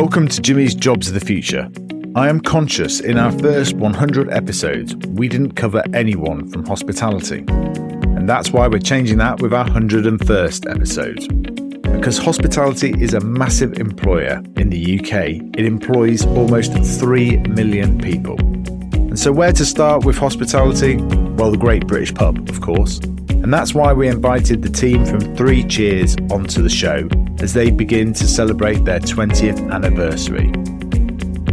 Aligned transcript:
Welcome 0.00 0.28
to 0.28 0.40
Jimmy's 0.40 0.76
Jobs 0.76 1.08
of 1.08 1.14
the 1.14 1.20
Future. 1.20 1.68
I 2.14 2.28
am 2.28 2.38
conscious 2.38 3.00
in 3.00 3.18
our 3.18 3.32
first 3.32 3.74
100 3.74 4.30
episodes, 4.30 4.94
we 5.08 5.26
didn't 5.26 5.54
cover 5.54 5.82
anyone 5.92 6.48
from 6.50 6.64
hospitality. 6.64 7.44
And 7.48 8.28
that's 8.28 8.52
why 8.52 8.68
we're 8.68 8.78
changing 8.78 9.18
that 9.18 9.42
with 9.42 9.52
our 9.52 9.64
101st 9.64 10.70
episode. 10.70 11.82
Because 11.82 12.16
hospitality 12.16 12.94
is 13.02 13.12
a 13.12 13.18
massive 13.18 13.80
employer 13.80 14.40
in 14.56 14.70
the 14.70 15.00
UK, 15.00 15.58
it 15.58 15.64
employs 15.64 16.24
almost 16.26 16.74
3 16.74 17.38
million 17.48 17.98
people. 17.98 18.38
And 18.38 19.18
so, 19.18 19.32
where 19.32 19.52
to 19.52 19.66
start 19.66 20.04
with 20.04 20.16
hospitality? 20.16 20.98
Well, 20.98 21.50
the 21.50 21.58
Great 21.58 21.88
British 21.88 22.14
Pub, 22.14 22.48
of 22.48 22.60
course. 22.60 23.00
And 23.30 23.52
that's 23.52 23.74
why 23.74 23.92
we 23.92 24.06
invited 24.06 24.62
the 24.62 24.70
team 24.70 25.04
from 25.04 25.34
Three 25.34 25.64
Cheers 25.64 26.14
onto 26.30 26.62
the 26.62 26.70
show 26.70 27.08
as 27.40 27.52
they 27.52 27.70
begin 27.70 28.12
to 28.12 28.26
celebrate 28.26 28.84
their 28.84 29.00
20th 29.00 29.72
anniversary. 29.72 30.52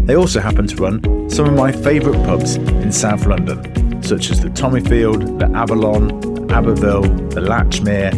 They 0.06 0.16
also 0.16 0.40
happen 0.40 0.68
to 0.68 0.76
run 0.76 1.30
some 1.30 1.48
of 1.48 1.54
my 1.54 1.72
favourite 1.72 2.24
pubs 2.26 2.56
in 2.56 2.92
South 2.92 3.26
London, 3.26 4.04
such 4.04 4.30
as 4.32 4.42
the 4.42 4.50
Tommyfield, 4.50 5.40
the 5.40 5.58
Avalon, 5.58 6.08
the 6.48 6.54
Abbeville, 6.54 7.02
the 7.30 7.42
Latchmere, 7.42 8.14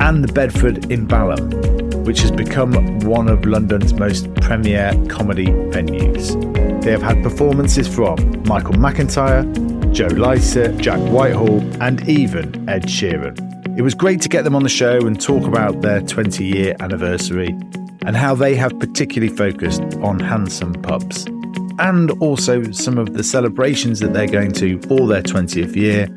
and 0.00 0.24
the 0.24 0.32
Bedford 0.32 0.90
in 0.90 1.06
Balham, 1.06 2.04
which 2.04 2.20
has 2.20 2.30
become 2.30 2.98
one 3.00 3.28
of 3.28 3.44
London's 3.44 3.94
most 3.94 4.32
premier 4.36 4.92
comedy 5.08 5.46
venues. 5.46 6.34
They 6.82 6.90
have 6.90 7.02
had 7.02 7.22
performances 7.22 7.88
from 7.88 8.42
Michael 8.44 8.74
McIntyre, 8.74 9.44
Joe 9.92 10.06
Lycett, 10.06 10.78
Jack 10.78 11.00
Whitehall, 11.10 11.60
and 11.82 12.08
even 12.08 12.68
Ed 12.68 12.84
Sheeran. 12.84 13.57
It 13.78 13.82
was 13.82 13.94
great 13.94 14.20
to 14.22 14.28
get 14.28 14.42
them 14.42 14.56
on 14.56 14.64
the 14.64 14.68
show 14.68 15.06
and 15.06 15.20
talk 15.20 15.44
about 15.44 15.82
their 15.82 16.00
20 16.00 16.44
year 16.44 16.74
anniversary 16.80 17.56
and 18.04 18.16
how 18.16 18.34
they 18.34 18.56
have 18.56 18.76
particularly 18.80 19.32
focused 19.32 19.80
on 20.02 20.18
handsome 20.18 20.72
pubs. 20.82 21.26
And 21.78 22.10
also 22.20 22.72
some 22.72 22.98
of 22.98 23.14
the 23.14 23.22
celebrations 23.22 24.00
that 24.00 24.12
they're 24.12 24.26
going 24.26 24.50
to 24.54 24.80
for 24.82 25.06
their 25.06 25.22
20th 25.22 25.76
year, 25.76 26.08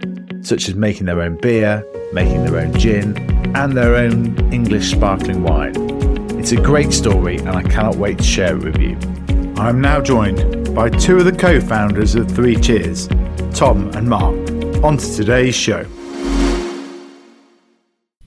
such 0.43 0.69
as 0.69 0.73
making 0.73 1.05
their 1.05 1.21
own 1.21 1.37
beer, 1.37 1.85
making 2.13 2.45
their 2.45 2.57
own 2.57 2.73
gin, 2.79 3.15
and 3.55 3.77
their 3.77 3.93
own 3.93 4.51
English 4.51 4.89
sparkling 4.89 5.43
wine. 5.43 5.75
It's 6.39 6.53
a 6.53 6.59
great 6.59 6.91
story, 6.91 7.37
and 7.37 7.49
I 7.49 7.61
cannot 7.61 7.97
wait 7.97 8.17
to 8.17 8.23
share 8.23 8.57
it 8.57 8.63
with 8.63 8.77
you. 8.79 8.97
I'm 9.57 9.79
now 9.79 10.01
joined 10.01 10.73
by 10.73 10.89
two 10.89 11.19
of 11.19 11.25
the 11.25 11.31
co 11.31 11.61
founders 11.61 12.15
of 12.15 12.31
Three 12.31 12.55
Cheers, 12.55 13.07
Tom 13.53 13.91
and 13.91 14.09
Mark, 14.09 14.33
on 14.83 14.97
to 14.97 15.15
today's 15.15 15.53
show. 15.53 15.85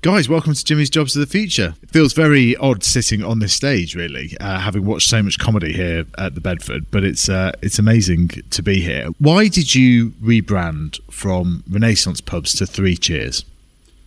Guys, 0.04 0.28
welcome 0.28 0.52
to 0.52 0.62
Jimmy's 0.62 0.90
Jobs 0.90 1.16
of 1.16 1.20
the 1.20 1.26
Future. 1.26 1.74
It 1.82 1.88
feels 1.88 2.12
very 2.12 2.54
odd 2.56 2.84
sitting 2.84 3.24
on 3.24 3.38
this 3.38 3.54
stage, 3.54 3.94
really, 3.96 4.36
uh, 4.38 4.58
having 4.58 4.84
watched 4.84 5.08
so 5.08 5.22
much 5.22 5.38
comedy 5.38 5.72
here 5.72 6.04
at 6.18 6.34
the 6.34 6.42
Bedford. 6.42 6.90
But 6.90 7.04
it's 7.04 7.30
uh, 7.30 7.52
it's 7.62 7.78
amazing 7.78 8.28
to 8.50 8.62
be 8.62 8.82
here. 8.82 9.06
Why 9.18 9.48
did 9.48 9.74
you 9.74 10.10
rebrand 10.22 11.00
from 11.10 11.64
Renaissance 11.66 12.20
pubs 12.20 12.52
to 12.56 12.66
Three 12.66 12.98
Cheers? 12.98 13.46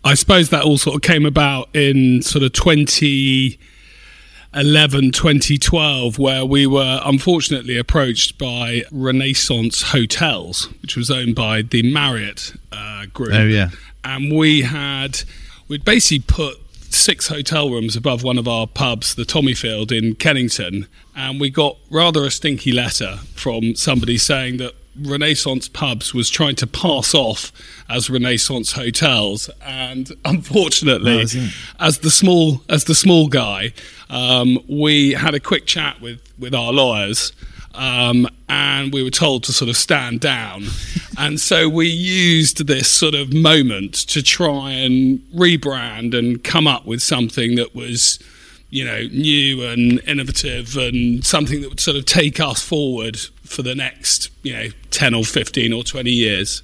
I 0.04 0.14
suppose 0.14 0.52
that 0.52 0.64
all 0.64 0.78
sort 0.78 0.98
of 0.98 1.02
came 1.02 1.26
about 1.26 1.76
in 1.76 2.22
sort 2.22 2.44
of 2.44 2.54
2011, 2.54 3.58
2012, 5.14 6.20
where 6.20 6.46
we 6.46 6.68
were 6.68 7.02
unfortunately 7.06 7.76
approached 7.76 8.38
by 8.38 8.84
Renaissance 8.92 9.82
Hotels, 9.82 10.70
which 10.84 10.96
was 10.96 11.10
owned 11.10 11.34
by 11.34 11.64
the 11.64 11.82
Marriott 11.92 12.54
uh, 12.72 13.08
group. 13.08 13.34
Oh, 13.34 13.46
yeah. 13.46 13.70
And 14.04 14.32
we 14.38 14.62
had 14.62 15.24
we'd 15.68 15.86
basically 15.86 16.20
put 16.20 16.58
six 16.90 17.28
hotel 17.28 17.70
rooms 17.70 17.96
above 17.96 18.24
one 18.24 18.38
of 18.38 18.48
our 18.48 18.68
pubs, 18.68 19.16
the 19.16 19.24
Tommyfield 19.24 19.92
in 19.92 20.16
Kennington, 20.16 20.88
and 21.16 21.40
we 21.40 21.50
got 21.50 21.78
rather 21.90 22.26
a 22.26 22.32
stinky 22.32 22.72
letter 22.72 23.18
from 23.36 23.76
somebody 23.76 24.18
saying 24.18 24.58
that 24.58 24.74
Renaissance 25.00 25.68
pubs 25.68 26.14
was 26.14 26.30
trying 26.30 26.56
to 26.56 26.68
pass 26.68 27.14
off 27.14 27.52
as 27.90 28.10
Renaissance 28.10 28.72
hotels, 28.72 29.50
and 29.62 30.12
unfortunately, 30.26 31.26
as 31.80 32.00
the 32.00 32.12
small 32.12 32.64
as 32.70 32.86
the 32.86 32.96
small 32.96 33.28
guy, 33.28 33.74
um, 34.10 34.60
we 34.68 35.12
had 35.12 35.36
a 35.36 35.40
quick 35.40 35.66
chat 35.66 36.02
with 36.02 36.22
with 36.40 36.56
our 36.56 36.72
lawyers. 36.72 37.32
Um, 37.78 38.28
and 38.50 38.92
we 38.92 39.04
were 39.04 39.12
told 39.12 39.44
to 39.44 39.54
sort 39.54 39.70
of 39.70 39.78
stand 39.78 40.20
down. 40.20 40.66
and 41.18 41.40
so 41.40 41.70
we 41.70 41.88
used 41.88 42.66
this 42.66 42.90
sort 42.90 43.14
of 43.14 43.34
moment 43.34 43.94
to 44.08 44.24
try 44.24 44.72
and 44.72 45.20
rebrand 45.34 46.18
and 46.18 46.44
come 46.44 46.68
up 46.68 46.86
with 46.86 47.02
something 47.02 47.56
that 47.56 47.76
was, 47.76 48.20
you 48.72 48.84
know, 48.84 49.04
new 49.12 49.64
and 49.64 50.02
innovative 50.08 50.76
and 50.76 51.24
something 51.24 51.62
that 51.62 51.70
would 51.70 51.80
sort 51.80 51.98
of 51.98 52.06
take 52.06 52.40
us 52.40 52.64
forward 52.64 53.18
for 53.44 53.62
the 53.62 53.76
next, 53.76 54.32
you 54.42 54.54
know, 54.54 54.68
10 54.90 55.14
or 55.14 55.24
15 55.24 55.72
or 55.72 55.84
20 55.84 56.10
years. 56.10 56.64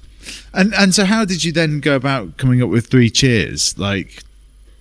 And 0.52 0.72
and 0.74 0.94
so, 0.94 1.04
how 1.04 1.26
did 1.26 1.44
you 1.44 1.52
then 1.52 1.80
go 1.80 1.94
about 1.96 2.38
coming 2.38 2.62
up 2.62 2.70
with 2.70 2.86
Three 2.86 3.10
Cheers? 3.10 3.78
Like, 3.78 4.22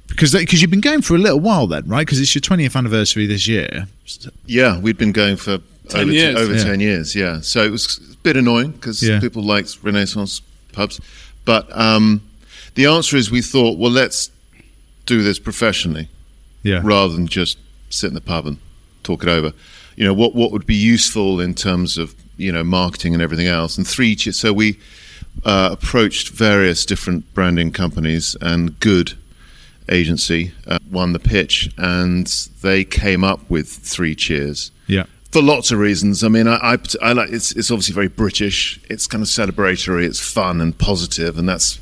because 0.08 0.32
because 0.32 0.62
you've 0.62 0.72
been 0.72 0.80
going 0.80 1.02
for 1.02 1.16
a 1.16 1.20
little 1.20 1.42
while 1.42 1.68
then, 1.68 1.86
right? 1.86 2.06
Because 2.06 2.22
it's 2.22 2.34
your 2.34 2.42
20th 2.42 2.78
anniversary 2.78 3.26
this 3.26 3.46
year. 3.46 3.88
Yeah, 4.46 4.80
we'd 4.80 4.98
been 4.98 5.12
going 5.12 5.36
for 5.36 5.60
10 5.90 6.02
over, 6.02 6.12
years. 6.12 6.36
over 6.38 6.54
Yeah. 6.56 6.64
10 6.64 6.80
years, 6.80 7.16
yeah. 7.16 7.42
So 7.42 7.64
it 7.64 7.72
was 7.72 8.00
a 8.14 8.18
bit 8.18 8.38
annoying 8.38 8.72
because 8.72 9.02
Yeah. 9.04 9.20
people 9.20 9.44
liked 9.44 9.78
Renaissance 9.84 10.42
pubs. 10.72 11.00
But 11.46 11.68
um, 11.78 12.22
the 12.76 12.86
answer 12.86 13.18
is 13.18 13.30
we 13.30 13.42
thought, 13.42 13.78
well, 13.78 13.92
let's 13.92 14.32
do 15.06 15.22
this 15.24 15.40
professionally 15.40 16.08
Yeah. 16.64 16.80
rather 16.84 17.14
than 17.14 17.28
just 17.28 17.58
sit 17.90 18.08
in 18.08 18.14
the 18.14 18.22
pub 18.22 18.46
and 18.48 18.58
talk 19.04 19.24
it 19.24 19.30
over. 19.30 19.52
You 19.98 20.06
know, 20.06 20.14
what, 20.14 20.34
what 20.34 20.52
would 20.52 20.66
be 20.66 20.76
useful 20.76 21.40
in 21.40 21.54
terms 21.54 21.98
of, 21.98 22.16
you 22.38 22.52
know, 22.52 22.64
marketing 22.64 23.14
and 23.14 23.22
everything 23.22 23.48
else. 23.48 23.78
And 23.78 23.86
three, 23.88 24.16
so 24.18 24.54
we 24.54 24.78
uh, 25.44 25.70
approached 25.74 26.30
various 26.30 26.86
different 26.86 27.32
branding 27.34 27.72
companies 27.72 28.36
and 28.42 28.80
good 28.80 29.14
agency 29.90 30.54
uh, 30.66 30.80
won 30.90 31.12
the 31.14 31.20
pitch 31.20 31.70
and 31.78 32.28
they 32.62 32.84
came 32.86 33.24
up 33.24 33.42
with 33.50 33.68
three 33.68 34.16
cheers 34.16 34.72
Yeah. 34.88 35.04
For 35.34 35.42
lots 35.42 35.72
of 35.72 35.80
reasons. 35.80 36.24
I 36.24 36.30
mean, 36.30 36.48
I, 36.48 36.56
I, 36.74 36.78
I 37.02 37.12
like 37.14 37.30
it's 37.32 37.52
it's 37.52 37.70
obviously 37.72 37.94
very 37.94 38.08
British. 38.08 38.80
It's 38.90 39.08
kind 39.08 39.22
of 39.22 39.28
celebratory. 39.28 40.06
It's 40.06 40.20
fun 40.20 40.62
and 40.62 40.78
positive, 40.78 41.38
and 41.38 41.50
that's 41.50 41.80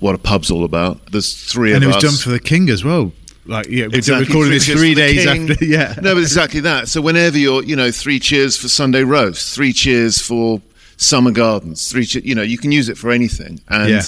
what 0.00 0.14
a 0.14 0.18
pub's 0.18 0.50
all 0.50 0.64
about. 0.64 1.12
There's 1.12 1.34
three 1.50 1.72
And 1.72 1.82
it 1.84 1.86
was 1.86 1.96
us. 1.96 2.02
done 2.02 2.14
for 2.14 2.30
the 2.30 2.40
king 2.40 2.68
as 2.68 2.84
well. 2.84 3.12
Like, 3.46 3.68
yeah, 3.68 3.86
we're 3.86 3.96
Exactly, 3.98 4.26
recording 4.26 4.52
this 4.52 4.66
three 4.68 4.94
days 4.94 5.24
king. 5.24 5.50
after. 5.50 5.64
Yeah. 5.64 5.94
No, 6.02 6.14
but 6.14 6.20
exactly 6.22 6.60
that. 6.60 6.88
So 6.88 7.00
whenever 7.00 7.38
you're, 7.38 7.62
you 7.62 7.76
know, 7.76 7.90
three 7.92 8.18
cheers 8.18 8.56
for 8.56 8.68
Sunday 8.68 9.04
roast, 9.04 9.54
three 9.54 9.72
cheers 9.72 10.20
for 10.20 10.60
summer 10.96 11.30
gardens, 11.30 11.88
three, 11.90 12.04
che- 12.06 12.22
you 12.24 12.34
know, 12.34 12.42
you 12.42 12.58
can 12.58 12.72
use 12.72 12.88
it 12.88 12.98
for 12.98 13.10
anything, 13.12 13.60
and 13.68 13.88
Yeah. 13.88 14.02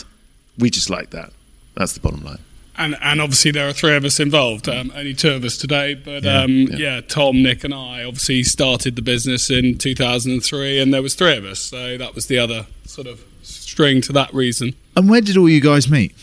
we 0.58 0.70
just 0.70 0.90
like 0.90 1.10
that. 1.10 1.30
That's 1.75 1.92
the 1.92 2.00
bottom 2.00 2.25
line. 2.25 2.38
And, 2.78 2.97
and 3.03 3.21
obviously 3.21 3.50
there 3.50 3.69
are 3.69 3.72
three 3.72 3.97
of 3.97 4.05
us 4.05 4.21
involved. 4.21 4.69
Um, 4.69 4.93
only 4.94 5.12
two 5.12 5.33
of 5.33 5.44
us 5.44 5.59
today, 5.59 5.94
but 5.94 6.22
Yeah, 6.22 6.43
um, 6.43 6.50
yeah. 6.71 7.00
Tom, 7.00 7.43
Nick, 7.43 7.65
and 7.65 7.75
I 7.75 8.05
obviously 8.05 8.44
started 8.44 8.94
the 8.94 9.03
business 9.03 9.50
in 9.50 9.77
2003, 9.78 10.78
and 10.78 10.94
there 10.94 11.03
was 11.03 11.17
three 11.17 11.37
of 11.37 11.44
us, 11.44 11.59
so 11.59 11.99
that 11.99 12.15
was 12.15 12.27
the 12.27 12.38
other 12.38 12.67
sort 12.84 13.09
of 13.09 13.25
string 13.43 14.00
to 14.03 14.12
that 14.12 14.33
reason. 14.33 14.75
And 14.97 15.11
where 15.11 15.21
did 15.21 15.37
all 15.37 15.49
you 15.49 15.61
guys 15.61 15.91
meet? 15.91 16.15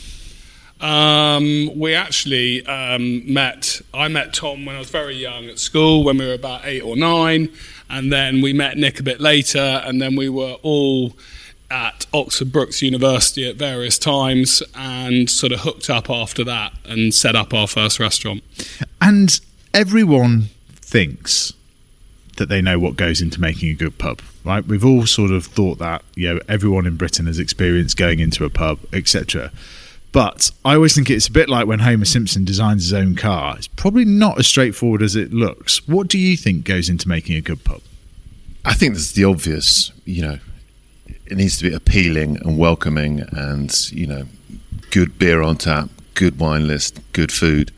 Um, 0.80 1.72
we 1.78 1.94
actually 1.94 2.66
um, 2.66 3.32
met. 3.34 3.82
I 3.94 4.08
met 4.08 4.34
Tom 4.34 4.66
when 4.66 4.76
I 4.76 4.80
was 4.80 4.90
very 4.90 5.16
young 5.16 5.46
at 5.48 5.60
school, 5.60 6.04
when 6.04 6.18
we 6.18 6.26
were 6.26 6.34
about 6.34 6.62
eight 6.66 6.82
or 6.82 6.96
nine, 6.96 7.50
and 7.90 8.12
then 8.12 8.42
we 8.42 8.54
met 8.54 8.78
Nick 8.78 9.00
a 9.00 9.04
bit 9.04 9.20
later, 9.20 9.82
and 9.86 10.02
then 10.02 10.16
we 10.16 10.30
were 10.30 10.54
all 10.64 11.14
at 11.70 12.06
Oxford 12.14 12.52
Brookes 12.52 12.82
University 12.82 13.48
at 13.50 13.56
various 13.56 13.98
times, 13.98 14.62
and 14.76 15.30
sort 15.30 15.52
of 15.52 15.62
hooked 15.62 15.90
up 15.90 16.10
after 16.10 16.44
that, 16.44 16.74
and 16.86 17.14
set 17.14 17.36
up 17.36 17.54
our 17.54 17.68
first 17.68 18.00
restaurant. 18.00 18.44
And 19.02 19.40
everyone 19.74 20.50
thinks 20.76 21.54
that 22.38 22.50
they 22.50 22.62
know 22.62 22.78
what 22.78 22.96
goes 22.96 23.22
into 23.22 23.40
making 23.40 23.70
a 23.70 23.74
good 23.74 23.98
pub, 23.98 24.22
right? 24.44 24.66
We've 24.66 24.86
all 24.86 25.06
sort 25.06 25.32
of 25.32 25.46
thought 25.46 25.80
that, 25.80 26.04
you 26.16 26.34
know, 26.34 26.40
everyone 26.50 26.86
in 26.86 26.98
Britain 26.98 27.28
has 27.28 27.40
experienced 27.40 27.98
going 27.98 28.20
into 28.20 28.44
a 28.44 28.50
pub, 28.50 28.80
etc. 28.92 29.52
But 30.12 30.52
I 30.64 30.76
always 30.76 30.96
think 30.96 31.10
it's 31.10 31.28
a 31.28 31.32
bit 31.32 31.50
like 31.50 31.68
when 31.68 31.80
Homer 31.80 32.06
Simpson 32.06 32.46
designs 32.46 32.84
his 32.84 32.94
own 32.94 33.16
car. 33.16 33.56
It's 33.58 33.68
probably 33.68 34.06
not 34.06 34.40
as 34.40 34.48
straightforward 34.48 35.02
as 35.02 35.16
it 35.16 35.34
looks. 35.34 35.86
What 35.88 36.08
do 36.08 36.18
you 36.18 36.38
think 36.38 36.64
goes 36.64 36.88
into 36.90 37.08
making 37.08 37.36
a 37.36 37.42
good 37.42 37.64
pub? 37.64 37.82
I 38.64 38.74
think 38.74 38.94
that's 38.94 39.12
the 39.12 39.26
obvious. 39.26 39.92
You 40.06 40.22
know, 40.22 40.40
it 41.28 41.38
needs 41.38 41.58
to 41.58 41.70
be 41.70 41.76
appealing 41.76 42.38
and 42.38 42.58
welcoming, 42.58 43.22
and 43.32 43.92
you 43.92 44.08
know, 44.08 44.26
good 44.92 45.18
beer 45.18 45.42
on 45.42 45.58
tap, 45.58 45.90
good 46.14 46.40
wine 46.40 46.68
list, 46.68 47.00
good 47.14 47.32
food. 47.32 47.72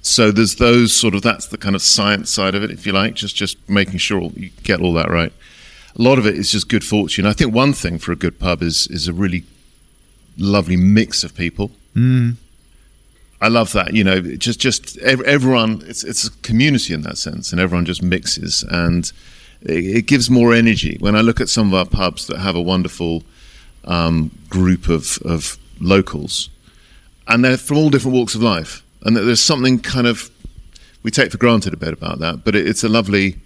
So 0.00 0.30
there's 0.30 0.56
those 0.56 0.92
sort 0.92 1.14
of 1.14 1.22
that's 1.22 1.46
the 1.46 1.58
kind 1.58 1.74
of 1.74 1.82
science 1.82 2.30
side 2.30 2.54
of 2.54 2.62
it, 2.62 2.70
if 2.70 2.86
you 2.86 2.92
like, 2.92 3.14
just 3.14 3.36
just 3.36 3.56
making 3.68 3.98
sure 3.98 4.30
you 4.34 4.50
get 4.62 4.80
all 4.80 4.92
that 4.94 5.10
right. 5.10 5.32
A 5.98 6.02
lot 6.02 6.18
of 6.18 6.26
it 6.26 6.36
is 6.36 6.50
just 6.50 6.68
good 6.68 6.84
fortune. 6.84 7.26
I 7.26 7.32
think 7.32 7.52
one 7.52 7.72
thing 7.72 7.98
for 7.98 8.12
a 8.12 8.16
good 8.16 8.38
pub 8.38 8.62
is 8.62 8.86
is 8.88 9.08
a 9.08 9.12
really 9.12 9.44
lovely 10.38 10.76
mix 10.76 11.24
of 11.24 11.34
people. 11.34 11.72
Mm. 11.94 12.36
I 13.40 13.48
love 13.48 13.72
that. 13.72 13.94
You 13.94 14.04
know, 14.04 14.20
just 14.20 14.60
just 14.60 14.98
everyone. 14.98 15.82
It's 15.86 16.04
it's 16.04 16.26
a 16.26 16.30
community 16.42 16.94
in 16.94 17.02
that 17.02 17.18
sense, 17.18 17.52
and 17.52 17.60
everyone 17.60 17.84
just 17.84 18.02
mixes, 18.02 18.64
and 18.68 19.10
it, 19.62 20.06
gives 20.06 20.30
more 20.30 20.54
energy. 20.54 20.96
When 21.00 21.16
I 21.16 21.20
look 21.20 21.40
at 21.40 21.48
some 21.48 21.68
of 21.68 21.74
our 21.74 21.86
pubs 21.86 22.26
that 22.28 22.38
have 22.38 22.56
a 22.56 22.62
wonderful 22.62 23.22
um, 23.84 24.30
group 24.48 24.88
of 24.88 25.18
of 25.24 25.58
locals, 25.80 26.50
and 27.26 27.44
they're 27.44 27.56
from 27.56 27.78
all 27.78 27.90
different 27.90 28.16
walks 28.16 28.34
of 28.34 28.42
life, 28.42 28.82
and 29.02 29.16
there's 29.16 29.40
something 29.40 29.78
kind 29.78 30.06
of 30.06 30.30
we 31.02 31.10
take 31.10 31.30
for 31.30 31.38
granted 31.38 31.72
a 31.72 31.76
bit 31.76 31.92
about 31.92 32.18
that, 32.18 32.44
but 32.44 32.54
it, 32.54 32.66
it's 32.66 32.84
a 32.84 32.88
lovely 32.88 33.36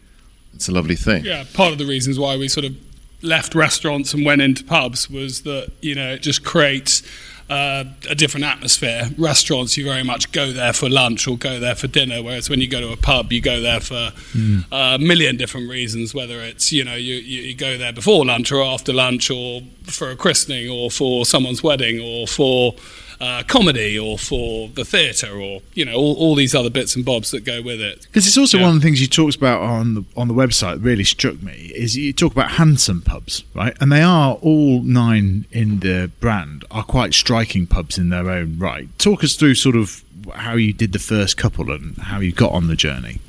it's 0.55 0.69
a 0.69 0.73
lovely 0.73 0.97
thing. 0.97 1.25
Yeah, 1.25 1.45
part 1.55 1.73
of 1.73 1.79
the 1.79 1.87
reasons 1.87 2.19
why 2.19 2.37
we 2.37 2.49
sort 2.49 2.67
of 2.67 2.77
left 3.23 3.55
restaurants 3.55 4.13
and 4.13 4.27
went 4.27 4.43
into 4.43 4.65
pubs 4.65 5.09
was 5.09 5.43
that 5.43 5.71
you 5.81 5.95
know 5.95 6.13
it 6.13 6.23
just 6.23 6.45
creates 6.45 7.03
uh, 7.53 7.85
a 8.09 8.15
different 8.15 8.47
atmosphere. 8.47 9.11
Restaurants, 9.19 9.77
you 9.77 9.85
very 9.85 10.03
much 10.03 10.33
go 10.33 10.53
there 10.53 10.73
for 10.73 10.89
lunch 10.89 11.29
or 11.29 11.37
go 11.37 11.61
there 11.61 11.75
for 11.75 11.87
dinner, 11.87 12.23
whereas 12.23 12.49
when 12.49 12.61
you 12.61 12.69
go 12.69 12.81
to 12.81 12.91
a 12.93 12.97
pub, 12.97 13.31
you 13.31 13.43
go 13.43 13.61
there 13.61 13.81
for 13.81 14.13
mm. 14.33 14.65
a 14.73 14.99
million 14.99 15.37
different 15.37 15.69
reasons. 15.69 16.15
Whether 16.15 16.41
it's 16.41 16.73
you 16.73 16.83
know 16.83 16.95
you, 16.95 17.17
you 17.17 17.55
go 17.55 17.77
there 17.77 17.93
before 17.93 18.25
lunch 18.25 18.51
or 18.53 18.63
after 18.63 18.93
lunch, 18.93 19.31
or 19.31 19.61
for 19.85 20.11
a 20.11 20.17
christening, 20.17 20.71
or 20.71 20.91
for 20.91 21.27
someone's 21.27 21.63
wedding, 21.63 22.01
or 22.01 22.27
for 22.27 22.75
uh, 23.23 23.45
comedy 23.45 23.97
or 23.97 24.19
for 24.19 24.67
the 24.71 24.85
theatre 24.85 25.41
or 25.41 25.63
you 25.75 25.85
know 25.85 25.95
all, 25.95 26.17
all, 26.17 26.35
these 26.35 26.57
other 26.57 26.69
bits 26.69 26.97
and 26.97 27.05
bobs 27.05 27.31
that 27.31 27.45
go 27.45 27.63
with 27.63 27.81
it. 27.81 28.01
Because 28.03 28.27
it's 28.27 28.37
also 28.37 28.59
yeah. 28.59 28.65
one 28.65 28.75
of 28.75 28.83
the 28.83 28.85
things 28.85 29.01
you 29.01 29.07
talked 29.07 29.37
about 29.37 29.61
on 29.61 29.95
the 29.95 30.05
on 30.17 30.27
the 30.27 30.35
website 30.35 30.75
that 30.75 30.81
really 30.81 31.05
struck 31.05 31.41
me 31.41 31.71
is 31.73 31.97
you 31.97 32.13
talk 32.13 32.33
about 32.33 32.53
handsome 32.53 33.01
pubs, 33.01 33.45
right? 33.55 33.77
And 33.81 33.93
they 33.93 34.03
are 34.03 34.35
all 34.43 34.83
nine 34.83 35.47
in 35.53 35.79
the 35.79 36.11
brand 36.19 36.65
are 36.73 36.83
quite 36.83 37.15
striking 37.15 37.65
pubs 37.65 37.97
in 37.97 38.09
their 38.09 38.29
own 38.29 38.59
right. 38.59 38.89
Talk 38.99 39.23
us 39.23 39.37
through 39.37 39.55
sort 39.55 39.77
of 39.77 40.03
how 40.35 40.55
you 40.55 40.73
did 40.73 40.93
the 40.93 40.99
first 40.99 41.37
couple 41.37 41.71
and 41.71 41.97
how 41.99 42.19
you 42.19 42.33
got 42.33 42.51
on 42.51 42.67
the 42.67 42.77
journey. 42.77 43.21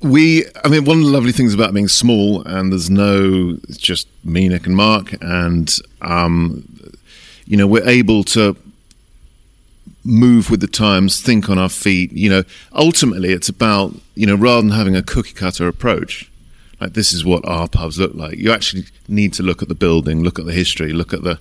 We, 0.00 0.44
I 0.64 0.68
mean, 0.68 0.84
one 0.84 0.98
of 0.98 1.04
the 1.04 1.10
lovely 1.10 1.32
things 1.32 1.52
about 1.52 1.74
being 1.74 1.88
small 1.88 2.42
and 2.42 2.70
there's 2.70 2.88
no, 2.88 3.58
it's 3.68 3.78
just 3.78 4.06
me, 4.22 4.48
Nick, 4.48 4.66
and 4.66 4.76
Mark, 4.76 5.20
and 5.20 5.76
um, 6.00 6.92
you 7.44 7.56
know, 7.56 7.66
we're 7.66 7.88
able 7.88 8.22
to 8.24 8.56
move 10.08 10.50
with 10.50 10.60
the 10.60 10.66
times, 10.66 11.20
think 11.20 11.50
on 11.50 11.58
our 11.58 11.68
feet. 11.68 12.12
You 12.12 12.30
know, 12.30 12.42
ultimately, 12.72 13.32
it's 13.32 13.48
about 13.48 13.94
you 14.14 14.26
know 14.26 14.34
rather 14.34 14.62
than 14.62 14.70
having 14.70 14.96
a 14.96 15.02
cookie 15.02 15.34
cutter 15.34 15.68
approach, 15.68 16.30
like 16.80 16.94
this 16.94 17.12
is 17.12 17.24
what 17.24 17.46
our 17.46 17.68
pubs 17.68 17.98
look 17.98 18.14
like. 18.14 18.38
You 18.38 18.52
actually 18.52 18.84
need 19.06 19.32
to 19.34 19.42
look 19.42 19.62
at 19.62 19.68
the 19.68 19.74
building, 19.74 20.22
look 20.22 20.38
at 20.38 20.46
the 20.46 20.52
history, 20.52 20.92
look 20.92 21.12
at 21.12 21.22
the 21.22 21.38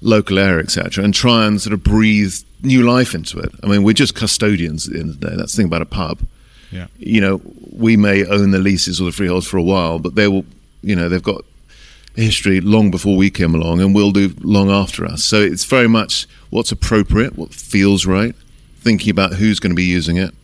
local 0.00 0.38
area, 0.38 0.62
etc., 0.62 1.04
and 1.04 1.12
try 1.12 1.46
and 1.46 1.60
sort 1.60 1.74
of 1.74 1.82
breathe 1.84 2.34
new 2.62 2.82
life 2.82 3.14
into 3.14 3.38
it. 3.38 3.52
I 3.62 3.66
mean, 3.66 3.82
we're 3.82 3.92
just 3.92 4.14
custodians 4.14 4.86
at 4.86 4.94
the 4.94 5.00
end 5.00 5.10
of 5.10 5.20
the 5.20 5.30
day. 5.30 5.36
That's 5.36 5.52
the 5.52 5.58
thing 5.58 5.66
about 5.66 5.82
a 5.82 5.86
pub. 5.86 6.20
Yeah. 6.70 6.86
You 6.98 7.20
know, 7.20 7.40
we 7.72 7.96
may 7.96 8.24
own 8.24 8.52
the 8.52 8.58
leases 8.58 9.00
or 9.00 9.04
the 9.04 9.12
freeholds 9.12 9.46
for 9.46 9.56
a 9.56 9.62
while, 9.62 9.98
but 9.98 10.14
they 10.14 10.28
will, 10.28 10.44
you 10.82 10.94
know, 10.94 11.08
they've 11.08 11.22
got 11.22 11.44
history 12.16 12.60
long 12.60 12.90
before 12.90 13.16
we 13.16 13.30
came 13.30 13.54
along 13.54 13.80
and 13.80 13.94
will 13.94 14.12
do 14.12 14.34
long 14.40 14.70
after 14.70 15.04
us. 15.04 15.24
So 15.24 15.40
it's 15.40 15.64
very 15.64 15.88
much 15.88 16.26
what's 16.50 16.72
appropriate, 16.72 17.36
what 17.36 17.54
feels 17.54 18.06
right, 18.06 18.34
thinking 18.80 19.10
about 19.10 19.34
who's 19.34 19.60
going 19.60 19.70
to 19.70 19.76
be 19.76 19.84
using 19.84 20.16
it, 20.16 20.34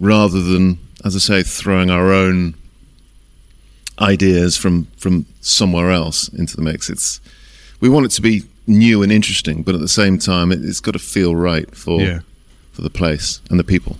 rather 0.00 0.40
than, 0.40 0.78
as 1.04 1.16
I 1.16 1.18
say, 1.18 1.42
throwing 1.42 1.90
our 1.90 2.12
own 2.12 2.54
ideas 4.00 4.56
from 4.56 4.86
from 4.96 5.26
somewhere 5.40 5.90
else 5.90 6.28
into 6.28 6.56
the 6.56 6.62
mix. 6.62 6.90
It's 6.90 7.20
we 7.80 7.88
want 7.88 8.06
it 8.06 8.10
to 8.12 8.22
be 8.22 8.42
new 8.66 9.02
and 9.02 9.12
interesting, 9.12 9.62
but 9.62 9.74
at 9.74 9.80
the 9.80 9.88
same 9.88 10.18
time, 10.18 10.50
it, 10.50 10.60
has 10.60 10.80
got 10.80 10.92
to 10.92 10.98
feel 10.98 11.34
right 11.36 11.74
for 11.74 12.00
yeah. 12.00 12.20
for 12.72 12.82
the 12.82 12.90
place 12.90 13.40
and 13.50 13.58
the 13.58 13.64
people 13.64 13.98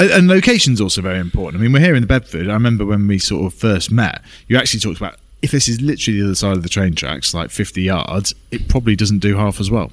uh, 0.00 0.08
and 0.12 0.28
location's 0.28 0.80
also 0.80 1.02
very 1.02 1.18
important. 1.18 1.60
I 1.60 1.62
mean, 1.62 1.72
we're 1.72 1.80
here 1.80 1.94
in 1.94 2.00
the 2.00 2.06
Bedford. 2.06 2.48
I 2.48 2.54
remember 2.54 2.86
when 2.86 3.06
we 3.06 3.18
sort 3.18 3.44
of 3.44 3.58
first 3.58 3.90
met, 3.90 4.22
you 4.48 4.56
actually 4.56 4.80
talked 4.80 4.98
about 4.98 5.16
if 5.42 5.50
this 5.50 5.68
is 5.68 5.80
literally 5.80 6.20
the 6.20 6.26
other 6.26 6.34
side 6.34 6.56
of 6.56 6.62
the 6.62 6.68
train 6.68 6.94
tracks, 6.94 7.32
like 7.34 7.50
50 7.50 7.82
yards, 7.82 8.34
it 8.50 8.68
probably 8.68 8.96
doesn't 8.96 9.18
do 9.18 9.36
half 9.36 9.60
as 9.60 9.70
well. 9.70 9.90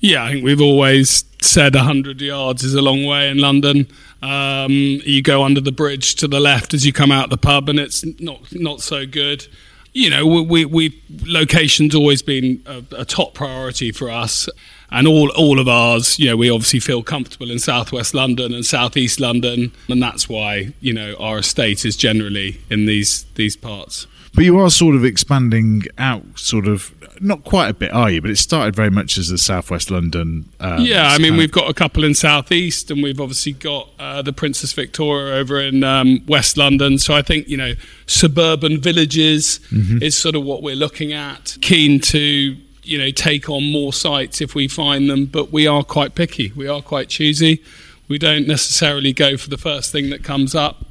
Yeah, 0.00 0.24
I 0.24 0.32
think 0.32 0.44
we've 0.44 0.60
always 0.60 1.24
said 1.42 1.74
100 1.74 2.20
yards 2.20 2.62
is 2.62 2.74
a 2.74 2.80
long 2.80 3.04
way 3.04 3.28
in 3.28 3.38
London. 3.38 3.86
Um, 4.22 4.70
you 4.70 5.22
go 5.22 5.44
under 5.44 5.60
the 5.60 5.72
bridge 5.72 6.14
to 6.16 6.28
the 6.28 6.40
left 6.40 6.72
as 6.72 6.86
you 6.86 6.92
come 6.92 7.12
out 7.12 7.28
the 7.28 7.36
pub, 7.36 7.68
and 7.68 7.78
it's 7.78 8.04
not 8.18 8.40
not 8.52 8.80
so 8.80 9.06
good. 9.06 9.46
You 9.92 10.08
know, 10.08 10.26
we, 10.26 10.64
we 10.64 11.02
location's 11.26 11.94
always 11.94 12.22
been 12.22 12.62
a, 12.64 12.82
a 12.96 13.04
top 13.04 13.34
priority 13.34 13.92
for 13.92 14.08
us 14.08 14.48
and 14.90 15.06
all 15.06 15.30
all 15.30 15.58
of 15.58 15.68
ours, 15.68 16.18
you 16.18 16.26
know, 16.26 16.36
we 16.36 16.50
obviously 16.50 16.80
feel 16.80 17.02
comfortable 17.02 17.50
in 17.50 17.58
southwest 17.58 18.14
London 18.14 18.52
and 18.52 18.66
southeast 18.66 19.20
London, 19.20 19.72
and 19.88 20.02
that's 20.02 20.28
why 20.28 20.72
you 20.80 20.92
know 20.92 21.14
our 21.18 21.38
estate 21.38 21.84
is 21.84 21.96
generally 21.96 22.60
in 22.70 22.86
these 22.86 23.24
these 23.34 23.56
parts. 23.56 24.06
But 24.34 24.44
you 24.44 24.58
are 24.58 24.70
sort 24.70 24.94
of 24.94 25.04
expanding 25.04 25.82
out, 25.98 26.24
sort 26.38 26.68
of 26.68 26.94
not 27.20 27.44
quite 27.44 27.68
a 27.68 27.74
bit, 27.74 27.92
are 27.92 28.10
you? 28.10 28.20
But 28.20 28.30
it 28.30 28.38
started 28.38 28.74
very 28.74 28.90
much 28.90 29.18
as 29.18 29.30
a 29.30 29.38
southwest 29.38 29.90
London. 29.90 30.48
Um, 30.60 30.80
yeah, 30.80 31.08
I 31.08 31.18
mean, 31.18 31.36
we've 31.36 31.52
got 31.52 31.68
a 31.68 31.74
couple 31.74 32.04
in 32.04 32.14
southeast, 32.14 32.90
and 32.90 33.02
we've 33.02 33.20
obviously 33.20 33.52
got 33.52 33.88
uh, 33.98 34.22
the 34.22 34.32
Princess 34.32 34.72
Victoria 34.72 35.34
over 35.34 35.60
in 35.60 35.84
um, 35.84 36.20
West 36.26 36.56
London. 36.56 36.98
So 36.98 37.14
I 37.14 37.22
think 37.22 37.48
you 37.48 37.56
know, 37.56 37.74
suburban 38.06 38.80
villages 38.80 39.60
mm-hmm. 39.70 40.02
is 40.02 40.16
sort 40.16 40.34
of 40.34 40.44
what 40.44 40.62
we're 40.62 40.76
looking 40.76 41.12
at. 41.12 41.56
Keen 41.60 42.00
to 42.00 42.56
you 42.82 42.98
know 42.98 43.10
take 43.10 43.48
on 43.48 43.70
more 43.70 43.92
sites 43.92 44.40
if 44.40 44.54
we 44.54 44.68
find 44.68 45.10
them, 45.10 45.26
but 45.26 45.52
we 45.52 45.66
are 45.66 45.82
quite 45.82 46.14
picky. 46.14 46.52
We 46.56 46.68
are 46.68 46.82
quite 46.82 47.08
choosy. 47.08 47.62
We 48.08 48.18
don't 48.18 48.48
necessarily 48.48 49.12
go 49.12 49.36
for 49.36 49.50
the 49.50 49.58
first 49.58 49.92
thing 49.92 50.10
that 50.10 50.24
comes 50.24 50.54
up. 50.54 50.84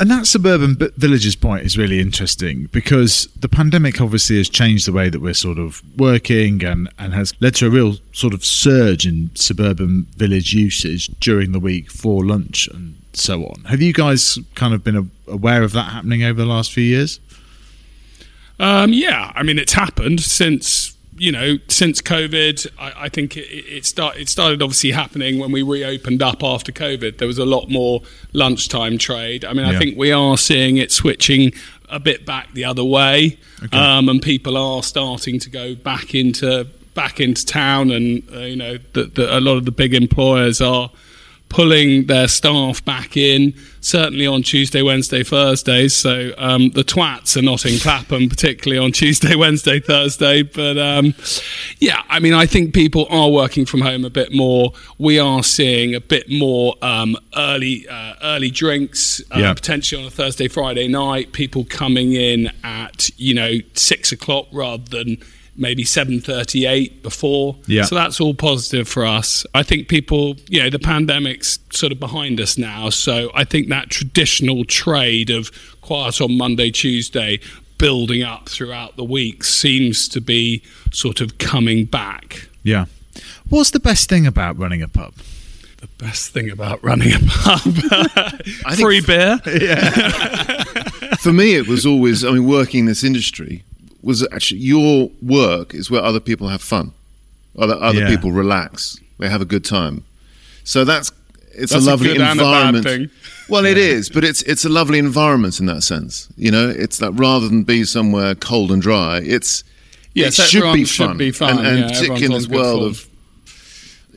And 0.00 0.10
that 0.10 0.26
suburban 0.26 0.76
villages 0.96 1.34
point 1.34 1.66
is 1.66 1.76
really 1.76 1.98
interesting 1.98 2.68
because 2.70 3.28
the 3.40 3.48
pandemic 3.48 4.00
obviously 4.00 4.36
has 4.36 4.48
changed 4.48 4.86
the 4.86 4.92
way 4.92 5.08
that 5.08 5.20
we're 5.20 5.34
sort 5.34 5.58
of 5.58 5.82
working 5.98 6.64
and, 6.64 6.88
and 6.98 7.14
has 7.14 7.34
led 7.40 7.56
to 7.56 7.66
a 7.66 7.70
real 7.70 7.96
sort 8.12 8.32
of 8.32 8.44
surge 8.44 9.06
in 9.06 9.30
suburban 9.34 10.06
village 10.16 10.52
usage 10.52 11.08
during 11.20 11.52
the 11.52 11.58
week 11.58 11.90
for 11.90 12.24
lunch 12.24 12.68
and 12.68 12.94
so 13.12 13.44
on. 13.44 13.64
Have 13.64 13.82
you 13.82 13.92
guys 13.92 14.38
kind 14.54 14.72
of 14.72 14.84
been 14.84 15.10
aware 15.26 15.62
of 15.62 15.72
that 15.72 15.90
happening 15.92 16.22
over 16.22 16.40
the 16.40 16.46
last 16.46 16.72
few 16.72 16.84
years? 16.84 17.18
Um, 18.60 18.92
yeah, 18.92 19.32
I 19.34 19.42
mean, 19.42 19.58
it's 19.58 19.72
happened 19.72 20.20
since 20.20 20.96
you 21.18 21.32
know, 21.32 21.58
since 21.68 22.00
COVID, 22.00 22.66
I, 22.78 23.04
I 23.04 23.08
think 23.08 23.36
it, 23.36 23.40
it, 23.40 23.84
start, 23.84 24.16
it 24.16 24.28
started 24.28 24.62
obviously 24.62 24.92
happening 24.92 25.38
when 25.38 25.52
we 25.52 25.62
reopened 25.62 26.22
up 26.22 26.42
after 26.42 26.72
COVID. 26.72 27.18
There 27.18 27.28
was 27.28 27.38
a 27.38 27.44
lot 27.44 27.68
more 27.68 28.02
lunchtime 28.32 28.98
trade. 28.98 29.44
I 29.44 29.52
mean, 29.52 29.66
yeah. 29.66 29.72
I 29.72 29.78
think 29.78 29.96
we 29.96 30.12
are 30.12 30.36
seeing 30.36 30.76
it 30.76 30.92
switching 30.92 31.52
a 31.88 31.98
bit 31.98 32.24
back 32.24 32.52
the 32.52 32.64
other 32.64 32.84
way, 32.84 33.38
okay. 33.64 33.76
um, 33.76 34.08
and 34.08 34.20
people 34.20 34.56
are 34.56 34.82
starting 34.82 35.38
to 35.40 35.50
go 35.50 35.74
back 35.74 36.14
into 36.14 36.66
back 36.94 37.20
into 37.20 37.46
town, 37.46 37.90
and 37.90 38.22
uh, 38.34 38.40
you 38.40 38.56
know, 38.56 38.78
that 38.92 39.18
a 39.18 39.40
lot 39.40 39.56
of 39.56 39.64
the 39.64 39.70
big 39.70 39.94
employers 39.94 40.60
are 40.60 40.90
pulling 41.48 42.06
their 42.06 42.28
staff 42.28 42.84
back 42.84 43.16
in, 43.16 43.54
certainly 43.80 44.26
on 44.26 44.42
Tuesday, 44.42 44.82
Wednesday, 44.82 45.22
Thursdays. 45.22 45.96
So 45.96 46.32
um, 46.38 46.70
the 46.70 46.84
twats 46.84 47.36
are 47.36 47.42
not 47.42 47.64
in 47.64 47.78
Clapham, 47.78 48.28
particularly 48.28 48.78
on 48.82 48.92
Tuesday, 48.92 49.34
Wednesday, 49.36 49.80
Thursday. 49.80 50.42
But 50.42 50.78
um, 50.78 51.14
yeah, 51.78 52.02
I 52.08 52.20
mean, 52.20 52.34
I 52.34 52.46
think 52.46 52.74
people 52.74 53.06
are 53.10 53.30
working 53.30 53.66
from 53.66 53.80
home 53.80 54.04
a 54.04 54.10
bit 54.10 54.32
more. 54.32 54.72
We 54.98 55.18
are 55.18 55.42
seeing 55.42 55.94
a 55.94 56.00
bit 56.00 56.30
more 56.30 56.74
um, 56.82 57.16
early 57.36 57.86
uh, 57.88 58.14
early 58.22 58.50
drinks, 58.50 59.22
uh, 59.34 59.38
yeah. 59.38 59.54
potentially 59.54 60.02
on 60.02 60.08
a 60.08 60.10
Thursday, 60.10 60.48
Friday 60.48 60.88
night. 60.88 61.32
People 61.32 61.64
coming 61.64 62.12
in 62.12 62.50
at 62.62 63.10
you 63.18 63.34
know 63.34 63.54
six 63.74 64.12
o'clock 64.12 64.46
rather 64.52 64.84
than 64.84 65.18
maybe 65.58 65.84
738 65.84 67.02
before. 67.02 67.56
Yeah. 67.66 67.82
So 67.82 67.94
that's 67.94 68.20
all 68.20 68.34
positive 68.34 68.88
for 68.88 69.04
us. 69.04 69.44
I 69.54 69.62
think 69.62 69.88
people, 69.88 70.36
you 70.48 70.62
know, 70.62 70.70
the 70.70 70.78
pandemic's 70.78 71.58
sort 71.70 71.92
of 71.92 72.00
behind 72.00 72.40
us 72.40 72.56
now. 72.56 72.90
So 72.90 73.30
I 73.34 73.44
think 73.44 73.68
that 73.68 73.90
traditional 73.90 74.64
trade 74.64 75.30
of 75.30 75.50
quiet 75.80 76.20
on 76.20 76.38
Monday, 76.38 76.70
Tuesday, 76.70 77.40
building 77.78 78.22
up 78.22 78.48
throughout 78.48 78.96
the 78.96 79.04
week 79.04 79.44
seems 79.44 80.08
to 80.08 80.20
be 80.20 80.62
sort 80.92 81.20
of 81.20 81.38
coming 81.38 81.84
back. 81.84 82.48
Yeah. 82.62 82.86
What's 83.48 83.70
the 83.70 83.80
best 83.80 84.08
thing 84.08 84.26
about 84.26 84.58
running 84.58 84.82
a 84.82 84.88
pub? 84.88 85.14
The 85.78 85.88
best 85.98 86.32
thing 86.32 86.50
about 86.50 86.82
running 86.82 87.12
a 87.14 87.20
pub, 87.20 87.60
free 88.78 89.00
beer. 89.00 89.40
Yeah. 89.46 90.64
For 91.20 91.32
me, 91.32 91.54
it 91.54 91.66
was 91.66 91.86
always. 91.86 92.24
I 92.24 92.30
mean, 92.32 92.46
working 92.46 92.80
in 92.80 92.86
this 92.86 93.02
industry, 93.02 93.64
was 94.02 94.26
actually 94.32 94.60
your 94.60 95.10
work 95.22 95.74
is 95.74 95.90
where 95.90 96.02
other 96.02 96.20
people 96.20 96.48
have 96.48 96.62
fun, 96.62 96.92
other 97.58 97.74
other 97.74 98.00
yeah. 98.00 98.08
people 98.08 98.32
relax, 98.32 98.98
they 99.18 99.28
have 99.28 99.42
a 99.42 99.46
good 99.46 99.64
time. 99.64 100.04
So 100.64 100.84
that's 100.84 101.12
it's 101.52 101.72
that's 101.72 101.86
a 101.86 101.90
lovely 101.90 102.16
a 102.16 102.30
environment. 102.30 103.10
Well, 103.48 103.64
yeah. 103.64 103.72
it 103.72 103.78
is, 103.78 104.10
but 104.10 104.24
it's 104.24 104.42
it's 104.42 104.64
a 104.64 104.68
lovely 104.68 104.98
environment 104.98 105.58
in 105.58 105.66
that 105.66 105.82
sense. 105.82 106.28
You 106.36 106.50
know, 106.50 106.68
it's 106.68 106.98
that 106.98 107.12
rather 107.12 107.48
than 107.48 107.64
be 107.64 107.84
somewhere 107.84 108.34
cold 108.34 108.70
and 108.70 108.82
dry, 108.82 109.20
it's 109.24 109.64
yes, 110.14 110.38
it 110.38 110.42
should 110.44 110.72
be, 110.72 110.84
should 110.84 111.16
be 111.16 111.32
fun, 111.32 111.58
and, 111.58 111.66
and 111.66 111.78
yeah, 111.78 111.88
particularly 111.88 112.24
in 112.26 112.32
this 112.32 112.48
world 112.48 112.82
of 112.82 113.08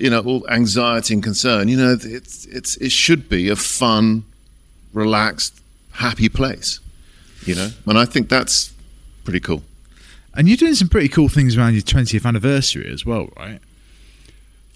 you 0.02 0.10
know, 0.10 0.22
all 0.22 0.48
anxiety 0.50 1.14
and 1.14 1.24
concern. 1.24 1.68
You 1.68 1.78
know, 1.78 1.98
it's 2.02 2.46
it's 2.46 2.76
it 2.78 2.92
should 2.92 3.30
be 3.30 3.50
a 3.50 3.56
fun, 3.56 4.26
relaxed, 4.94 5.62
happy 5.92 6.28
place. 6.28 6.80
You 7.46 7.56
know, 7.56 7.70
and 7.86 7.98
I 7.98 8.06
think 8.06 8.28
that's 8.28 8.74
pretty 9.24 9.40
cool. 9.40 9.64
And 10.36 10.48
you're 10.48 10.58
doing 10.58 10.76
some 10.76 10.88
pretty 10.88 11.10
cool 11.10 11.30
things 11.30 11.58
around 11.58 11.74
your 11.74 11.82
20th 11.82 12.26
anniversary 12.26 12.92
as 12.92 13.06
well, 13.06 13.30
right? 13.38 13.60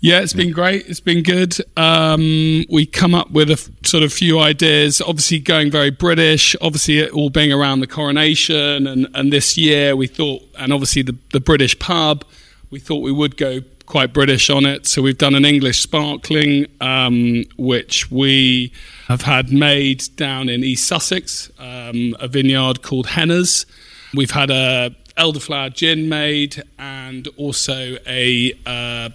Yeah, 0.01 0.19
it's 0.19 0.33
been 0.33 0.51
great. 0.51 0.87
It's 0.87 0.99
been 0.99 1.23
good. 1.23 1.55
Um, 1.77 2.65
we 2.69 2.85
come 2.85 3.15
up 3.15 3.31
with 3.31 3.49
a 3.49 3.53
f- 3.53 3.69
sort 3.83 4.03
of 4.03 4.13
few 4.13 4.39
ideas. 4.39 5.01
Obviously, 5.01 5.39
going 5.39 5.71
very 5.71 5.89
British. 5.89 6.55
Obviously, 6.61 6.99
it 6.99 7.11
all 7.11 7.29
being 7.31 7.51
around 7.51 7.79
the 7.79 7.87
coronation, 7.87 8.85
and, 8.85 9.07
and 9.15 9.33
this 9.33 9.57
year 9.57 9.95
we 9.95 10.05
thought, 10.05 10.43
and 10.59 10.71
obviously 10.71 11.01
the 11.01 11.15
the 11.31 11.39
British 11.39 11.79
pub, 11.79 12.23
we 12.69 12.79
thought 12.79 12.97
we 12.99 13.11
would 13.11 13.35
go 13.35 13.61
quite 13.85 14.13
British 14.13 14.49
on 14.49 14.65
it. 14.65 14.85
So 14.85 15.01
we've 15.01 15.17
done 15.17 15.33
an 15.33 15.45
English 15.45 15.79
sparkling, 15.81 16.67
um, 16.81 17.43
which 17.57 18.11
we 18.11 18.73
have 19.07 19.21
had 19.21 19.51
made 19.51 20.03
down 20.17 20.49
in 20.49 20.63
East 20.63 20.87
Sussex, 20.87 21.49
um, 21.57 22.15
a 22.19 22.27
vineyard 22.27 22.83
called 22.83 23.07
Henners. 23.07 23.65
We've 24.13 24.31
had 24.31 24.51
a 24.51 24.95
elderflower 25.17 25.73
gin 25.73 26.09
made, 26.09 26.63
and 26.77 27.27
also 27.37 27.97
a 28.07 28.53
uh, 28.65 29.09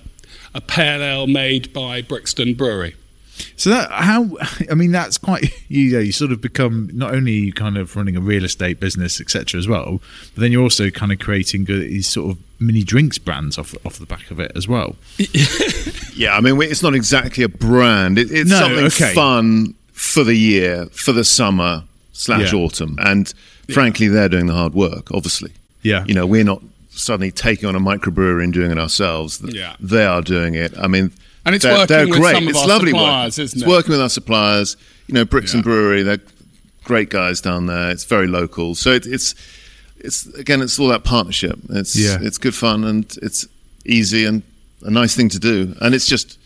a 0.54 0.60
pale 0.60 1.02
ale 1.02 1.26
made 1.26 1.72
by 1.72 2.02
Brixton 2.02 2.54
Brewery. 2.54 2.94
So 3.56 3.70
that 3.70 3.90
how 3.90 4.36
I 4.70 4.74
mean 4.74 4.92
that's 4.92 5.16
quite 5.16 5.44
you 5.68 5.92
know 5.92 5.98
you 6.00 6.12
sort 6.12 6.30
of 6.32 6.40
become 6.42 6.90
not 6.92 7.14
only 7.14 7.32
you 7.32 7.52
kind 7.54 7.78
of 7.78 7.96
running 7.96 8.14
a 8.16 8.20
real 8.20 8.44
estate 8.44 8.80
business 8.80 9.18
etc 9.20 9.58
as 9.58 9.66
well, 9.66 10.00
but 10.34 10.40
then 10.42 10.52
you're 10.52 10.62
also 10.62 10.90
kind 10.90 11.10
of 11.10 11.18
creating 11.20 11.64
good 11.64 11.80
these 11.82 12.06
sort 12.06 12.32
of 12.32 12.38
mini 12.58 12.82
drinks 12.84 13.16
brands 13.16 13.56
off 13.56 13.74
off 13.86 13.98
the 13.98 14.04
back 14.06 14.30
of 14.30 14.40
it 14.40 14.52
as 14.54 14.68
well. 14.68 14.96
Yeah, 16.14 16.36
I 16.36 16.40
mean, 16.42 16.60
it's 16.60 16.82
not 16.82 16.94
exactly 16.94 17.44
a 17.44 17.48
brand. 17.48 18.18
It, 18.18 18.30
it's 18.30 18.50
No, 18.50 18.58
something 18.58 18.84
okay. 18.86 19.14
fun 19.14 19.74
for 19.92 20.22
the 20.22 20.34
year, 20.34 20.84
for 20.92 21.12
the 21.12 21.24
summer 21.24 21.84
slash 22.12 22.52
Yeah. 22.52 22.58
autumn, 22.58 22.98
and 23.00 23.32
frankly, 23.72 24.06
they're 24.08 24.28
doing 24.28 24.44
the 24.44 24.52
hard 24.52 24.74
work. 24.74 25.10
Obviously, 25.12 25.52
Yeah. 25.82 26.04
You 26.06 26.14
know, 26.14 26.26
we're 26.26 26.44
not 26.44 26.62
suddenly 26.90 27.30
taking 27.30 27.68
on 27.68 27.74
a 27.76 27.80
microbrewery 27.80 28.44
and 28.44 28.52
doing 28.52 28.70
it 28.70 28.78
ourselves. 28.78 29.40
Yeah. 29.42 29.76
they 29.80 30.04
are 30.04 30.22
doing 30.22 30.54
it. 30.54 30.76
I 30.78 30.86
mean, 30.88 31.12
And 31.46 31.54
it's 31.54 31.64
they're, 31.64 31.72
working 31.74 31.86
they're 31.96 32.06
with 32.08 32.18
great. 32.20 32.34
some 32.34 32.44
of 32.44 32.50
it's 32.50 32.58
our 32.60 32.68
lovely 32.68 32.90
suppliers, 32.90 33.38
work. 33.38 33.44
isn't 33.44 33.58
it's 33.58 33.66
it? 33.66 33.68
working 33.68 33.90
with 33.92 34.00
our 34.00 34.08
suppliers. 34.08 34.76
You 35.06 35.14
know, 35.14 35.24
Brixton 35.24 35.60
Yeah. 35.60 35.64
Brewery, 35.64 36.02
they're 36.02 36.18
great 36.84 37.08
guys 37.08 37.40
down 37.40 37.66
there. 37.66 37.90
It's 37.90 38.04
very 38.04 38.26
local, 38.26 38.74
so 38.74 38.90
it, 38.92 39.06
it's 39.06 39.34
it's 39.98 40.26
again, 40.34 40.60
it's 40.62 40.78
all 40.78 40.88
that 40.88 41.04
partnership. 41.04 41.58
It's 41.70 41.94
Yeah. 41.96 42.18
it's 42.20 42.38
good 42.38 42.54
fun 42.54 42.84
and 42.84 43.04
it's 43.22 43.46
easy 43.84 44.24
and 44.24 44.42
a 44.82 44.90
nice 44.90 45.14
thing 45.14 45.28
to 45.30 45.38
do, 45.38 45.74
and 45.80 45.94
it's 45.94 46.06
just 46.06 46.38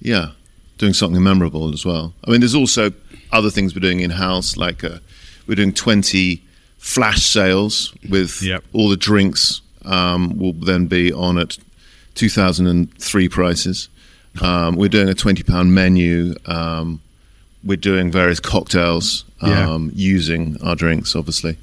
yeah, 0.00 0.30
doing 0.78 0.92
something 0.94 1.22
memorable 1.22 1.72
as 1.72 1.84
well. 1.84 2.12
I 2.26 2.30
mean, 2.30 2.40
there's 2.40 2.54
also 2.54 2.92
other 3.30 3.50
things 3.50 3.74
we're 3.74 3.80
doing 3.80 4.00
in 4.00 4.10
house, 4.10 4.56
like 4.56 4.82
uh, 4.84 4.98
we're 5.46 5.54
doing 5.54 5.72
20 5.72 6.42
flash 6.82 7.22
sales 7.24 7.94
with 8.10 8.42
Yep. 8.42 8.64
all 8.72 8.88
the 8.90 8.96
drinks 8.96 9.60
um, 9.84 10.36
will 10.36 10.52
then 10.52 10.86
be 10.86 11.12
on 11.12 11.38
at 11.38 11.56
2003 12.16 13.28
prices. 13.28 13.88
Um, 14.40 14.76
we're 14.76 14.88
doing 14.88 15.08
a 15.08 15.14
20 15.14 15.42
pound 15.44 15.74
menu. 15.74 16.34
Um, 16.46 17.00
we're 17.64 17.76
doing 17.76 18.10
various 18.10 18.40
cocktails 18.40 19.24
Yeah. 19.42 19.70
um, 19.70 19.92
using 19.94 20.56
our 20.62 20.74
drinks, 20.74 21.14
obviously. 21.14 21.56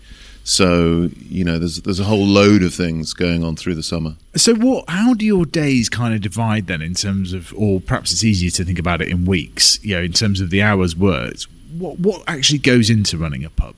So 0.46 1.10
you 1.30 1.44
know, 1.44 1.60
there's 1.60 1.82
there's 1.82 2.00
a 2.00 2.06
whole 2.06 2.26
load 2.26 2.64
of 2.64 2.74
things 2.74 3.14
going 3.14 3.44
on 3.44 3.56
through 3.56 3.76
the 3.76 3.84
summer. 3.84 4.16
So 4.36 4.56
what? 4.56 4.86
How 4.90 5.14
do 5.14 5.26
your 5.26 5.46
days 5.46 5.90
kind 5.90 6.14
of 6.16 6.22
divide 6.22 6.66
then 6.68 6.82
in 6.82 6.94
terms 6.96 7.34
of, 7.34 7.54
or 7.56 7.80
perhaps 7.82 8.12
it's 8.14 8.24
easier 8.24 8.50
to 8.52 8.64
think 8.64 8.80
about 8.80 9.02
it 9.02 9.10
in 9.10 9.26
weeks? 9.26 9.80
You 9.84 9.96
know, 9.96 10.02
in 10.04 10.14
terms 10.14 10.40
of 10.42 10.50
the 10.50 10.62
hours 10.64 10.96
worked. 10.96 11.44
What 11.78 12.00
what 12.00 12.24
actually 12.28 12.60
goes 12.60 12.90
into 12.90 13.18
running 13.18 13.44
a 13.44 13.50
pub? 13.50 13.76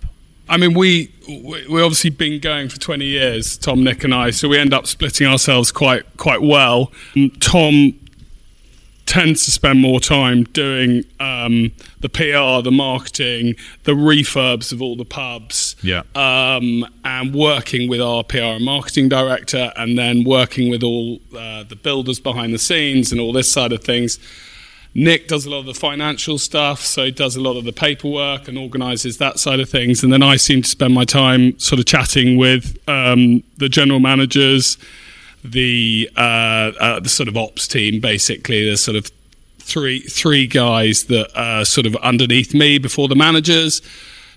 I 0.51 0.57
mean, 0.57 0.73
we 0.73 1.09
we 1.27 1.81
obviously 1.81 2.09
been 2.09 2.39
going 2.41 2.67
for 2.69 2.77
twenty 2.79 3.05
years, 3.05 3.57
Tom, 3.57 3.83
Nick, 3.83 4.03
and 4.03 4.13
I. 4.13 4.31
So 4.31 4.49
we 4.49 4.57
end 4.59 4.73
up 4.73 4.85
splitting 4.85 5.25
ourselves 5.25 5.71
quite 5.71 6.03
quite 6.17 6.41
well. 6.41 6.91
Um, 7.15 7.29
Tom 7.39 7.93
tends 9.05 9.43
to 9.45 9.51
spend 9.51 9.79
more 9.79 9.99
time 9.99 10.43
doing 10.43 11.03
um, 11.19 11.71
the 11.99 12.07
PR, 12.07 12.61
the 12.63 12.71
marketing, 12.71 13.55
the 13.83 13.91
refurbs 13.93 14.71
of 14.71 14.81
all 14.81 14.95
the 14.95 15.03
pubs, 15.05 15.75
Yeah. 15.81 16.03
um, 16.15 16.85
and 17.03 17.33
working 17.33 17.89
with 17.89 17.99
our 17.99 18.23
PR 18.23 18.37
and 18.57 18.63
marketing 18.65 19.09
director, 19.09 19.73
and 19.75 19.97
then 19.97 20.23
working 20.23 20.69
with 20.69 20.83
all 20.83 21.19
uh, 21.37 21.63
the 21.63 21.75
builders 21.75 22.19
behind 22.19 22.53
the 22.53 22.59
scenes 22.59 23.11
and 23.11 23.19
all 23.19 23.33
this 23.33 23.51
side 23.51 23.71
of 23.73 23.83
things. 23.83 24.17
Nick 24.93 25.27
does 25.27 25.45
a 25.45 25.49
lot 25.49 25.59
of 25.59 25.65
the 25.65 25.73
financial 25.73 26.37
stuff, 26.37 26.81
so 26.81 27.05
he 27.05 27.11
does 27.11 27.37
a 27.37 27.41
lot 27.41 27.55
of 27.57 27.63
the 27.63 27.71
paperwork 27.71 28.47
and 28.47 28.57
organises 28.57 29.17
that 29.19 29.39
side 29.39 29.59
of 29.61 29.69
things. 29.69 30.03
And 30.03 30.11
then 30.11 30.21
I 30.21 30.35
seem 30.35 30.63
to 30.63 30.69
spend 30.69 30.93
my 30.93 31.05
time 31.05 31.57
sort 31.59 31.79
of 31.79 31.85
chatting 31.85 32.37
with 32.37 32.77
um, 32.89 33.41
the 33.57 33.69
general 33.69 34.01
managers, 34.01 34.77
the 35.45 36.09
uh, 36.17 36.19
uh, 36.79 36.99
the 36.99 37.09
sort 37.09 37.29
of 37.29 37.37
ops 37.37 37.67
team. 37.67 38.01
Basically, 38.01 38.65
there's 38.65 38.81
sort 38.81 38.97
of 38.97 39.09
three 39.59 40.01
three 40.01 40.45
guys 40.45 41.05
that 41.05 41.31
are 41.35 41.63
sort 41.63 41.87
of 41.87 41.95
underneath 41.97 42.53
me 42.53 42.77
before 42.77 43.07
the 43.07 43.15
managers 43.15 43.81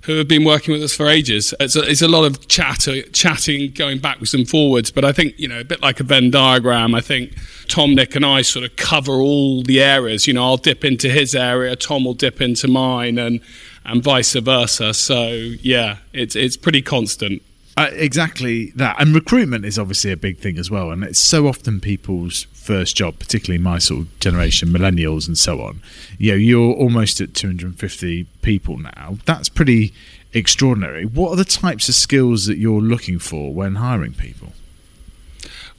who 0.05 0.19
have 0.19 0.29
been 0.29 0.45
working 0.45 0.73
with 0.73 0.83
us 0.83 0.95
for 0.95 1.09
ages. 1.09 1.55
It's 1.59 1.77
a, 1.77 1.83
it's 1.83 2.03
a 2.03 2.09
lot 2.09 2.25
of 2.25 2.47
chatter, 2.47 3.01
chatting, 3.03 3.73
going 3.73 3.99
backwards 3.99 4.35
and 4.35 4.49
forwards. 4.49 4.91
But 4.91 5.05
I 5.05 5.13
think, 5.13 5.39
you 5.39 5.49
know, 5.49 5.61
a 5.61 5.65
bit 5.65 5.81
like 5.81 5.99
a 5.99 6.05
Venn 6.05 6.31
diagram, 6.31 6.95
I 6.95 7.01
think 7.01 7.35
Tom, 7.69 7.95
Nick, 7.95 8.15
and 8.15 8.25
I 8.25 8.43
sort 8.43 8.67
of 8.67 8.77
cover 8.77 9.13
all 9.13 9.63
the 9.63 9.83
areas. 9.83 10.27
You 10.27 10.35
know, 10.35 10.45
I'll 10.45 10.59
dip 10.59 10.85
into 10.85 11.09
his 11.09 11.35
area, 11.35 11.75
Tom 11.75 12.05
will 12.05 12.15
dip 12.15 12.43
into 12.43 12.69
mine, 12.69 13.19
and, 13.19 13.41
and 13.87 14.03
vice 14.03 14.35
versa. 14.35 14.93
So, 14.93 15.29
yeah, 15.33 15.99
it's, 16.13 16.37
it's 16.37 16.59
pretty 16.59 16.83
constant. 16.83 17.43
Uh, 17.77 17.89
exactly 17.93 18.73
that. 18.77 19.01
And 19.01 19.15
recruitment 19.15 19.65
is 19.65 19.79
obviously 19.79 20.13
a 20.13 20.17
big 20.17 20.39
thing 20.39 20.59
as 20.59 20.71
well. 20.71 20.91
And 20.91 21.03
it's 21.03 21.19
so 21.19 21.49
often 21.49 21.81
people's 21.81 22.47
first 22.65 22.97
job, 22.97 23.19
particularly 23.19 23.63
my 23.63 23.79
sort 23.79 24.01
of 24.01 24.21
generation, 24.21 24.71
millennials 24.71 25.29
and 25.29 25.37
so 25.37 25.61
on. 25.61 25.81
You 26.19 26.33
know, 26.33 26.37
you're 26.39 26.75
almost 26.75 27.21
at 27.21 27.35
250 27.35 28.25
people 28.41 28.79
now. 28.79 29.19
That's 29.27 29.49
pretty 29.51 29.93
extraordinary. 30.33 31.05
What 31.05 31.31
are 31.31 31.37
the 31.37 31.45
types 31.45 31.89
of 31.89 31.95
skills 31.95 32.47
that 32.47 32.57
you're 32.57 32.81
looking 32.81 33.19
for 33.19 33.53
when 33.53 33.77
hiring 33.77 34.15
people? 34.15 34.53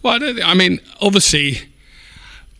Well, 0.03 0.23
I 0.23 0.51
I 0.51 0.53
mean, 0.53 0.79
obviously, 1.01 1.61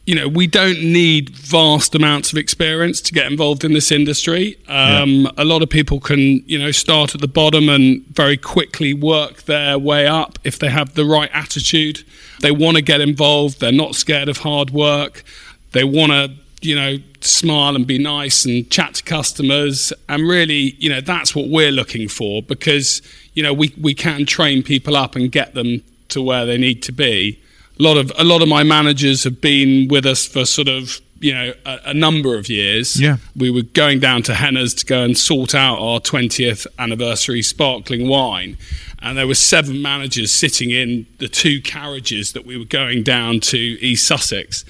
you 0.06 0.14
know, 0.14 0.28
we 0.28 0.46
don't 0.46 0.80
need 0.82 1.30
vast 1.32 1.96
amounts 1.96 2.32
of 2.32 2.38
experience 2.38 3.02
to 3.02 3.12
get 3.12 3.32
involved 3.32 3.64
in 3.64 3.74
this 3.74 3.92
industry. 3.92 4.56
Um, 4.68 5.28
A 5.38 5.46
lot 5.46 5.64
of 5.64 5.70
people 5.70 6.00
can, 6.00 6.44
you 6.46 6.60
know, 6.60 6.72
start 6.72 7.16
at 7.16 7.22
the 7.22 7.28
bottom 7.28 7.70
and 7.70 8.06
very 8.08 8.38
quickly 8.38 8.94
work 8.94 9.44
their 9.44 9.80
way 9.80 10.06
up 10.06 10.38
if 10.44 10.60
they 10.60 10.70
have 10.70 10.94
the 10.94 11.06
right 11.06 11.30
attitude. 11.34 12.04
They 12.42 12.52
want 12.52 12.78
to 12.78 12.84
get 12.84 13.02
involved. 13.02 13.60
They're 13.60 13.72
not 13.72 13.96
scared 13.96 14.30
of 14.30 14.38
hard 14.40 14.70
work. 14.70 15.24
They 15.72 15.84
want 15.84 16.12
to, 16.12 16.32
you 16.62 16.76
know, 16.76 16.98
smile 17.22 17.76
and 17.76 17.88
be 17.88 17.98
nice 17.98 18.46
and 18.46 18.70
chat 18.70 18.96
to 18.96 19.04
customers. 19.04 19.92
And 20.08 20.28
really, 20.28 20.76
you 20.78 20.90
know, 20.90 21.02
that's 21.02 21.36
what 21.36 21.48
we're 21.48 21.72
looking 21.72 22.08
for 22.10 22.44
because, 22.44 23.02
you 23.34 23.42
know, 23.42 23.54
we, 23.54 23.74
we 23.82 23.96
can 23.96 24.28
train 24.28 24.62
people 24.62 24.96
up 24.96 25.16
and 25.16 25.32
get 25.32 25.56
them 25.56 25.82
to 26.10 26.22
where 26.22 26.46
they 26.46 26.60
need 26.60 26.84
to 26.84 26.92
be. 26.92 27.40
A 27.80 27.84
lot 27.84 27.98
of 27.98 28.12
a 28.18 28.24
lot 28.24 28.42
of 28.42 28.48
my 28.48 28.64
managers 28.64 29.24
have 29.24 29.42
been 29.42 29.88
with 29.90 30.06
us 30.06 30.26
for 30.26 30.46
sort 30.46 30.68
of 30.68 31.02
you 31.20 31.34
know 31.34 31.54
a, 31.66 31.80
a 31.86 31.94
number 31.94 32.38
of 32.38 32.50
years. 32.50 33.00
Yeah. 33.00 33.18
we 33.36 33.52
were 33.52 33.64
going 33.64 34.00
down 34.00 34.24
to 34.24 34.34
Henners 34.34 34.78
to 34.80 34.86
go 34.86 35.04
and 35.04 35.18
sort 35.18 35.54
out 35.56 35.80
our 35.80 36.00
20th 36.00 36.68
anniversary 36.80 37.42
sparkling 37.42 38.08
wine, 38.08 38.58
and 39.02 39.18
there 39.18 39.28
were 39.28 39.36
seven 39.36 39.82
managers 39.82 40.32
sitting 40.34 40.70
in 40.72 41.06
the 41.20 41.28
two 41.28 41.62
carriages 41.62 42.34
that 42.34 42.46
we 42.46 42.58
were 42.58 42.66
going 42.66 43.04
down 43.04 43.40
to 43.42 43.58
East 43.58 44.08
Sussex, 44.08 44.64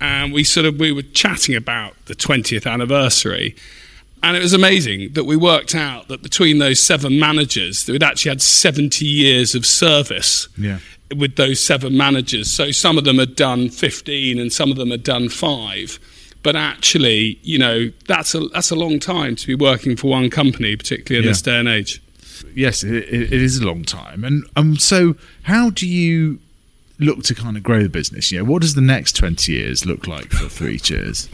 and 0.00 0.32
we 0.32 0.44
sort 0.44 0.66
of 0.66 0.78
we 0.78 0.92
were 0.92 1.02
chatting 1.02 1.54
about 1.54 1.94
the 2.06 2.14
20th 2.14 2.70
anniversary. 2.70 3.54
And 4.24 4.36
it 4.36 4.40
was 4.40 4.52
amazing 4.52 5.14
that 5.14 5.24
we 5.24 5.34
worked 5.36 5.74
out 5.74 6.06
that 6.06 6.22
between 6.22 6.58
those 6.58 6.78
seven 6.78 7.18
managers, 7.18 7.86
that 7.86 7.92
we'd 7.92 8.04
actually 8.04 8.28
had 8.28 8.40
70 8.40 9.04
years 9.04 9.56
of 9.56 9.66
service 9.66 10.46
Yeah. 10.56 10.78
With 11.16 11.36
those 11.36 11.60
seven 11.60 11.96
managers. 11.96 12.50
So 12.50 12.70
some 12.70 12.98
of 12.98 13.04
them 13.04 13.18
had 13.18 13.36
done 13.36 13.68
15 13.70 14.38
and 14.38 14.52
some 14.52 14.70
of 14.70 14.76
them 14.76 14.90
had 14.90 15.02
done 15.02 15.28
five. 15.28 15.98
But 16.42 16.56
actually, 16.56 17.38
you 17.42 17.58
know, 17.58 17.90
that's 18.08 18.34
a, 18.34 18.40
that's 18.48 18.70
a 18.70 18.74
long 18.76 18.98
time 18.98 19.36
to 19.36 19.46
be 19.46 19.54
working 19.54 19.96
for 19.96 20.08
one 20.10 20.28
company, 20.30 20.74
particularly 20.76 21.18
in 21.20 21.24
Yeah. 21.24 21.30
this 21.30 21.42
day 21.42 21.58
and 21.58 21.68
age. 21.68 22.02
Yes, 22.54 22.82
it, 22.82 22.92
it 22.94 23.32
is 23.32 23.58
a 23.58 23.64
long 23.66 23.84
time. 23.84 24.24
And 24.24 24.44
um, 24.56 24.76
so 24.76 25.14
how 25.44 25.70
do 25.70 25.86
you 25.86 26.40
look 26.98 27.22
to 27.24 27.34
kind 27.34 27.56
of 27.56 27.62
grow 27.62 27.82
the 27.82 27.88
business? 27.88 28.32
You 28.32 28.38
know, 28.38 28.44
what 28.44 28.62
does 28.62 28.74
the 28.74 28.80
next 28.80 29.14
20 29.16 29.52
years 29.52 29.86
look 29.86 30.06
like 30.08 30.30
for 30.32 30.48
Three 30.48 30.78
Cheers? 30.78 31.28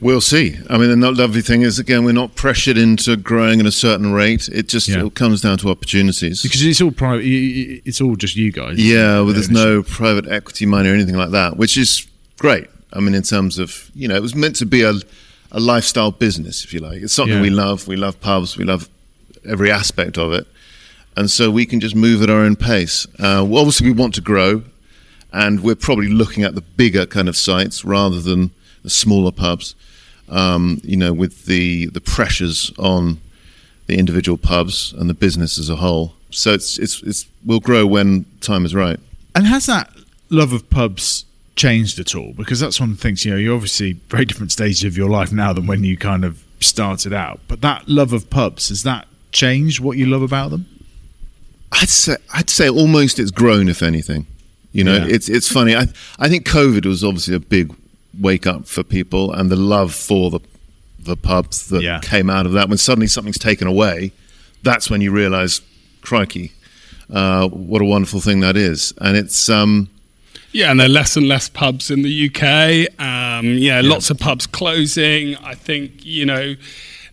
We'll 0.00 0.22
see. 0.22 0.56
I 0.70 0.78
mean, 0.78 0.98
the 1.00 1.12
lovely 1.12 1.42
thing 1.42 1.60
is, 1.62 1.78
again, 1.78 2.04
we're 2.04 2.12
not 2.12 2.34
pressured 2.34 2.78
into 2.78 3.16
growing 3.16 3.60
at 3.60 3.66
a 3.66 3.72
certain 3.72 4.12
rate. 4.12 4.48
It 4.50 4.66
just 4.68 4.88
Yeah. 4.88 5.04
it 5.04 5.14
comes 5.14 5.42
down 5.42 5.58
to 5.58 5.68
opportunities. 5.68 6.40
Because 6.42 6.62
it's 6.64 6.80
all 6.80 6.90
private, 6.90 7.24
it's 7.26 8.00
all 8.00 8.16
just 8.16 8.34
you 8.34 8.50
guys. 8.50 8.78
yeah, 8.78 9.20
well, 9.20 9.26
there's 9.34 9.50
no 9.50 9.82
private 9.82 10.26
equity 10.26 10.64
money 10.64 10.88
or 10.88 10.94
anything 10.94 11.16
like 11.16 11.32
that, 11.32 11.58
which 11.58 11.76
is 11.76 12.06
great. 12.38 12.66
I 12.94 13.00
mean, 13.00 13.14
in 13.14 13.22
terms 13.22 13.58
of 13.58 13.90
you 13.94 14.08
know, 14.08 14.16
it 14.16 14.22
was 14.22 14.34
meant 14.34 14.56
to 14.56 14.66
be 14.66 14.82
a 14.82 14.94
a 15.52 15.60
lifestyle 15.60 16.12
business, 16.12 16.64
if 16.64 16.72
you 16.72 16.78
like. 16.80 17.02
It's 17.02 17.12
something 17.12 17.36
Yeah. 17.36 17.42
we 17.42 17.50
love. 17.50 17.86
We 17.88 17.96
love 17.96 18.20
pubs. 18.20 18.56
We 18.56 18.64
love 18.64 18.88
every 19.48 19.70
aspect 19.70 20.16
of 20.16 20.32
it, 20.32 20.46
and 21.16 21.30
so 21.30 21.50
we 21.50 21.66
can 21.66 21.78
just 21.80 21.94
move 21.94 22.22
at 22.22 22.30
our 22.30 22.40
own 22.40 22.56
pace. 22.56 23.06
Uh, 23.18 23.44
well, 23.46 23.58
obviously, 23.58 23.86
we 23.88 23.92
want 23.92 24.14
to 24.14 24.20
grow, 24.22 24.62
and 25.32 25.60
we're 25.60 25.74
probably 25.74 26.08
looking 26.08 26.42
at 26.44 26.54
the 26.54 26.62
bigger 26.62 27.04
kind 27.04 27.28
of 27.28 27.36
sites 27.36 27.84
rather 27.84 28.20
than 28.20 28.50
the 28.82 28.90
smaller 28.90 29.32
pubs. 29.32 29.74
Um, 30.30 30.80
you 30.84 30.96
know, 30.96 31.12
with 31.12 31.46
the 31.46 31.86
the 31.86 32.00
pressures 32.00 32.72
on 32.78 33.18
the 33.86 33.98
individual 33.98 34.38
pubs 34.38 34.92
and 34.96 35.10
the 35.10 35.14
business 35.14 35.58
as 35.58 35.68
a 35.68 35.76
whole. 35.76 36.14
So 36.30 36.52
it's 36.52 36.78
it's 36.78 37.02
it's 37.02 37.26
will 37.44 37.60
grow 37.60 37.84
when 37.86 38.24
time 38.40 38.64
is 38.64 38.74
right. 38.74 39.00
And 39.34 39.46
has 39.46 39.66
that 39.66 39.90
love 40.28 40.52
of 40.52 40.70
pubs 40.70 41.24
changed 41.56 41.98
at 41.98 42.14
all? 42.14 42.32
Because 42.36 42.60
that's 42.60 42.78
one 42.78 42.90
of 42.90 42.96
the 42.96 43.02
things, 43.02 43.24
you 43.24 43.32
know, 43.32 43.36
you're 43.36 43.54
obviously 43.54 43.94
very 44.08 44.24
different 44.24 44.52
stages 44.52 44.84
of 44.84 44.96
your 44.96 45.08
life 45.10 45.32
now 45.32 45.52
than 45.52 45.66
when 45.66 45.82
you 45.82 45.96
kind 45.96 46.24
of 46.24 46.44
started 46.60 47.12
out. 47.12 47.40
But 47.48 47.60
that 47.62 47.88
love 47.88 48.12
of 48.12 48.30
pubs, 48.30 48.68
has 48.68 48.84
that 48.84 49.08
changed 49.32 49.80
what 49.80 49.96
you 49.98 50.06
love 50.06 50.22
about 50.22 50.50
them? 50.52 50.66
I'd 51.72 51.88
say 51.88 52.16
I'd 52.32 52.50
say 52.50 52.68
almost 52.68 53.18
it's 53.18 53.30
grown, 53.32 53.68
if 53.68 53.82
anything. 53.82 54.26
You 54.72 54.84
know, 54.84 54.96
Yeah. 54.98 55.06
it's 55.08 55.28
it's 55.28 55.48
funny. 55.50 55.74
I 55.74 55.88
I 56.18 56.28
think 56.28 56.46
COVID 56.46 56.86
was 56.86 57.02
obviously 57.02 57.34
a 57.34 57.40
big 57.40 57.74
wake 58.18 58.46
up 58.46 58.66
for 58.66 58.82
people, 58.82 59.32
and 59.32 59.50
the 59.50 59.56
love 59.56 59.94
for 59.94 60.30
the 60.30 60.40
the 61.02 61.16
pubs 61.16 61.68
that 61.68 61.82
Yeah. 61.82 61.98
came 62.00 62.28
out 62.28 62.44
of 62.44 62.52
that. 62.52 62.68
When 62.68 62.76
suddenly 62.76 63.06
something's 63.06 63.38
taken 63.38 63.66
away, 63.66 64.12
that's 64.62 64.90
when 64.90 65.00
you 65.00 65.10
realise, 65.10 65.62
crikey, 66.02 66.52
uh, 67.10 67.48
what 67.48 67.80
a 67.80 67.86
wonderful 67.86 68.20
thing 68.20 68.40
that 68.40 68.54
is. 68.54 68.92
And 69.00 69.16
it's 69.16 69.48
um, 69.48 69.88
Yeah, 70.52 70.70
and 70.70 70.78
there 70.78 70.86
are 70.86 70.90
less 70.90 71.16
and 71.16 71.26
less 71.26 71.48
pubs 71.48 71.90
in 71.90 72.02
the 72.02 72.26
UK. 72.28 72.86
Um, 73.00 73.46
yeah, 73.54 73.80
lots 73.82 74.10
of 74.10 74.18
pubs 74.18 74.46
closing. 74.46 75.36
I 75.36 75.54
think 75.54 76.04
you 76.04 76.26
know. 76.26 76.54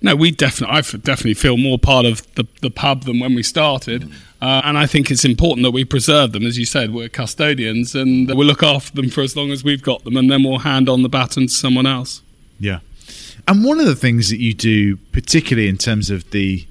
No, 0.01 0.15
we 0.15 0.29
definitely, 0.29 0.75
I 0.77 0.81
definitely 0.81 1.33
feel 1.33 1.57
more 1.57 1.79
part 1.79 2.05
of 2.05 2.21
the, 2.35 2.45
the 2.61 2.69
pub 2.69 3.05
than 3.05 3.19
when 3.19 3.33
we 3.33 3.41
started, 3.41 4.07
uh, 4.41 4.62
and 4.65 4.77
I 4.77 4.86
think 4.86 5.10
it's 5.10 5.25
important 5.25 5.63
that 5.63 5.72
we 5.72 5.84
preserve 5.84 6.32
them. 6.32 6.46
As 6.46 6.58
you 6.58 6.65
said, 6.65 6.94
we're 6.94 7.10
custodians, 7.10 7.96
and 7.96 8.27
we'll 8.27 8.48
look 8.48 8.63
after 8.63 8.96
them 8.96 9.10
for 9.10 9.22
as 9.22 9.36
long 9.36 9.51
as 9.51 9.63
we've 9.63 9.82
got 9.82 10.03
them, 10.03 10.15
and 10.15 10.29
then 10.29 10.44
we'll 10.44 10.60
hand 10.60 10.89
on 10.89 11.01
the 11.01 11.10
baton 11.10 11.48
to 11.48 11.53
someone 11.53 11.88
else. 11.88 12.22
Yeah. 12.60 12.79
And 13.48 13.63
one 13.63 13.79
of 13.79 13.86
the 13.86 13.96
things 13.96 14.29
that 14.29 14.39
you 14.39 14.53
do, 14.53 14.98
particularly 15.12 15.70
in 15.70 15.77
terms 15.77 16.10
of 16.10 16.29
the 16.32 16.65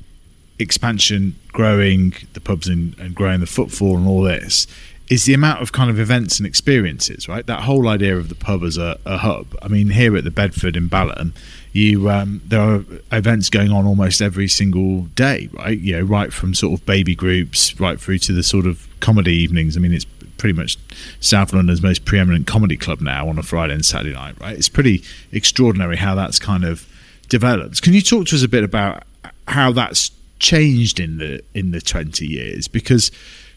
expansion, 0.58 1.34
growing 1.48 2.14
the 2.34 2.40
pubs 2.40 2.68
and, 2.68 2.98
and 2.98 3.14
growing 3.14 3.40
the 3.40 3.46
footfall 3.46 3.96
and 3.96 4.06
all 4.06 4.22
this, 4.22 4.66
is 5.08 5.24
the 5.24 5.34
amount 5.34 5.62
of 5.62 5.72
kind 5.72 5.88
of 5.88 5.98
events 5.98 6.38
and 6.38 6.46
experiences, 6.46 7.28
right? 7.28 7.46
That 7.46 7.60
whole 7.60 7.88
idea 7.88 8.16
of 8.16 8.28
the 8.28 8.34
pub 8.34 8.62
as 8.62 8.76
a, 8.76 8.98
a 9.06 9.18
hub. 9.18 9.56
I 9.62 9.68
mean, 9.68 9.90
here 9.90 10.16
at 10.16 10.24
the 10.24 10.30
Bedford 10.30 10.76
in 10.76 10.88
Balham, 10.88 11.32
you 11.76 12.08
um, 12.08 12.40
there 12.46 12.60
are 12.60 12.84
events 13.12 13.50
going 13.50 13.70
on 13.70 13.86
almost 13.86 14.22
every 14.22 14.48
single 14.48 15.02
day, 15.14 15.48
right? 15.52 15.78
You 15.78 15.96
know, 15.96 16.02
right 16.02 16.32
from 16.32 16.54
sort 16.54 16.80
of 16.80 16.86
baby 16.86 17.14
groups 17.14 17.78
right 17.78 18.00
through 18.00 18.18
to 18.20 18.32
the 18.32 18.42
sort 18.42 18.66
of 18.66 18.88
comedy 19.00 19.34
evenings. 19.34 19.76
I 19.76 19.80
mean, 19.80 19.92
it's 19.92 20.06
pretty 20.38 20.54
much 20.54 20.78
South 21.20 21.52
London's 21.52 21.82
most 21.82 22.06
preeminent 22.06 22.46
comedy 22.46 22.76
club 22.76 23.00
now 23.00 23.28
on 23.28 23.38
a 23.38 23.42
Friday 23.42 23.74
and 23.74 23.84
Saturday 23.84 24.14
night, 24.14 24.40
right? 24.40 24.56
It's 24.56 24.70
pretty 24.70 25.04
extraordinary 25.32 25.96
how 25.96 26.14
that's 26.14 26.38
kind 26.38 26.64
of 26.64 26.86
developed. 27.28 27.82
Can 27.82 27.92
you 27.92 28.00
talk 28.00 28.26
to 28.28 28.36
us 28.36 28.42
a 28.42 28.48
bit 28.48 28.64
about 28.64 29.02
how 29.46 29.70
that's 29.70 30.10
changed 30.38 30.98
in 30.98 31.18
the 31.18 31.42
in 31.54 31.72
the 31.72 31.82
20 31.82 32.26
years? 32.26 32.68
Because 32.68 33.10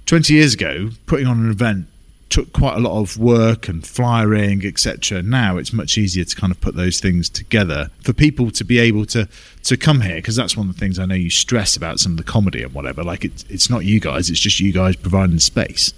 20 0.07 0.33
years 0.33 0.53
ago, 0.53 0.89
putting 1.05 1.25
on 1.25 1.39
an 1.39 1.49
event 1.49 1.87
took 2.29 2.53
quite 2.53 2.75
a 2.77 2.79
lot 2.79 2.99
of 3.01 3.17
work 3.17 3.67
and 3.67 3.85
flyering, 3.85 4.63
etc. 4.65 5.21
Now 5.23 5.57
it's 5.57 5.73
much 5.73 5.97
easier 5.97 6.23
to 6.23 6.35
kind 6.35 6.51
of 6.51 6.61
put 6.61 6.75
those 6.75 6.99
things 6.99 7.29
together 7.29 7.89
for 8.01 8.13
people 8.13 8.51
to 8.51 8.63
be 8.63 8.77
able 8.79 9.05
to 9.07 9.27
to 9.63 9.77
come 9.77 10.01
here 10.01 10.15
because 10.15 10.35
that's 10.35 10.55
one 10.55 10.69
of 10.69 10.73
the 10.75 10.79
things 10.79 10.99
I 10.99 11.05
know 11.05 11.15
you 11.15 11.29
stress 11.29 11.75
about 11.75 11.99
some 11.99 12.13
of 12.13 12.17
the 12.17 12.23
comedy 12.23 12.61
and 12.63 12.73
whatever. 12.73 13.03
Like 13.03 13.25
it's 13.25 13.43
it's 13.49 13.69
not 13.69 13.85
you 13.85 13.99
guys, 13.99 14.29
it's 14.29 14.39
just 14.39 14.59
you 14.59 14.71
guys 14.71 14.95
providing 14.95 15.39
space. 15.39 15.93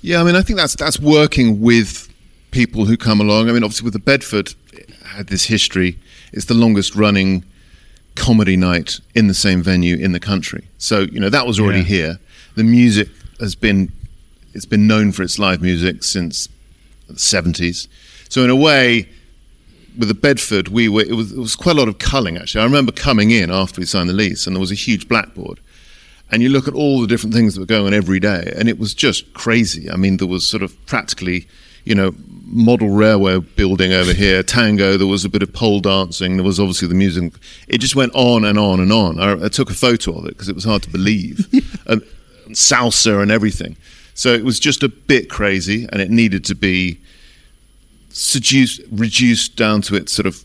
Yeah, 0.00 0.20
I 0.20 0.24
mean, 0.24 0.36
I 0.36 0.42
think 0.42 0.58
that's 0.58 0.76
that's 0.76 0.98
working 1.00 1.60
with 1.60 2.08
people 2.50 2.84
who 2.84 2.96
come 2.96 3.20
along. 3.20 3.48
I 3.48 3.52
mean, 3.52 3.64
obviously, 3.64 3.84
with 3.84 3.94
the 3.94 3.98
Bedford, 3.98 4.54
had 5.06 5.28
this 5.28 5.44
history. 5.44 5.98
It's 6.32 6.46
the 6.46 6.54
longest 6.54 6.94
running 6.94 7.44
comedy 8.16 8.56
night 8.56 9.00
in 9.14 9.26
the 9.26 9.34
same 9.34 9.62
venue 9.62 9.96
in 9.96 10.12
the 10.12 10.20
country. 10.20 10.66
So 10.78 11.00
you 11.00 11.20
know 11.20 11.30
that 11.30 11.46
was 11.46 11.58
already 11.60 11.80
Yeah. 11.80 11.84
here. 11.96 12.18
The 12.54 12.64
music 12.64 13.08
has 13.40 13.54
been 13.54 13.90
it's 14.54 14.64
been 14.64 14.86
known 14.86 15.12
for 15.12 15.22
its 15.22 15.38
live 15.38 15.60
music 15.60 16.02
since 16.02 16.48
the 17.08 17.18
seventies. 17.18 17.88
So 18.28 18.42
in 18.42 18.50
a 18.50 18.56
way, 18.56 19.08
with 19.98 20.08
the 20.08 20.14
Bedford, 20.14 20.68
we 20.68 20.88
were 20.88 21.02
it 21.02 21.14
was 21.14 21.32
it 21.32 21.38
was 21.38 21.56
quite 21.56 21.76
a 21.76 21.78
lot 21.78 21.88
of 21.88 21.98
culling 21.98 22.36
actually. 22.36 22.62
I 22.62 22.64
remember 22.64 22.92
coming 22.92 23.30
in 23.30 23.50
after 23.50 23.80
we 23.80 23.86
signed 23.86 24.08
the 24.08 24.14
lease, 24.14 24.46
and 24.46 24.56
there 24.56 24.60
was 24.60 24.72
a 24.72 24.76
huge 24.76 25.08
blackboard 25.08 25.60
and 26.30 26.42
you 26.42 26.48
look 26.48 26.66
at 26.66 26.74
all 26.74 27.00
the 27.00 27.06
different 27.06 27.34
things 27.34 27.54
that 27.54 27.60
were 27.60 27.66
going 27.66 27.86
on 27.86 27.94
every 27.94 28.18
day, 28.18 28.52
and 28.56 28.68
it 28.68 28.78
was 28.78 28.94
just 28.94 29.32
crazy. 29.34 29.90
I 29.90 29.96
mean, 29.96 30.16
there 30.16 30.26
was 30.26 30.44
sort 30.44 30.62
of 30.62 30.74
practically, 30.86 31.46
you 31.84 31.94
know, 31.94 32.12
model 32.46 32.88
railway 32.88 33.38
building 33.38 33.92
over 33.92 34.12
here, 34.12 34.42
tango. 34.42 34.96
There 34.96 35.06
was 35.06 35.24
a 35.24 35.28
bit 35.28 35.42
of 35.42 35.52
pole 35.52 35.80
dancing. 35.80 36.36
There 36.36 36.44
was 36.44 36.58
obviously 36.58 36.88
the 36.88 36.94
music. 36.94 37.34
It 37.68 37.78
just 37.78 37.94
went 37.94 38.12
on 38.14 38.44
and 38.44 38.58
on 38.58 38.80
and 38.80 38.92
on. 38.92 39.20
I, 39.20 39.44
I 39.44 39.48
took 39.48 39.70
a 39.70 39.74
photo 39.74 40.18
of 40.18 40.24
it 40.24 40.30
because 40.30 40.48
it 40.48 40.54
was 40.54 40.64
hard 40.64 40.82
to 40.82 40.90
believe, 40.90 41.46
and, 41.86 42.02
and 42.46 42.54
salsa 42.54 43.22
and 43.22 43.30
everything. 43.30 43.76
So 44.14 44.32
it 44.32 44.44
was 44.44 44.60
just 44.60 44.82
a 44.82 44.88
bit 44.88 45.28
crazy, 45.28 45.86
and 45.90 46.00
it 46.00 46.10
needed 46.10 46.44
to 46.46 46.54
be 46.54 46.98
seduced, 48.10 48.80
reduced 48.90 49.56
down 49.56 49.82
to 49.82 49.96
its 49.96 50.12
sort 50.12 50.26
of 50.26 50.44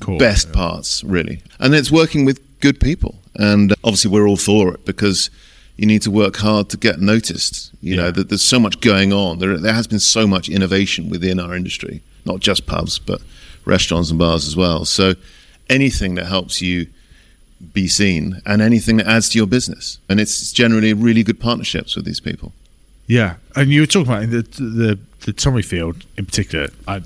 Cool. 0.00 0.18
best 0.18 0.52
parts, 0.52 1.02
really. 1.04 1.42
And 1.58 1.74
it's 1.74 1.90
working 1.90 2.24
with 2.24 2.40
good 2.60 2.78
people. 2.80 3.18
And 3.34 3.72
uh, 3.72 3.76
obviously, 3.84 4.10
we're 4.10 4.28
all 4.28 4.36
for 4.36 4.72
it 4.74 4.84
because 4.84 5.30
you 5.76 5.86
need 5.86 6.02
to 6.02 6.10
work 6.10 6.36
hard 6.36 6.68
to 6.70 6.76
get 6.76 7.00
noticed. 7.00 7.70
You 7.82 7.96
Yeah. 7.96 8.02
know, 8.02 8.10
that 8.12 8.28
there's 8.28 8.42
so 8.42 8.58
much 8.60 8.80
going 8.80 9.12
on. 9.12 9.38
There, 9.40 9.56
there 9.58 9.72
has 9.74 9.86
been 9.86 10.00
so 10.00 10.26
much 10.26 10.48
innovation 10.48 11.08
within 11.10 11.38
our 11.40 11.54
industry, 11.56 12.02
not 12.24 12.40
just 12.40 12.66
pubs, 12.66 12.98
but 12.98 13.20
restaurants 13.64 14.10
and 14.10 14.18
bars 14.18 14.46
as 14.46 14.54
well. 14.56 14.84
So 14.84 15.14
anything 15.68 16.14
that 16.14 16.26
helps 16.26 16.62
you 16.62 16.86
be 17.72 17.88
seen 17.88 18.40
and 18.46 18.62
anything 18.62 18.98
that 18.98 19.06
adds 19.06 19.28
to 19.30 19.38
your 19.38 19.46
business. 19.46 19.98
And 20.08 20.20
it's 20.20 20.52
generally 20.52 20.92
really 20.92 21.22
good 21.22 21.40
partnerships 21.40 21.96
with 21.96 22.04
these 22.04 22.20
people. 22.20 22.52
Yeah, 23.06 23.36
and 23.54 23.70
you 23.70 23.82
were 23.82 23.86
talking 23.86 24.12
about 24.12 24.30
the 24.30 24.42
the 24.62 24.98
the 25.20 25.32
Tommyfield 25.32 26.04
in 26.16 26.26
particular. 26.26 26.68
I 26.86 27.02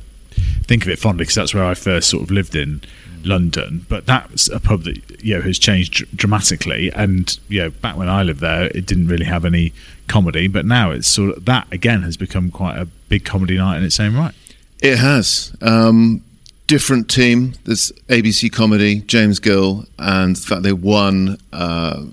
think 0.64 0.84
of 0.84 0.88
it 0.88 0.98
fondly 0.98 1.22
because 1.22 1.34
that's 1.34 1.54
where 1.54 1.64
I 1.64 1.74
first 1.74 2.08
sort 2.08 2.22
of 2.22 2.30
lived 2.30 2.54
in 2.54 2.82
London. 3.24 3.86
But 3.88 4.06
that's 4.06 4.48
a 4.48 4.60
pub 4.60 4.84
that 4.84 5.22
you 5.22 5.36
know 5.36 5.42
has 5.42 5.58
changed 5.58 5.94
dr- 5.94 6.16
dramatically. 6.16 6.90
And 6.92 7.38
you 7.48 7.60
know, 7.60 7.70
back 7.70 7.96
when 7.96 8.08
I 8.08 8.22
lived 8.22 8.40
there, 8.40 8.66
it 8.66 8.86
didn't 8.86 9.08
really 9.08 9.26
have 9.26 9.44
any 9.44 9.72
comedy. 10.08 10.48
But 10.48 10.66
now 10.66 10.90
it's 10.90 11.08
sort 11.08 11.36
of 11.36 11.44
that 11.44 11.66
again 11.72 12.02
has 12.02 12.16
become 12.16 12.50
quite 12.50 12.78
a 12.78 12.86
big 13.08 13.24
comedy 13.24 13.56
night 13.56 13.78
in 13.78 13.84
its 13.84 14.00
own 14.00 14.14
right. 14.16 14.34
It 14.82 14.98
has. 14.98 15.54
Um, 15.60 16.22
different 16.66 17.10
team. 17.10 17.54
There's 17.64 17.90
ABC 18.08 18.52
Comedy, 18.52 19.00
James 19.00 19.40
Gill, 19.40 19.86
and 19.98 20.30
in 20.30 20.34
fact 20.36 20.62
they 20.62 20.72
won 20.72 21.36
a 21.52 22.06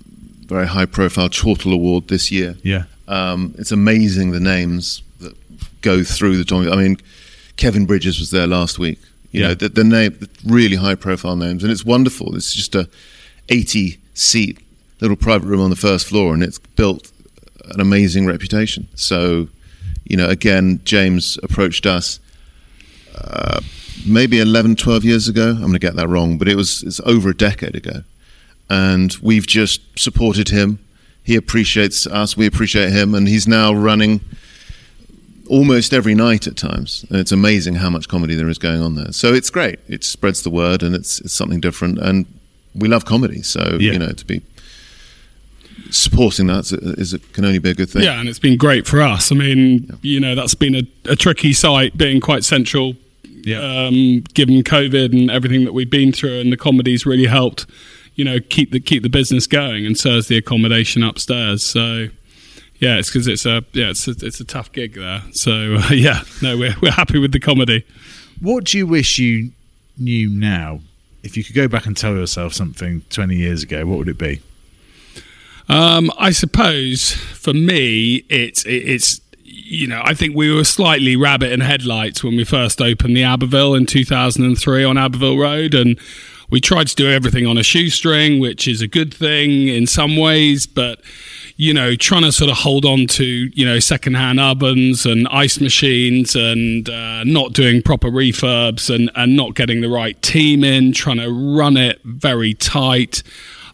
very 0.47 0.67
high 0.67 0.87
profile 0.87 1.29
Chortle 1.29 1.73
Award 1.73 2.07
this 2.07 2.31
year. 2.31 2.57
Yeah, 2.63 2.85
Um, 3.07 3.55
it's 3.57 3.71
amazing 3.71 4.31
the 4.31 4.39
names 4.39 5.01
that 5.19 5.35
go 5.81 6.03
through 6.03 6.37
the 6.37 6.45
Tommy. 6.45 6.69
I 6.69 6.75
mean, 6.75 6.97
Kevin 7.55 7.85
Bridges 7.85 8.19
was 8.19 8.31
there 8.31 8.47
last 8.47 8.77
week. 8.79 8.99
You 9.31 9.41
Yeah. 9.41 9.47
know, 9.49 9.53
the, 9.55 9.69
the 9.69 9.83
name, 9.83 10.17
the 10.19 10.29
really 10.45 10.75
high 10.77 10.95
profile 10.95 11.35
names, 11.35 11.63
and 11.63 11.71
it's 11.71 11.85
wonderful. 11.85 12.35
It's 12.35 12.53
just 12.53 12.75
a 12.75 12.87
80 13.49 13.97
seat 14.13 14.59
little 14.99 15.15
private 15.17 15.45
room 15.47 15.61
on 15.61 15.69
the 15.69 15.75
first 15.75 16.05
floor, 16.07 16.33
and 16.33 16.43
it's 16.43 16.59
built 16.59 17.11
an 17.65 17.79
amazing 17.79 18.25
reputation. 18.25 18.87
So, 18.95 19.49
you 20.05 20.17
know, 20.17 20.27
again, 20.29 20.79
James 20.85 21.37
approached 21.43 21.85
us 21.85 22.19
uh, 23.15 23.61
maybe 24.05 24.39
11, 24.39 24.75
12 24.75 25.03
years 25.03 25.27
ago. 25.27 25.49
I'm 25.51 25.59
going 25.61 25.73
to 25.73 25.79
get 25.79 25.95
that 25.95 26.07
wrong, 26.07 26.37
but 26.37 26.47
it 26.47 26.55
was 26.55 26.83
it's 26.83 26.99
over 27.05 27.29
a 27.29 27.35
decade 27.35 27.75
ago, 27.75 28.03
and 28.69 29.15
we've 29.21 29.47
just 29.47 29.81
supported 29.99 30.49
him. 30.49 30.79
He 31.27 31.35
appreciates 31.35 32.07
us, 32.07 32.37
we 32.37 32.45
appreciate 32.47 32.91
him, 32.93 33.13
and 33.13 33.27
he's 33.27 33.47
now 33.49 33.73
running 33.73 34.21
almost 35.49 35.93
every 35.93 36.15
night 36.15 36.47
at 36.47 36.55
times. 36.55 37.05
And 37.09 37.19
it's 37.19 37.33
amazing 37.33 37.75
how 37.75 37.89
much 37.89 38.07
comedy 38.07 38.33
there 38.33 38.47
is 38.47 38.57
going 38.57 38.81
on 38.81 38.95
there. 38.95 39.11
So 39.11 39.33
it's 39.33 39.49
great. 39.49 39.79
It 39.89 40.05
spreads 40.05 40.41
the 40.43 40.49
word, 40.49 40.83
and 40.83 40.95
it's 40.95 41.19
it's 41.21 41.33
something 41.33 41.59
different. 41.59 41.99
And 41.99 42.25
we 42.73 42.87
love 42.87 43.03
comedy, 43.03 43.41
so 43.41 43.77
Yeah. 43.79 43.91
you 43.93 43.99
know 43.99 44.11
to 44.13 44.25
be 44.25 44.41
supporting 45.89 46.47
that 46.47 46.59
is, 46.65 46.71
is 46.73 47.13
it 47.13 47.33
can 47.33 47.43
only 47.45 47.59
be 47.59 47.69
a 47.71 47.73
good 47.73 47.89
thing. 47.89 48.03
Yeah, 48.03 48.19
and 48.19 48.27
it's 48.29 48.39
been 48.39 48.57
great 48.57 48.87
for 48.87 49.01
us. 49.01 49.31
I 49.31 49.35
mean, 49.35 49.97
you 50.01 50.19
know, 50.19 50.33
that's 50.33 50.55
been 50.55 50.75
a, 50.75 50.83
a 51.05 51.15
tricky 51.15 51.53
site, 51.53 51.97
being 51.97 52.19
quite 52.21 52.43
central, 52.43 52.95
Yeah. 53.43 53.59
um, 53.87 54.23
given 54.33 54.63
COVID 54.63 55.11
and 55.13 55.29
everything 55.31 55.65
that 55.65 55.73
we've 55.73 55.89
been 55.89 56.11
through, 56.11 56.39
and 56.39 56.51
the 56.51 56.57
comedy's 56.57 57.05
really 57.05 57.25
helped, 57.27 57.65
you 58.17 58.25
know, 58.25 58.39
keep 58.39 58.71
the 58.71 58.79
keep 58.81 59.03
the 59.03 59.09
business 59.09 59.47
going, 59.47 59.85
and 59.85 59.97
so 59.97 60.15
has 60.15 60.27
the 60.27 60.37
accommodation 60.37 61.03
upstairs. 61.03 61.63
So, 61.63 62.07
yeah, 62.79 62.97
it's 62.97 63.09
because 63.09 63.27
it's 63.27 63.45
a 63.45 63.63
yeah, 63.71 63.91
it's 63.91 64.07
a, 64.07 64.11
it's 64.11 64.39
a 64.39 64.43
tough 64.43 64.71
gig 64.71 64.95
there. 64.95 65.21
So 65.31 65.75
uh, 65.75 65.89
yeah, 65.91 66.23
no, 66.41 66.57
we're 66.57 66.75
we're 66.81 66.91
happy 66.91 67.19
with 67.19 67.31
the 67.31 67.39
comedy. 67.39 67.85
What 68.41 68.65
do 68.65 68.77
you 68.79 68.87
wish 68.87 69.19
you 69.19 69.51
knew 69.97 70.29
now? 70.29 70.81
If 71.23 71.37
you 71.37 71.43
could 71.43 71.55
go 71.55 71.67
back 71.67 71.85
and 71.85 71.95
tell 71.95 72.15
yourself 72.15 72.53
something 72.53 73.01
20 73.09 73.35
years 73.35 73.63
ago, 73.63 73.85
what 73.85 73.97
would 73.97 74.07
it 74.07 74.17
be? 74.17 74.41
Um, 75.67 76.11
I 76.17 76.31
suppose 76.31 77.11
for 77.11 77.53
me, 77.53 78.23
it's 78.29 78.65
it, 78.65 78.89
it's 78.89 79.21
you 79.43 79.85
know 79.85 80.01
I 80.03 80.15
think 80.15 80.35
we 80.35 80.51
were 80.51 80.63
slightly 80.63 81.15
rabbit 81.15 81.51
in 81.51 81.59
headlights 81.59 82.23
when 82.23 82.35
we 82.35 82.45
first 82.45 82.81
opened 82.81 83.15
the 83.15 83.23
Abbeville 83.23 83.75
in 83.75 83.85
2003 83.85 84.83
on 84.83 84.97
Abbeville 84.97 85.37
Road, 85.37 85.75
and 85.75 85.99
we 86.49 86.61
tried 86.61 86.87
to 86.87 86.95
do 86.95 87.09
everything 87.09 87.45
on 87.45 87.57
a 87.57 87.63
shoestring, 87.63 88.39
which 88.39 88.67
is 88.67 88.81
a 88.81 88.87
good 88.87 89.13
thing 89.13 89.67
in 89.67 89.85
some 89.85 90.15
ways, 90.15 90.65
but 90.65 91.01
you 91.57 91.73
know, 91.73 91.95
trying 91.95 92.21
to 92.21 92.31
sort 92.31 92.51
of 92.51 92.57
hold 92.57 92.85
on 92.85 93.07
to, 93.07 93.25
you 93.25 93.65
know, 93.65 93.79
secondhand 93.79 94.39
ovens 94.39 95.07
and 95.07 95.27
ice 95.29 95.59
machines 95.59 96.35
and 96.35 96.87
uh, 96.87 97.23
not 97.23 97.53
doing 97.53 97.81
proper 97.81 98.09
refurbs 98.09 98.93
and, 98.93 99.09
and 99.15 99.35
not 99.35 99.55
getting 99.55 99.81
the 99.81 99.89
right 99.89 100.21
team 100.21 100.63
in, 100.63 100.93
trying 100.93 101.17
to 101.17 101.31
run 101.31 101.75
it 101.75 101.99
very 102.03 102.53
tight. 102.53 103.23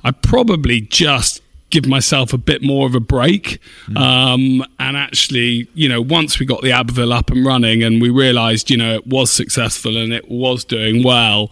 I 0.05 0.11
probably 0.11 0.79
just 0.79 1.41
give 1.71 1.85
myself 1.85 2.31
a 2.31 2.37
bit 2.37 2.61
more 2.61 2.87
of 2.87 2.95
a 2.95 2.99
break. 3.01 3.59
Mm. 3.87 3.97
Um, 3.97 4.65
and 4.79 4.95
actually, 4.95 5.67
you 5.73 5.89
know, 5.89 6.01
once 6.01 6.39
we 6.39 6.45
got 6.45 6.61
the 6.61 6.71
Abbeville 6.71 7.11
up 7.11 7.31
and 7.31 7.45
running 7.45 7.83
and 7.83 8.01
we 8.01 8.09
realized, 8.09 8.69
you 8.69 8.77
know, 8.77 8.93
it 8.93 9.07
was 9.07 9.29
successful 9.29 9.97
and 9.97 10.13
it 10.13 10.29
was 10.29 10.63
doing 10.63 11.03
well, 11.03 11.51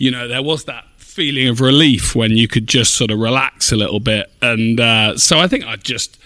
you 0.00 0.10
know, 0.10 0.26
there 0.26 0.42
was 0.42 0.64
that 0.64 0.86
feeling 0.96 1.46
of 1.46 1.60
relief 1.60 2.16
when 2.16 2.30
you 2.34 2.48
could 2.48 2.66
just 2.66 2.94
sort 2.94 3.10
of 3.10 3.18
relax 3.18 3.70
a 3.70 3.76
little 3.76 4.00
bit. 4.00 4.32
And 4.40 4.80
uh, 4.80 5.18
so 5.18 5.38
I 5.38 5.46
think 5.46 5.66
I 5.66 5.76
just 5.76 6.18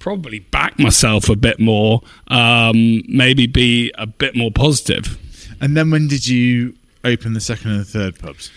probably 0.00 0.40
back 0.40 0.78
myself 0.80 1.28
a 1.28 1.36
bit 1.36 1.60
more, 1.60 2.02
um, 2.28 3.02
maybe 3.06 3.46
be 3.46 3.92
a 3.96 4.06
bit 4.06 4.34
more 4.34 4.50
positive. 4.50 5.16
And 5.60 5.76
then 5.76 5.92
when 5.92 6.08
did 6.08 6.26
you 6.26 6.74
open 7.04 7.34
the 7.34 7.40
second 7.40 7.70
and 7.70 7.80
the 7.80 7.84
third 7.84 8.18
pubs? 8.18 8.50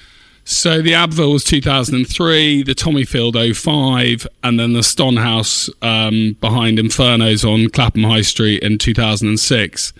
So 0.44 0.82
the 0.82 0.96
Abbeville 0.96 1.34
was 1.34 1.44
2003, 1.44 2.64
the 2.64 2.74
Tommyfield 2.74 3.56
05, 3.56 4.28
and 4.44 4.60
then 4.60 4.74
the 4.74 4.80
Stonhouse 4.80 5.70
um, 5.84 6.36
behind 6.42 6.80
Infernos 6.80 7.48
on 7.48 7.70
Clapham 7.70 8.04
High 8.04 8.22
Street 8.22 8.64
in 8.64 8.80
2006. 8.80 9.94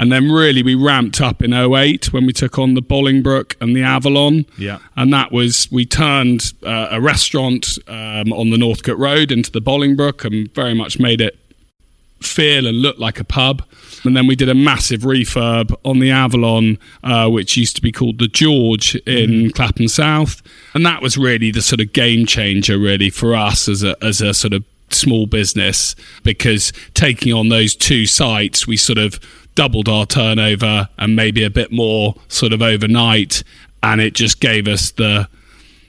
And 0.00 0.10
then 0.10 0.32
really 0.32 0.62
we 0.62 0.74
ramped 0.74 1.20
up 1.20 1.42
in 1.42 1.52
08 1.52 2.10
when 2.10 2.24
we 2.24 2.32
took 2.32 2.58
on 2.58 2.72
the 2.72 2.80
Bolingbroke 2.80 3.54
and 3.60 3.76
the 3.76 3.82
Avalon. 3.82 4.46
Yeah. 4.56 4.78
And 4.96 5.12
that 5.12 5.30
was, 5.30 5.70
we 5.70 5.84
turned 5.84 6.54
uh, 6.64 6.88
a 6.90 7.02
restaurant 7.02 7.78
um, 7.86 8.32
on 8.32 8.48
the 8.48 8.56
Northcote 8.56 8.96
Road 8.96 9.30
into 9.30 9.50
the 9.50 9.60
Bolingbroke 9.60 10.24
and 10.24 10.50
very 10.54 10.72
much 10.72 10.98
made 10.98 11.20
it 11.20 11.38
feel 12.22 12.66
and 12.66 12.80
look 12.80 12.98
like 12.98 13.20
a 13.20 13.24
pub. 13.24 13.62
And 14.04 14.16
then 14.16 14.26
we 14.26 14.36
did 14.36 14.48
a 14.48 14.54
massive 14.54 15.02
refurb 15.02 15.74
on 15.84 15.98
the 15.98 16.10
Avalon, 16.10 16.78
uh, 17.04 17.28
which 17.28 17.58
used 17.58 17.76
to 17.76 17.82
be 17.82 17.92
called 17.92 18.20
the 18.20 18.28
George 18.28 18.94
in 19.06 19.30
mm. 19.30 19.54
Clapham 19.54 19.86
South. 19.86 20.40
And 20.72 20.86
that 20.86 21.02
was 21.02 21.18
really 21.18 21.50
the 21.50 21.60
sort 21.60 21.82
of 21.82 21.92
game 21.92 22.24
changer, 22.24 22.78
really, 22.78 23.10
for 23.10 23.34
us 23.34 23.68
as 23.68 23.82
a, 23.82 24.02
as 24.02 24.22
a 24.22 24.32
sort 24.32 24.54
of 24.54 24.64
small 24.92 25.26
business, 25.26 25.94
because 26.22 26.72
taking 26.94 27.32
on 27.32 27.48
those 27.48 27.76
two 27.76 28.06
sites, 28.06 28.66
we 28.66 28.76
sort 28.76 28.98
of 28.98 29.20
doubled 29.54 29.88
our 29.88 30.06
turnover 30.06 30.88
and 30.98 31.16
maybe 31.16 31.44
a 31.44 31.50
bit 31.50 31.72
more 31.72 32.14
sort 32.28 32.52
of 32.52 32.62
overnight. 32.62 33.42
And 33.82 34.00
it 34.00 34.14
just 34.14 34.40
gave 34.40 34.68
us 34.68 34.90
the, 34.92 35.28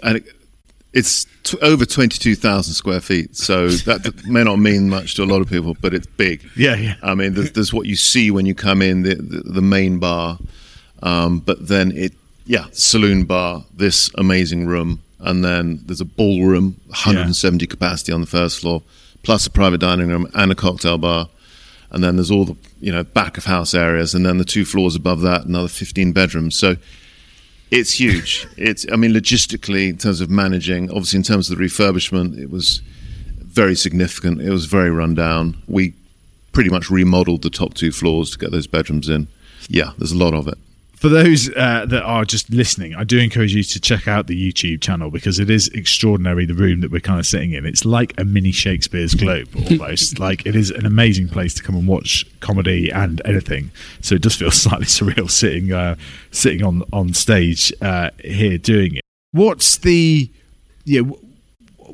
it's 0.95 1.27
t- 1.43 1.60
over 1.62 1.86
22,000 1.86 2.73
square 2.73 3.01
feet, 3.01 3.36
so 3.36 3.67
that 3.67 4.25
may 4.25 4.45
not 4.45 4.55
mean 4.55 4.89
much 4.89 5.15
to 5.15 5.23
a 5.23 5.25
lot 5.25 5.41
of 5.41 5.49
people, 5.49 5.75
but 5.81 5.93
it's 5.93 6.08
big. 6.08 6.41
Yeah, 6.55 6.75
yeah. 6.75 6.95
I 7.03 7.13
mean, 7.15 7.34
there's, 7.34 7.51
there's 7.51 7.73
what 7.73 7.86
you 7.86 7.97
see 7.97 8.31
when 8.31 8.45
you 8.45 8.55
come 8.55 8.81
in, 8.81 9.03
the, 9.03 9.15
the, 9.15 9.41
the 9.41 9.62
main 9.62 9.99
bar, 9.99 10.39
um, 11.03 11.39
but 11.39 11.67
then 11.67 11.91
it, 11.91 12.13
yeah, 12.45 12.67
saloon 12.71 13.25
bar, 13.25 13.65
this 13.75 14.10
amazing 14.15 14.67
room, 14.67 15.01
and 15.19 15.43
then 15.43 15.81
there's 15.86 16.01
a 16.01 16.05
ballroom, 16.05 16.79
170 16.88 17.65
yeah. 17.65 17.69
capacity 17.69 18.13
on 18.13 18.21
the 18.21 18.27
first 18.27 18.62
floor, 18.62 18.81
plus 19.21 19.45
a 19.45 19.49
private 19.51 19.79
dining 19.79 20.08
room 20.08 20.31
and 20.34 20.51
a 20.51 20.55
cocktail 20.55 20.97
bar. 20.97 21.27
And 21.91 22.03
then 22.03 22.15
there's 22.15 22.31
all 22.31 22.45
the, 22.45 22.55
you 22.79 22.91
know, 22.91 23.03
back 23.03 23.38
of 23.38 23.45
house 23.45 23.73
areas, 23.73 24.13
and 24.13 24.25
then 24.25 24.38
the 24.38 24.45
two 24.45 24.63
floors 24.63 24.95
above 24.95 25.21
that, 25.21 25.45
another 25.45 25.67
15 25.67 26.13
bedrooms. 26.13 26.58
So 26.58 26.77
it's 27.71 27.93
huge. 27.93 28.47
It's, 28.58 28.86
I 28.91 28.95
mean, 28.95 29.12
logistically, 29.12 29.89
in 29.89 29.97
terms 29.97 30.21
of 30.21 30.30
managing, 30.30 30.89
obviously, 30.89 31.17
in 31.17 31.23
terms 31.23 31.49
of 31.49 31.58
the 31.58 31.63
refurbishment, 31.63 32.38
it 32.38 32.49
was 32.49 32.82
very 33.39 33.75
significant. 33.75 34.41
It 34.41 34.49
was 34.49 34.65
very 34.65 34.89
run 34.89 35.15
down. 35.15 35.62
We 35.67 35.93
pretty 36.51 36.69
much 36.69 36.89
remodeled 36.89 37.41
the 37.41 37.49
top 37.49 37.73
two 37.73 37.91
floors 37.91 38.32
to 38.32 38.38
get 38.38 38.51
those 38.51 38.67
bedrooms 38.67 39.10
in. 39.10 39.28
Yeah, 39.67 39.91
there's 39.97 40.12
a 40.12 40.17
lot 40.17 40.34
of 40.34 40.47
it 40.47 40.58
for 41.06 41.10
those 41.10 41.50
uh, 41.50 41.86
that 41.88 42.02
are 42.02 42.26
just 42.26 42.50
listening, 42.50 42.96
I 42.96 43.04
do 43.04 43.20
encourage 43.20 43.54
you 43.54 43.62
to 43.62 43.80
check 43.80 44.08
out 44.08 44.26
the 44.26 44.52
YouTube 44.52 44.82
channel 44.82 45.12
because 45.12 45.38
it 45.38 45.52
is 45.52 45.68
extraordinary. 45.68 46.48
The 46.48 46.56
room 46.56 46.82
that 46.82 46.89
we're 46.89 47.00
kind 47.00 47.20
of 47.20 47.28
sitting 47.28 47.52
in, 47.52 47.63
it's 47.63 47.86
like 47.86 48.20
a 48.20 48.26
mini 48.26 48.52
Shakespeare's 48.52 49.13
Globe 49.13 49.48
almost. 49.70 50.18
like 50.28 50.48
it 50.48 50.56
is 50.56 50.72
an 50.72 50.84
amazing 50.84 51.28
place 51.30 51.54
to 51.54 51.63
come 51.63 51.76
and 51.76 51.88
watch 51.88 52.26
comedy 52.39 52.89
and 52.89 53.22
anything. 53.24 53.70
So 54.02 54.15
it 54.15 54.24
does 54.24 54.36
feel 54.36 54.50
slightly 54.65 54.88
surreal 54.88 55.30
sitting 55.30 55.72
uh, 55.72 55.96
sitting 56.32 56.63
on 56.63 56.82
on 56.91 57.13
stage 57.13 57.72
uh, 57.84 58.10
here 58.24 58.58
doing 58.58 58.96
it. 58.96 59.04
What's 59.32 59.78
the 59.78 60.32
yeah? 60.86 61.02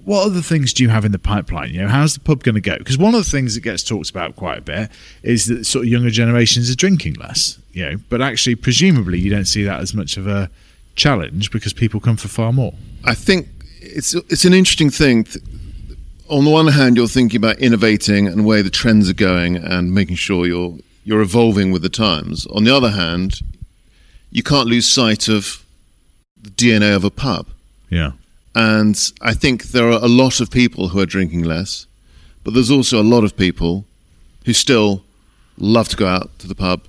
what 0.05 0.25
other 0.25 0.41
things 0.41 0.71
do 0.71 0.83
you 0.83 0.89
have 0.89 1.03
in 1.03 1.11
the 1.11 1.19
pipeline? 1.19 1.73
You 1.73 1.81
know, 1.81 1.89
how's 1.89 2.13
the 2.13 2.21
pub 2.21 2.43
going 2.43 2.55
to 2.55 2.61
go? 2.61 2.77
Because 2.77 2.97
one 2.97 3.13
of 3.13 3.25
the 3.25 3.29
things 3.29 3.55
that 3.55 3.61
gets 3.61 3.83
talked 3.83 4.09
about 4.09 4.37
quite 4.37 4.59
a 4.59 4.61
bit 4.61 4.89
is 5.21 5.47
that 5.47 5.65
sort 5.65 5.83
of 5.83 5.91
younger 5.91 6.11
generations 6.11 6.71
are 6.71 6.75
drinking 6.75 7.15
less. 7.15 7.59
You 7.73 7.89
know, 7.89 7.97
but 8.09 8.21
actually, 8.21 8.55
presumably, 8.55 9.19
you 9.19 9.29
don't 9.29 9.45
see 9.45 9.63
that 9.63 9.79
as 9.79 9.93
much 9.93 10.17
of 10.17 10.27
a 10.27 10.49
challenge 10.95 11.51
because 11.51 11.73
people 11.73 11.99
come 11.99 12.17
for 12.17 12.27
far 12.27 12.51
more. 12.51 12.73
I 13.05 13.13
think 13.13 13.47
it's 13.79 14.13
it's 14.13 14.45
an 14.45 14.53
interesting 14.53 14.89
thing. 14.89 15.27
On 16.29 16.45
the 16.45 16.51
one 16.51 16.67
hand, 16.67 16.97
you're 16.97 17.07
thinking 17.07 17.37
about 17.37 17.59
innovating 17.59 18.27
and 18.27 18.45
where 18.45 18.63
the 18.63 18.69
trends 18.69 19.09
are 19.09 19.13
going 19.13 19.57
and 19.57 19.93
making 19.93 20.15
sure 20.15 20.45
you're 20.45 20.77
you're 21.03 21.21
evolving 21.21 21.71
with 21.71 21.81
the 21.81 21.89
times. 21.89 22.45
On 22.47 22.63
the 22.63 22.75
other 22.75 22.91
hand, 22.91 23.41
you 24.31 24.43
can't 24.43 24.67
lose 24.67 24.87
sight 24.87 25.27
of 25.27 25.65
the 26.41 26.49
DNA 26.49 26.95
of 26.95 27.03
a 27.03 27.09
pub. 27.09 27.47
Yeah. 27.89 28.11
And 28.53 28.97
I 29.21 29.33
think 29.33 29.71
there 29.71 29.87
are 29.87 30.03
a 30.03 30.07
lot 30.07 30.39
of 30.41 30.51
people 30.51 30.89
who 30.89 30.99
are 30.99 31.05
drinking 31.05 31.43
less, 31.43 31.87
but 32.43 32.53
there's 32.53 32.71
also 32.71 33.01
a 33.01 33.03
lot 33.03 33.23
of 33.23 33.37
people 33.37 33.85
who 34.45 34.53
still 34.53 35.03
love 35.57 35.87
to 35.89 35.95
go 35.95 36.07
out 36.07 36.37
to 36.39 36.47
the 36.47 36.55
pub 36.55 36.81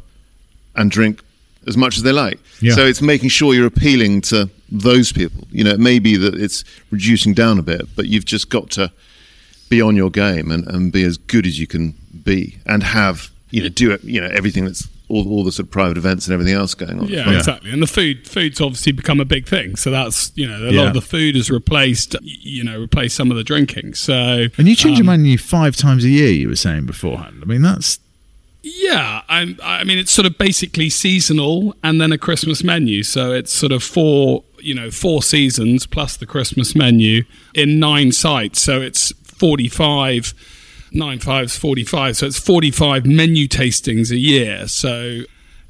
and 0.77 0.91
drink 0.91 1.21
as 1.67 1.77
much 1.77 1.97
as 1.97 2.03
they 2.03 2.13
like. 2.13 2.41
Yeah. 2.61 2.75
So 2.75 2.85
it's 2.85 3.01
making 3.03 3.29
sure 3.29 3.55
you're 3.55 3.67
appealing 3.67 4.23
to 4.23 4.51
those 4.71 5.13
people. 5.13 5.47
You 5.51 5.65
know, 5.65 5.71
it 5.71 5.81
may 5.81 5.99
be 5.99 6.17
that 6.17 6.35
it's 6.35 6.65
reducing 6.91 7.35
down 7.35 7.59
a 7.59 7.63
bit, 7.63 7.95
but 7.95 8.07
you've 8.07 8.25
just 8.25 8.49
got 8.51 8.71
to 8.73 8.91
be 9.69 9.81
on 9.81 9.97
your 9.97 10.11
game 10.11 10.51
and, 10.51 10.67
and 10.67 10.93
be 10.93 11.05
as 11.05 11.17
good 11.17 11.47
as 11.47 11.59
you 11.59 11.67
can 11.67 11.95
be 12.25 12.59
and 12.67 12.83
have, 12.83 13.31
you 13.51 13.63
know, 13.63 13.69
do 13.69 13.93
it, 13.93 14.03
you 14.05 14.21
know, 14.21 14.27
everything 14.29 14.65
that's 14.65 14.89
all, 15.09 15.29
all 15.31 15.45
the 15.45 15.53
sort 15.53 15.67
of 15.67 15.71
private 15.71 15.97
events 15.99 16.27
and 16.27 16.33
everything 16.35 16.55
else 16.55 16.75
going 16.75 16.99
on. 16.99 17.07
Yeah, 17.07 17.31
Yeah. 17.31 17.39
exactly. 17.39 17.71
And 17.71 17.83
the 17.83 17.87
food 17.87 18.27
food's 18.27 18.61
obviously 18.61 18.93
become 18.93 19.21
a 19.21 19.25
big 19.25 19.47
thing. 19.47 19.77
So 19.77 19.91
that's 19.91 20.33
you 20.35 20.49
know 20.49 20.57
a 20.57 20.73
lot 20.73 20.89
of 20.89 20.95
the 20.95 21.01
food 21.03 21.37
has 21.37 21.51
replaced 21.51 22.17
you 22.23 22.65
know 22.65 22.79
replaced 22.81 23.15
some 23.17 23.31
of 23.31 23.37
the 23.37 23.45
drinking. 23.45 23.95
So 23.95 24.47
And 24.59 24.69
you 24.69 24.75
change 24.75 24.99
um, 24.99 25.05
your 25.05 25.13
menu 25.17 25.37
five 25.39 25.77
times 25.77 26.05
a 26.05 26.09
year. 26.09 26.31
You 26.31 26.49
were 26.49 26.57
saying 26.57 26.87
beforehand. 26.87 27.41
I 27.43 27.45
mean, 27.47 27.61
that's 27.63 27.99
Yeah, 28.63 29.23
I, 29.29 29.57
I 29.63 29.85
mean 29.85 29.99
it's 29.99 30.13
sort 30.13 30.27
of 30.27 30.39
basically 30.39 30.89
seasonal 30.89 31.75
and 31.83 32.01
then 32.01 32.13
a 32.13 32.19
Christmas 32.19 32.63
menu. 32.63 33.03
So 33.03 33.33
it's 33.33 33.53
sort 33.53 33.73
of 33.73 33.83
four, 33.83 34.45
you 34.61 34.75
know, 34.75 34.91
four 34.91 35.23
seasons 35.23 35.87
plus 35.87 36.17
the 36.17 36.27
Christmas 36.27 36.75
menu 36.77 37.25
in 37.55 37.79
nine 37.81 38.13
sites. 38.13 38.61
So 38.61 38.81
it's 38.81 39.13
forty-five, 39.25 40.33
nine 40.93 41.19
fives, 41.19 41.57
forty-five. 41.57 42.17
So 42.17 42.27
it's 42.27 42.39
forty-five 42.39 43.05
menu 43.05 43.49
tastings 43.49 44.11
a 44.13 44.17
year. 44.19 44.69
So 44.69 45.23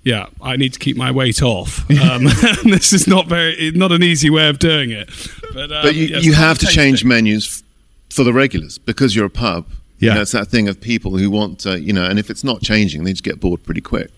yeah, 0.05 0.27
I 0.43 0.57
need 0.57 0.73
to 0.75 0.79
keep 0.79 0.97
my 0.97 1.11
weight 1.11 1.43
off. 1.43 1.85
Um, 2.03 2.25
this 2.65 2.93
is 2.93 3.07
not 3.07 3.27
very, 3.29 3.71
not 3.71 3.93
an 3.93 4.03
easy 4.03 4.29
way 4.29 4.49
of 4.49 4.59
doing 4.59 4.91
it. 4.91 5.09
But, 5.55 5.71
um, 5.73 5.83
But 5.83 5.95
you, 5.95 6.07
yeah, 6.09 6.19
you 6.19 6.35
have 6.35 6.59
to 6.59 6.67
tasting. 6.67 6.83
change 6.83 7.05
menus 7.05 7.47
f- 7.47 8.15
for 8.15 8.25
the 8.25 8.33
regulars 8.33 8.77
because 8.79 9.15
you're 9.15 9.27
a 9.27 9.31
pub. 9.31 9.67
You 10.03 10.09
Yeah. 10.09 10.15
know, 10.17 10.23
it's 10.23 10.33
that 10.33 10.49
thing 10.49 10.67
of 10.69 10.81
people 10.81 11.17
who 11.17 11.31
want 11.31 11.61
to, 11.61 11.81
you 11.81 11.93
know, 11.93 12.05
and 12.05 12.19
if 12.19 12.29
it's 12.29 12.43
not 12.43 12.61
changing, 12.61 13.05
they 13.05 13.13
just 13.13 13.23
get 13.23 13.39
bored 13.39 13.63
pretty 13.63 13.81
quick. 13.81 14.11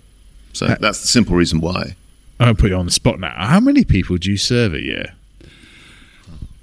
So 0.54 0.64
Uh, 0.66 0.76
that's 0.80 1.02
the 1.02 1.08
simple 1.08 1.36
reason 1.36 1.60
why. 1.60 1.94
I'll 2.40 2.54
put 2.54 2.70
you 2.70 2.76
on 2.76 2.86
the 2.86 2.90
spot 2.90 3.20
now. 3.20 3.34
How 3.36 3.60
many 3.60 3.84
people 3.84 4.16
do 4.16 4.30
you 4.30 4.38
serve 4.38 4.72
a 4.72 4.80
year? 4.80 5.12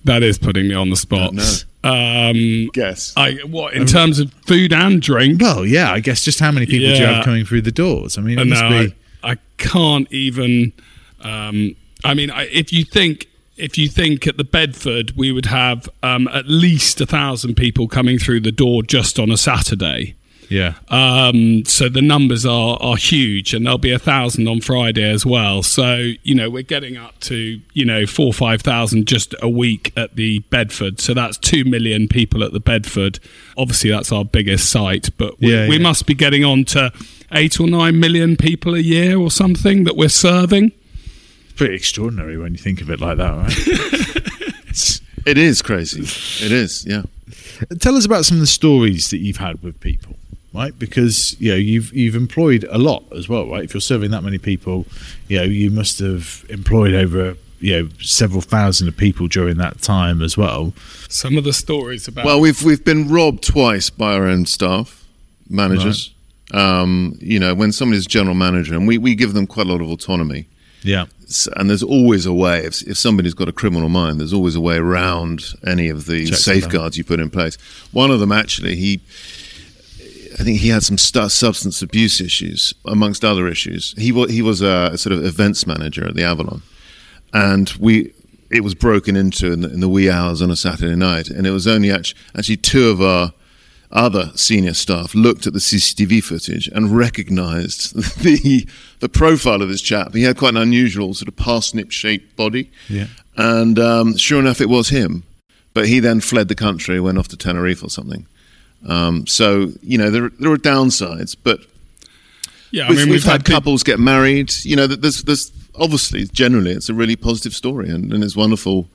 That 0.06 0.24
is 0.24 0.40
putting 0.40 0.68
me 0.68 0.74
on 0.74 0.90
the 0.90 0.96
spot. 0.96 1.34
Um, 1.84 2.70
Guess. 2.74 3.14
I 3.16 3.34
what 3.46 3.76
in 3.76 3.86
terms 3.86 4.20
of 4.20 4.34
food 4.48 4.74
and 4.74 5.00
drink? 5.02 5.40
Well, 5.40 5.66
yeah, 5.68 5.92
I 5.92 6.00
guess 6.00 6.24
just 6.24 6.40
how 6.40 6.52
many 6.52 6.66
people 6.66 6.90
do 6.96 7.00
you 7.00 7.06
have 7.06 7.24
coming 7.24 7.46
through 7.46 7.62
the 7.62 7.72
doors? 7.72 8.18
I 8.18 8.22
mean, 8.22 8.40
it 8.40 8.48
must 8.48 8.64
no, 8.64 8.70
be. 8.88 8.96
I, 9.24 9.32
I 9.34 9.38
can't 9.58 10.12
even. 10.12 10.74
Um, 11.22 11.76
I 12.04 12.16
mean, 12.16 12.32
I, 12.32 12.48
if 12.48 12.74
you 12.74 12.84
think 12.86 13.28
if 13.58 13.78
you 13.78 13.88
think 13.88 14.28
at 14.28 14.38
the 14.38 14.44
Bedford 14.44 15.12
we 15.16 15.32
would 15.32 15.48
have 15.48 15.90
um, 16.04 16.28
at 16.30 16.48
least 16.48 17.02
a 17.02 17.06
thousand 17.06 17.56
people 17.56 17.88
coming 17.88 18.18
through 18.18 18.42
the 18.42 18.52
door 18.52 18.84
just 18.84 19.20
on 19.20 19.32
a 19.32 19.38
Saturday. 19.38 20.16
Yeah. 20.52 20.74
Um, 20.90 21.64
so 21.64 21.88
the 21.88 22.02
numbers 22.02 22.46
are, 22.46 22.78
are 22.82 22.98
huge, 22.98 23.54
and 23.54 23.66
there'll 23.66 23.78
be 23.78 23.94
a 23.94 24.00
thousand 24.00 24.50
on 24.50 24.60
Friday 24.60 25.10
as 25.10 25.26
well. 25.26 25.64
So 25.64 26.12
you 26.24 26.36
know 26.36 26.50
we're 26.50 26.62
getting 26.62 26.98
up 26.98 27.18
to 27.22 27.62
you 27.74 27.86
know 27.86 28.06
four 28.06 28.28
or 28.28 28.34
five 28.34 28.62
thousand 28.62 29.08
just 29.08 29.34
a 29.42 29.48
week 29.48 29.94
at 29.96 30.18
the 30.18 30.40
Bedford. 30.50 31.00
So 31.00 31.14
that's 31.14 31.38
two 31.38 31.64
million 31.64 32.10
people 32.10 32.44
at 32.44 32.52
the 32.52 32.60
Bedford. 32.60 33.20
Obviously, 33.58 33.92
that's 33.92 34.12
our 34.12 34.26
biggest 34.26 34.70
site, 34.70 35.10
but 35.18 35.40
we, 35.40 35.54
Yeah, 35.54 35.70
we 35.70 35.80
must 35.80 36.06
be 36.06 36.14
getting 36.14 36.44
on 36.44 36.66
to 36.66 36.92
eight 37.32 37.58
or 37.62 37.68
nine 37.68 38.02
million 38.02 38.36
people 38.36 38.76
a 38.76 38.80
year 38.80 39.18
or 39.18 39.32
something 39.32 39.86
that 39.86 39.96
we're 39.96 40.10
serving. 40.10 40.74
Pretty 41.56 41.76
extraordinary 41.76 42.38
when 42.38 42.52
you 42.54 42.58
think 42.58 42.82
of 42.82 42.90
it 42.90 43.00
like 43.00 43.18
that, 43.18 43.32
right? 43.32 44.28
It's- 44.72 45.62
crazy. 45.62 46.02
It 46.46 46.52
is, 46.52 46.86
yeah. 46.88 47.04
Tell 47.80 47.96
us 47.96 48.06
about 48.06 48.26
some 48.26 48.38
of 48.38 48.42
the 48.42 48.48
stories 48.48 49.10
that 49.12 49.18
you've 49.20 49.38
had 49.38 49.62
with 49.62 49.80
people, 49.80 50.16
right? 50.54 50.78
Because 50.78 51.36
you 51.40 51.52
know 51.52 51.58
you've 51.58 51.94
you've 51.94 52.16
employed 52.16 52.66
a 52.72 52.78
lot 52.80 53.04
as 53.16 53.30
well, 53.30 53.48
right? 53.48 53.64
If 53.64 53.74
you're 53.74 53.82
serving 53.82 54.10
that 54.12 54.24
many 54.24 54.38
people, 54.40 54.88
you 55.28 55.38
know 55.38 55.44
you 55.44 55.70
must 55.70 56.00
have 56.00 56.44
employed 56.50 56.94
over 56.96 57.36
you 57.60 57.84
know 57.84 57.90
several 58.02 58.42
thousand 58.42 58.88
of 58.88 58.98
people 58.98 59.28
during 59.28 59.58
that 59.58 59.82
time 59.82 60.22
as 60.24 60.36
well. 60.38 60.74
Some 61.10 61.38
of 61.38 61.44
the 61.44 61.54
stories 61.54 62.08
about 62.08 62.26
Well, 62.26 62.40
we've 62.40 62.64
we've 62.64 62.84
been 62.84 63.08
robbed 63.10 63.44
twice 63.44 63.90
by 63.92 64.14
our 64.16 64.26
own 64.26 64.46
staff, 64.48 65.06
managers. 65.50 66.14
Um, 66.54 67.18
you 67.22 67.40
know, 67.40 67.54
when 67.54 67.72
somebody's 67.72 68.06
general 68.08 68.36
manager, 68.36 68.74
and 68.74 68.86
we, 68.88 68.98
we 68.98 69.16
give 69.16 69.34
them 69.34 69.46
quite 69.48 69.68
a 69.68 69.72
lot 69.72 69.82
of 69.82 69.90
autonomy. 69.90 70.48
Yeah, 70.84 71.04
S- 71.04 71.21
And 71.56 71.70
there's 71.70 71.84
always 71.84 72.26
a 72.26 72.34
way. 72.34 72.60
If, 72.66 72.82
if 72.84 72.98
somebody's 72.98 73.34
got 73.34 73.48
a 73.48 73.54
criminal 73.54 73.90
mind, 73.90 74.20
there's 74.20 74.34
always 74.34 74.56
a 74.56 74.62
way 74.62 74.78
around 74.78 75.54
any 75.66 75.90
of 75.90 76.06
the 76.06 76.26
Checks 76.26 76.44
safeguards 76.44 76.98
you 76.98 77.04
put 77.04 77.20
in 77.20 77.30
place. 77.30 77.56
One 77.92 78.12
of 78.12 78.20
them, 78.20 78.32
actually, 78.32 78.76
he, 78.76 79.02
I 80.40 80.44
think 80.44 80.60
he 80.60 80.70
had 80.70 80.84
some 80.84 80.98
stu- 80.98 81.30
substance 81.30 81.82
abuse 81.82 82.22
issues, 82.22 82.74
amongst 82.86 83.24
other 83.24 83.48
issues. 83.48 83.94
He 83.98 84.12
was 84.12 84.32
he 84.32 84.42
was 84.42 84.62
a, 84.62 84.98
sort 84.98 85.14
of 85.14 85.26
events 85.26 85.68
manager 85.68 86.08
at 86.08 86.16
the 86.16 86.24
Avalon, 86.24 86.62
and 87.34 87.70
we 87.80 88.14
it 88.50 88.64
was 88.64 88.76
broken 88.76 89.16
into 89.16 89.52
in 89.52 89.62
the, 89.62 89.72
in 89.72 89.80
the 89.80 89.90
wee 89.90 90.10
hours 90.10 90.42
on 90.42 90.52
a 90.52 90.56
Saturday 90.56 90.96
night, 90.96 91.30
and 91.30 91.48
it 91.48 91.52
was 91.52 91.68
only 91.68 91.92
actually, 91.92 92.20
actually 92.36 92.58
two 92.58 92.90
of 92.90 93.02
our 93.02 93.34
other 93.92 94.32
senior 94.36 94.74
staff 94.74 95.14
looked 95.14 95.46
at 95.48 95.54
the 95.54 95.60
CCTV 95.60 96.24
footage 96.24 96.68
and 96.70 96.96
recognised 96.96 97.94
the 98.24 98.68
the 99.00 99.10
profile 99.10 99.62
of 99.62 99.70
this 99.70 99.82
chap. 99.82 100.14
He 100.14 100.24
had 100.24 100.38
quite 100.38 100.56
an 100.56 100.58
unusual 100.62 101.14
sort 101.14 101.28
of 101.28 101.36
parsnip 101.36 101.92
shaped 101.92 102.36
body, 102.36 102.72
Yeah. 102.90 103.08
and 103.36 103.78
um, 103.80 104.18
sure 104.18 104.40
enough, 104.40 104.62
it 104.62 104.70
was 104.70 104.90
him. 104.90 105.24
But 105.74 105.88
he 105.88 106.00
then 106.00 106.20
fled 106.20 106.48
the 106.50 106.56
country, 106.56 107.00
went 107.00 107.18
off 107.18 107.30
to 107.30 107.38
Tenerife 107.38 107.82
or 107.84 107.90
something. 107.90 108.26
Um, 108.88 109.26
so 109.28 109.72
you 109.82 109.98
know 109.98 110.10
there 110.10 110.30
there 110.40 110.52
are 110.52 110.58
downsides, 110.58 111.36
but 111.44 111.60
yeah, 112.72 112.88
I 112.88 112.90
we've, 112.90 113.08
we've, 113.08 113.24
had, 113.24 113.46
peop- 113.46 113.56
couples 113.56 113.84
get 113.84 114.00
married. 114.00 114.54
You 114.64 114.76
know, 114.78 114.88
there's, 114.88 115.24
there's 115.24 115.52
obviously 115.76 116.26
generally 116.26 116.72
it's 116.72 116.90
a 116.90 116.94
really 116.94 117.16
positive 117.16 117.54
story, 117.54 117.90
and, 117.90 118.12
and 118.14 118.24
it's 118.24 118.36
wonderful. 118.36 118.88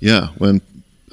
Yeah, 0.00 0.28
when 0.38 0.60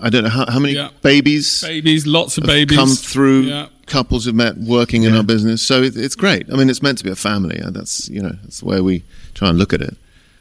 I 0.02 0.10
don't 0.10 0.24
know 0.24 0.30
how, 0.30 0.46
how 0.50 0.60
many 0.60 0.74
Yeah. 0.76 0.90
babies 1.02 1.62
babies, 1.62 2.06
lots 2.08 2.38
of 2.38 2.44
babies 2.46 2.78
come 2.78 2.90
through. 2.90 3.42
Yeah. 3.42 3.68
Couples 3.86 4.26
have 4.26 4.36
met 4.36 4.58
working 4.58 5.04
in 5.04 5.14
our 5.16 5.24
business, 5.24 5.62
so 5.62 5.84
it, 5.84 5.98
it's 5.98 6.16
great. 6.16 6.46
I 6.52 6.56
mean, 6.56 6.70
it's 6.70 6.82
meant 6.82 6.98
to 7.00 7.04
be 7.04 7.12
a 7.12 7.16
family, 7.16 7.58
and 7.58 7.76
that's 7.76 8.10
you 8.10 8.22
know 8.22 8.36
that's 8.44 8.60
the 8.62 8.66
way 8.66 8.80
we 8.82 9.04
try 9.34 9.50
and 9.50 9.58
look 9.58 9.74
at 9.74 9.82
it. 9.82 9.96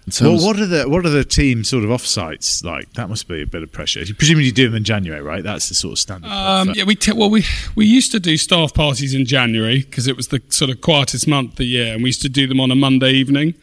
In 0.07 0.27
Well, 0.27 0.44
what 0.44 0.59
are 0.59 0.66
the 0.66 0.88
what 0.88 1.05
are 1.05 1.11
the 1.11 1.25
team 1.25 1.62
sort 1.62 1.85
of 1.85 1.90
offsites 1.90 2.64
like? 2.64 2.92
That 2.94 3.09
must 3.09 3.29
be 3.29 3.42
a 3.42 3.46
bit 3.46 3.62
of 3.62 3.70
pressure. 3.70 4.01
You 4.01 4.14
Presumably 4.14 4.46
you 4.46 4.53
do 4.53 4.66
them 4.66 4.77
in 4.77 4.85
January, 4.85 5.20
right? 5.20 5.42
That's 5.44 5.68
the 5.68 5.75
sort 5.75 5.92
of 5.92 5.99
standard. 5.99 6.29
Um, 6.31 6.70
yeah, 6.75 6.85
we 6.85 6.94
t- 6.94 7.12
well 7.12 7.29
we 7.31 7.44
we 7.75 7.87
used 7.87 8.11
to 8.12 8.20
do 8.20 8.37
staff 8.37 8.73
parties 8.73 9.14
in 9.14 9.27
January 9.27 9.81
because 9.81 10.07
it 10.07 10.16
was 10.16 10.29
the 10.29 10.40
sort 10.49 10.70
of 10.70 10.81
quietest 10.81 11.29
month 11.29 11.51
of 11.53 11.57
the 11.59 11.64
year, 11.66 11.92
and 11.94 12.03
we 12.03 12.09
used 12.09 12.23
to 12.23 12.29
do 12.31 12.46
them 12.46 12.61
on 12.61 12.70
a 12.70 12.75
Monday 12.75 13.12
evening, 13.12 13.55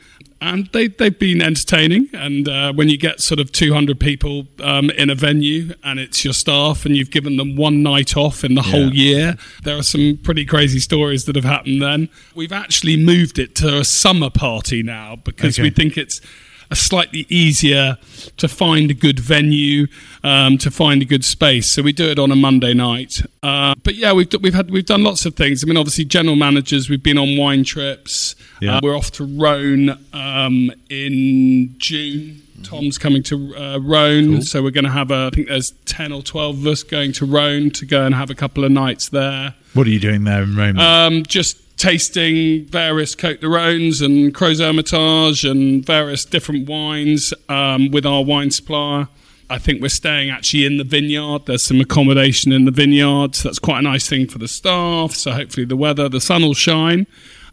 and 0.42 0.68
they 0.74 0.88
they've 0.88 1.18
been 1.18 1.42
entertaining. 1.42 2.10
And 2.14 2.48
uh, 2.48 2.74
when 2.74 2.90
you 2.90 2.98
get 2.98 3.20
sort 3.22 3.40
of 3.40 3.52
two 3.52 3.74
hundred 3.74 4.00
people 4.00 4.48
um, 4.62 4.90
in 4.92 5.10
a 5.10 5.16
venue, 5.16 5.74
and 5.84 6.00
it's 6.00 6.24
your 6.24 6.34
staff, 6.34 6.86
and 6.86 6.96
you've 6.96 7.12
given 7.12 7.38
them 7.38 7.56
one 7.56 7.84
night 7.84 8.16
off 8.16 8.44
in 8.44 8.56
the 8.56 8.62
whole 8.62 8.94
year, 8.94 9.38
there 9.64 9.78
are 9.78 9.84
some 9.84 10.20
pretty 10.22 10.46
crazy 10.46 10.80
stories 10.80 11.26
that 11.26 11.36
have 11.36 11.46
happened. 11.46 11.82
Then 11.82 12.10
we've 12.36 12.52
actually 12.52 12.98
moved 12.98 13.40
it 13.40 13.56
to 13.56 13.80
a 13.80 13.84
summer 13.84 14.30
party 14.30 14.84
now 14.84 15.16
because 15.16 15.60
we 15.60 15.70
think 15.70 15.98
it's 15.98 16.22
a 16.70 16.76
slightly 16.76 17.26
easier 17.30 17.98
to 18.38 18.48
find 18.48 18.92
a 18.92 18.94
good 18.94 19.20
venue, 19.20 19.88
um, 20.24 20.58
to 20.58 20.70
find 20.70 21.02
a 21.02 21.06
good 21.06 21.24
space. 21.24 21.68
So 21.72 21.82
we 21.82 21.94
do 21.94 22.10
it 22.10 22.20
on 22.20 22.32
a 22.32 22.36
Monday 22.36 22.74
night. 22.74 23.22
Uh, 23.42 23.74
but 23.84 23.96
yeah, 23.96 24.14
we've 24.14 24.28
we've 24.42 24.54
had 24.54 24.70
we've 24.70 24.86
done 24.86 25.04
lots 25.04 25.26
of 25.26 25.36
things. 25.36 25.64
I 25.64 25.68
mean, 25.68 25.78
obviously, 25.78 26.06
general 26.06 26.36
managers. 26.36 26.90
We've 26.90 27.04
been 27.04 27.18
on 27.18 27.38
wine 27.38 27.64
trips. 27.64 28.36
Yeah. 28.60 28.78
Uh, 28.78 28.80
we're 28.84 28.96
off 28.96 29.12
to 29.12 29.26
Rhone 29.26 29.98
um, 30.14 30.72
in 30.90 31.76
June. 31.78 32.42
Tom's 32.64 32.98
coming 32.98 33.22
to 33.24 33.56
uh, 33.56 33.78
Rhone, 33.80 34.42
so 34.42 34.64
we're 34.64 34.72
going 34.72 34.84
to 34.84 34.90
have 34.92 35.12
a. 35.12 35.30
I 35.32 35.36
think 35.36 35.48
there's 35.48 35.72
ten 35.86 36.12
or 36.12 36.24
twelve 36.24 36.58
of 36.58 36.68
us 36.68 36.84
going 36.84 37.12
to 37.14 37.26
Rhone 37.26 37.70
to 37.72 37.86
go 37.86 38.04
and 38.04 38.16
have 38.16 38.30
a 38.30 38.36
couple 38.36 38.64
of 38.64 38.72
nights 38.72 39.10
there. 39.10 39.54
what 39.74 39.86
are 39.86 39.92
you 39.92 40.00
doing 40.00 40.24
there 40.24 40.42
in 40.44 40.56
Rome? 40.56 40.80
Um, 40.80 41.24
just 41.24 41.78
tasting 41.78 42.66
various 42.66 43.16
Côtes 43.16 43.40
du 43.42 43.48
Rhônes 43.48 44.02
and 44.02 44.34
Crozes 44.34 44.60
Hermitage 44.66 45.46
and 45.46 45.86
various 45.86 46.26
different 46.26 46.68
wines 46.68 47.34
um, 47.50 47.92
with 47.92 48.06
our 48.06 48.24
wine 48.24 48.50
supplier. 48.50 49.08
I 49.50 49.60
think 49.60 49.82
we're 49.82 49.90
staying 49.90 50.30
actually 50.30 50.66
in 50.66 50.78
the 50.78 50.84
vineyard. 50.84 51.46
There's 51.46 51.64
some 51.64 51.80
accommodation 51.80 52.52
in 52.52 52.66
the 52.66 52.72
vineyard. 52.72 53.36
So 53.36 53.48
that's 53.48 53.60
quite 53.60 53.80
a 53.80 53.82
nice 53.84 54.10
thing 54.10 54.28
for 54.28 54.40
the 54.40 54.48
staff. 54.48 55.14
So 55.14 55.32
hopefully 55.32 55.66
the 55.66 55.78
weather, 55.78 56.10
the 56.10 56.20
sun 56.20 56.42
will 56.42 56.54
shine. 56.54 57.08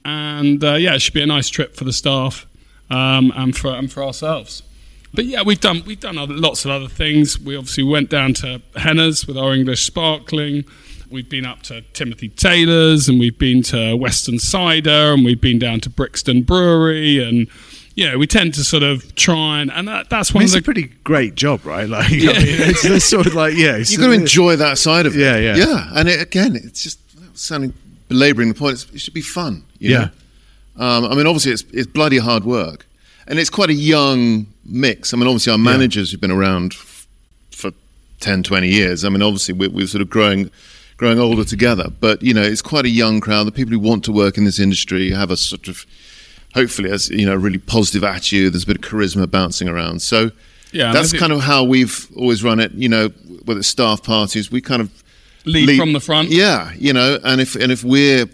And 0.05 0.63
uh, 0.63 0.75
yeah, 0.75 0.95
it 0.95 1.03
should 1.03 1.15
be 1.15 1.23
a 1.23 1.27
nice 1.27 1.49
trip 1.49 1.77
for 1.77 1.85
the 1.85 1.93
staff 1.93 2.47
um, 2.91 3.33
and, 3.35 3.57
for, 3.57 3.73
and 3.73 3.91
for 3.91 4.03
ourselves. 4.03 4.63
But 5.15 5.27
yeah, 5.27 5.43
we've 5.43 5.61
done 5.61 5.83
we've 5.87 6.01
done 6.01 6.19
other, 6.19 6.35
lots 6.35 6.65
of 6.65 6.73
other 6.73 6.89
things. 6.89 7.39
We 7.39 7.57
obviously 7.57 7.85
went 7.85 8.11
down 8.11 8.35
to 8.35 8.61
Henners 8.75 9.27
with 9.29 9.39
our 9.39 9.55
English 9.55 9.87
sparkling. 9.87 10.65
We've 11.09 11.29
been 11.29 11.47
up 11.47 11.63
to 11.65 11.83
Timothy 11.93 12.31
Taylor's, 12.31 13.09
and 13.09 13.21
we've 13.21 13.39
been 13.39 13.63
to 13.65 13.95
Westons 13.95 14.43
Cider, 14.43 15.13
and 15.13 15.25
we've 15.25 15.41
been 15.41 15.61
down 15.61 15.79
to 15.81 15.91
Brixton 15.91 16.43
Brewery, 16.43 17.23
and 17.23 17.47
you 17.95 18.11
know 18.11 18.19
we 18.19 18.27
tend 18.27 18.55
to 18.55 18.65
sort 18.65 18.83
of 18.83 19.15
try 19.15 19.61
and 19.61 19.71
and 19.71 19.87
that, 19.87 20.11
that's 20.11 20.33
I 20.33 20.35
one 20.35 20.41
mean, 20.41 20.45
of 20.47 20.47
it's 20.47 20.53
the 20.55 20.59
a 20.59 20.75
pretty 20.75 20.93
great 21.05 21.37
job, 21.37 21.65
right? 21.65 21.89
Like, 21.95 22.07
I 22.07 22.11
mean, 22.11 22.21
it's, 22.25 22.85
it's 22.85 23.05
sort 23.05 23.29
of 23.29 23.35
like, 23.35 23.55
yeah, 23.55 23.77
You've 23.77 24.01
got 24.01 24.09
to 24.09 24.13
enjoy 24.13 24.57
that 24.57 24.79
side 24.79 25.07
of 25.07 25.15
it. 25.17 25.21
Yeah, 25.21 25.37
yeah. 25.37 25.55
yeah. 25.55 25.91
And 25.95 26.09
it, 26.09 26.21
again, 26.21 26.57
it's 26.57 26.83
just 26.83 26.99
sounding 27.39 27.73
belabouring 28.15 28.49
the 28.49 28.55
point. 28.55 28.87
It 28.95 29.01
should 29.01 29.15
be 29.15 29.21
fun. 29.21 29.65
you 29.79 29.91
Yeah. 29.91 29.99
know? 29.99 30.85
Um, 30.87 31.05
I 31.05 31.15
mean, 31.15 31.27
obviously, 31.27 31.53
it's, 31.53 31.65
it's 31.73 31.87
bloody 31.87 32.19
hard 32.19 32.45
work. 32.45 32.87
And 33.27 33.39
it's 33.39 33.51
quite 33.51 33.71
a 33.71 33.75
young 33.75 34.47
mix. 34.65 35.13
I 35.13 35.17
mean, 35.17 35.27
obviously, 35.27 35.53
our 35.53 35.59
managers 35.59 36.11
who've 36.11 36.21
been 36.21 36.31
around 36.31 36.73
f- 36.75 37.07
for 37.51 37.71
10, 38.21 38.43
20 38.43 38.69
years. 38.69 39.05
I 39.05 39.09
mean, 39.09 39.23
obviously, 39.23 39.55
we're, 39.55 39.71
we're 39.71 39.87
sort 39.87 40.03
of 40.03 40.11
growing 40.11 40.51
growing 40.97 41.19
older 41.19 41.45
together. 41.45 41.89
But, 42.01 42.23
you 42.23 42.33
know, 42.35 42.43
it's 42.43 42.63
quite 42.63 42.85
a 42.85 42.89
young 42.91 43.21
crowd. 43.21 43.45
The 43.47 43.53
people 43.53 43.73
who 43.73 43.81
want 43.81 44.05
to 44.05 44.13
work 44.13 44.39
in 44.39 44.45
this 44.45 44.59
industry 44.61 45.11
have 45.11 45.31
a 45.31 45.37
sort 45.37 45.67
of, 45.69 45.85
hopefully, 46.55 46.91
as 46.91 47.09
you 47.11 47.27
know, 47.27 47.35
a 47.35 47.39
really 47.39 47.59
positive 47.59 48.05
attitude. 48.05 48.53
There's 48.53 48.63
a 48.65 48.67
bit 48.67 48.77
of 48.77 48.83
charisma 48.83 49.29
bouncing 49.31 49.69
around. 49.69 50.03
So 50.03 50.31
Yeah, 50.73 50.93
that's 50.93 51.13
kind 51.13 51.33
of 51.33 51.41
how 51.41 51.65
we've 51.65 52.09
always 52.17 52.45
run 52.45 52.61
it. 52.61 52.73
You 52.73 52.89
know, 52.89 53.09
whether 53.45 53.59
it's 53.61 53.69
staff 53.69 54.03
parties, 54.03 54.51
we 54.53 54.61
kind 54.61 54.83
of 54.83 54.91
Lead 55.45 55.77
from 55.79 55.93
the 55.93 56.01
front. 56.01 56.31
Yeah, 56.31 56.73
you 56.79 56.93
know, 56.93 57.19
and 57.25 57.41
if 57.41 57.55
and 57.55 57.71
if 57.71 57.85
we're 57.85 58.27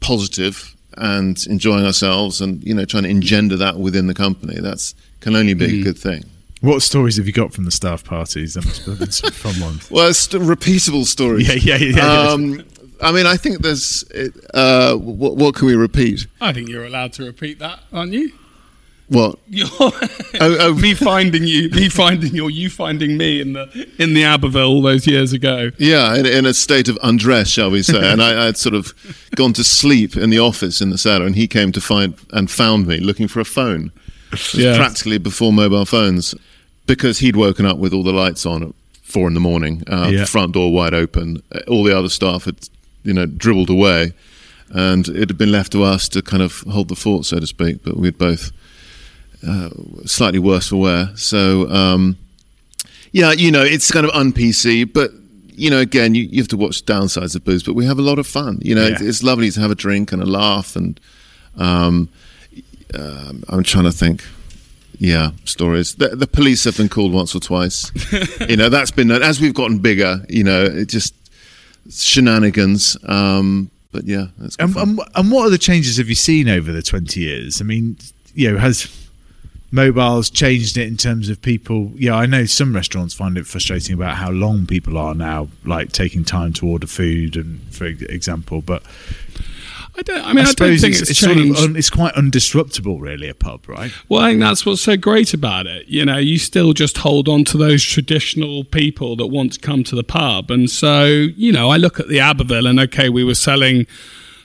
positive 0.00 0.74
and 0.96 1.44
enjoying 1.48 1.84
ourselves, 1.84 2.40
and 2.40 2.62
you 2.64 2.74
know, 2.74 2.84
trying 2.84 3.02
to 3.04 3.08
engender 3.10 3.56
that 3.56 3.78
within 3.78 4.06
the 4.06 4.14
company, 4.14 4.60
that's 4.60 4.94
can 5.20 5.36
only 5.36 5.54
be 5.54 5.66
Mm. 5.66 5.80
a 5.80 5.84
good 5.84 5.98
thing. 5.98 6.24
What 6.62 6.80
stories 6.82 7.16
have 7.18 7.26
you 7.26 7.32
got 7.32 7.52
from 7.52 7.64
the 7.66 7.70
staff 7.70 8.02
parties? 8.04 8.54
There 8.54 8.62
must 8.62 8.86
have 8.86 8.98
been 8.98 9.10
some 9.12 9.30
fun 9.32 9.60
ones. 9.60 9.88
Well, 9.90 10.08
it's 10.08 10.20
st- 10.20 10.42
repeatable 10.42 11.04
stories. 11.04 11.46
Yeah, 11.48 11.76
yeah, 11.76 11.84
yeah, 11.84 11.96
yeah. 11.96 12.30
Um, 12.30 12.64
I 13.02 13.12
mean, 13.12 13.26
I 13.26 13.36
think 13.36 13.60
there's. 13.60 14.04
Uh, 14.54 14.94
what, 14.96 15.36
what 15.36 15.54
can 15.54 15.66
we 15.66 15.74
repeat? 15.76 16.26
I 16.40 16.52
think 16.54 16.68
you're 16.70 16.86
allowed 16.86 17.12
to 17.14 17.24
repeat 17.24 17.58
that, 17.58 17.80
aren't 17.92 18.12
you? 18.12 18.32
What? 19.08 19.38
You're 19.48 19.68
oh. 19.80 20.74
me 20.80 20.94
finding 20.94 21.44
you, 21.44 21.70
me 21.70 21.88
finding 21.88 22.34
you, 22.34 22.44
or 22.44 22.50
you 22.50 22.68
finding 22.68 23.16
me 23.16 23.40
in 23.40 23.52
the 23.52 23.88
in 23.98 24.14
the 24.14 24.24
Abbeville 24.24 24.64
all 24.66 24.82
those 24.82 25.06
years 25.06 25.32
ago. 25.32 25.70
Yeah, 25.78 26.16
in, 26.16 26.26
in 26.26 26.44
a 26.44 26.52
state 26.52 26.88
of 26.88 26.98
undress, 27.02 27.48
shall 27.48 27.70
we 27.70 27.82
say? 27.82 28.00
and 28.00 28.20
I, 28.20 28.48
I'd 28.48 28.56
sort 28.56 28.74
of 28.74 28.92
gone 29.36 29.52
to 29.54 29.64
sleep 29.64 30.16
in 30.16 30.30
the 30.30 30.40
office 30.40 30.80
in 30.80 30.90
the 30.90 30.98
cellar, 30.98 31.24
and 31.24 31.36
he 31.36 31.46
came 31.46 31.70
to 31.72 31.80
find 31.80 32.14
and 32.32 32.50
found 32.50 32.86
me 32.88 32.98
looking 32.98 33.28
for 33.28 33.38
a 33.40 33.44
phone. 33.44 33.92
It 34.32 34.32
was 34.32 34.54
Yeah. 34.54 34.76
practically 34.76 35.18
before 35.18 35.52
mobile 35.52 35.84
phones, 35.86 36.34
because 36.86 37.20
he'd 37.20 37.36
woken 37.36 37.64
up 37.64 37.78
with 37.78 37.92
all 37.92 38.02
the 38.02 38.12
lights 38.12 38.44
on 38.44 38.62
at 38.64 38.72
four 39.04 39.28
in 39.28 39.34
the 39.34 39.40
morning, 39.40 39.84
uh, 39.86 40.10
Yeah. 40.12 40.24
front 40.24 40.52
door 40.52 40.72
wide 40.72 40.94
open. 40.94 41.42
Uh, 41.54 41.60
All 41.68 41.84
the 41.84 41.96
other 41.96 42.08
staff 42.08 42.44
had, 42.44 42.56
you 43.04 43.12
know, 43.14 43.26
dribbled 43.26 43.70
away, 43.70 44.12
and 44.70 45.06
it 45.08 45.28
had 45.28 45.38
been 45.38 45.52
left 45.52 45.70
to 45.72 45.84
us 45.84 46.08
to 46.08 46.22
kind 46.22 46.42
of 46.42 46.62
hold 46.62 46.88
the 46.88 46.96
fort, 46.96 47.24
so 47.24 47.38
to 47.38 47.46
speak. 47.46 47.84
But 47.84 47.96
we'd 47.98 48.18
both 48.18 48.50
uh, 49.46 49.70
slightly 50.04 50.38
worse 50.38 50.68
for 50.68 50.76
wear. 50.76 51.10
So, 51.16 51.68
um, 51.70 52.16
yeah, 53.12 53.32
you 53.32 53.50
know, 53.50 53.62
it's 53.62 53.90
kind 53.90 54.04
of 54.06 54.12
un 54.12 54.32
PC, 54.32 54.92
but 54.92 55.10
you 55.48 55.70
know, 55.70 55.78
again, 55.78 56.14
you, 56.14 56.24
you 56.24 56.38
have 56.38 56.48
to 56.48 56.56
watch 56.56 56.84
downsides 56.84 57.34
of 57.34 57.42
booze. 57.44 57.62
But 57.62 57.74
we 57.74 57.86
have 57.86 57.98
a 57.98 58.02
lot 58.02 58.18
of 58.18 58.26
fun. 58.26 58.58
You 58.60 58.74
know, 58.74 58.82
Yeah. 58.86 58.92
it's, 58.92 59.00
it's 59.00 59.22
lovely 59.22 59.50
to 59.50 59.60
have 59.60 59.70
a 59.70 59.74
drink 59.74 60.12
and 60.12 60.22
a 60.22 60.26
laugh, 60.26 60.76
and 60.76 61.00
um, 61.56 62.08
um, 62.94 63.42
I'm 63.48 63.62
trying 63.62 63.84
to 63.84 63.92
think. 63.92 64.22
Yeah, 64.98 65.32
stories. 65.44 65.94
The, 65.96 66.08
the 66.08 66.26
police 66.26 66.64
have 66.64 66.76
been 66.78 66.88
called 66.88 67.12
once 67.12 67.34
or 67.34 67.40
twice. 67.40 67.90
you 68.48 68.56
know, 68.56 68.70
that's 68.70 68.90
been 68.90 69.10
as 69.10 69.40
we've 69.40 69.52
gotten 69.54 69.78
bigger. 69.78 70.24
You 70.28 70.44
know, 70.44 70.64
it 70.64 70.86
just 70.88 71.12
shenanigans. 71.90 72.96
Um, 73.04 73.70
but 73.92 74.04
yeah, 74.04 74.26
that's 74.38 74.56
good 74.56 74.76
And, 74.76 74.98
and, 74.98 75.00
and 75.14 75.30
what 75.30 75.46
other 75.46 75.58
changes 75.58 75.96
have 75.98 76.08
you 76.08 76.14
seen 76.14 76.48
over 76.48 76.72
the 76.72 76.82
20 76.82 77.20
years? 77.20 77.60
I 77.60 77.64
mean, 77.64 77.96
you 78.34 78.52
know, 78.52 78.58
has 78.58 78.84
mobiles 79.76 80.28
changed 80.28 80.76
it 80.76 80.88
in 80.88 80.96
terms 80.96 81.28
of 81.28 81.40
people? 81.40 81.92
Yeah, 81.94 82.14
I 82.14 82.26
know 82.26 82.46
some 82.46 82.74
restaurants 82.74 83.14
find 83.14 83.38
it 83.38 83.46
frustrating 83.46 83.94
about 83.94 84.16
how 84.16 84.30
long 84.30 84.66
people 84.66 84.98
are 84.98 85.14
now, 85.14 85.48
like 85.64 85.92
taking 85.92 86.24
time 86.24 86.52
to 86.54 86.66
order 86.66 86.88
food, 86.88 87.36
and 87.36 87.60
for 87.72 87.84
example. 87.84 88.62
But 88.62 88.82
I 89.98 90.02
don't. 90.02 90.24
I 90.24 90.32
mean, 90.32 90.46
I, 90.46 90.52
don't 90.52 90.78
think 90.78 90.94
it's, 90.94 91.02
it's, 91.02 91.10
it's 91.10 91.20
sort 91.20 91.36
changed. 91.36 91.58
of 91.58 91.70
un, 91.70 91.76
it's 91.76 91.90
quite 91.90 92.14
undisruptable, 92.14 93.00
really, 93.00 93.28
a 93.28 93.34
pub, 93.34 93.68
right? 93.68 93.92
Well, 94.08 94.22
I 94.22 94.30
think 94.30 94.40
that's 94.40 94.66
what's 94.66 94.82
so 94.82 94.96
great 94.96 95.32
about 95.32 95.66
it. 95.66 95.86
You 95.86 96.04
know, 96.04 96.18
you 96.18 96.38
still 96.38 96.72
just 96.72 96.98
hold 96.98 97.28
on 97.28 97.44
to 97.44 97.56
those 97.56 97.82
traditional 97.82 98.64
people 98.64 99.16
that 99.16 99.26
want 99.26 99.54
to 99.54 99.60
come 99.60 99.84
to 99.84 99.94
the 99.94 100.04
pub. 100.04 100.50
And 100.50 100.68
so, 100.68 101.04
you 101.04 101.52
know, 101.52 101.70
I 101.70 101.76
look 101.76 102.00
at 102.00 102.08
the 102.08 102.20
Abbeville 102.20 102.66
and 102.66 102.78
okay, 102.80 103.08
we 103.08 103.24
were 103.24 103.34
selling 103.34 103.86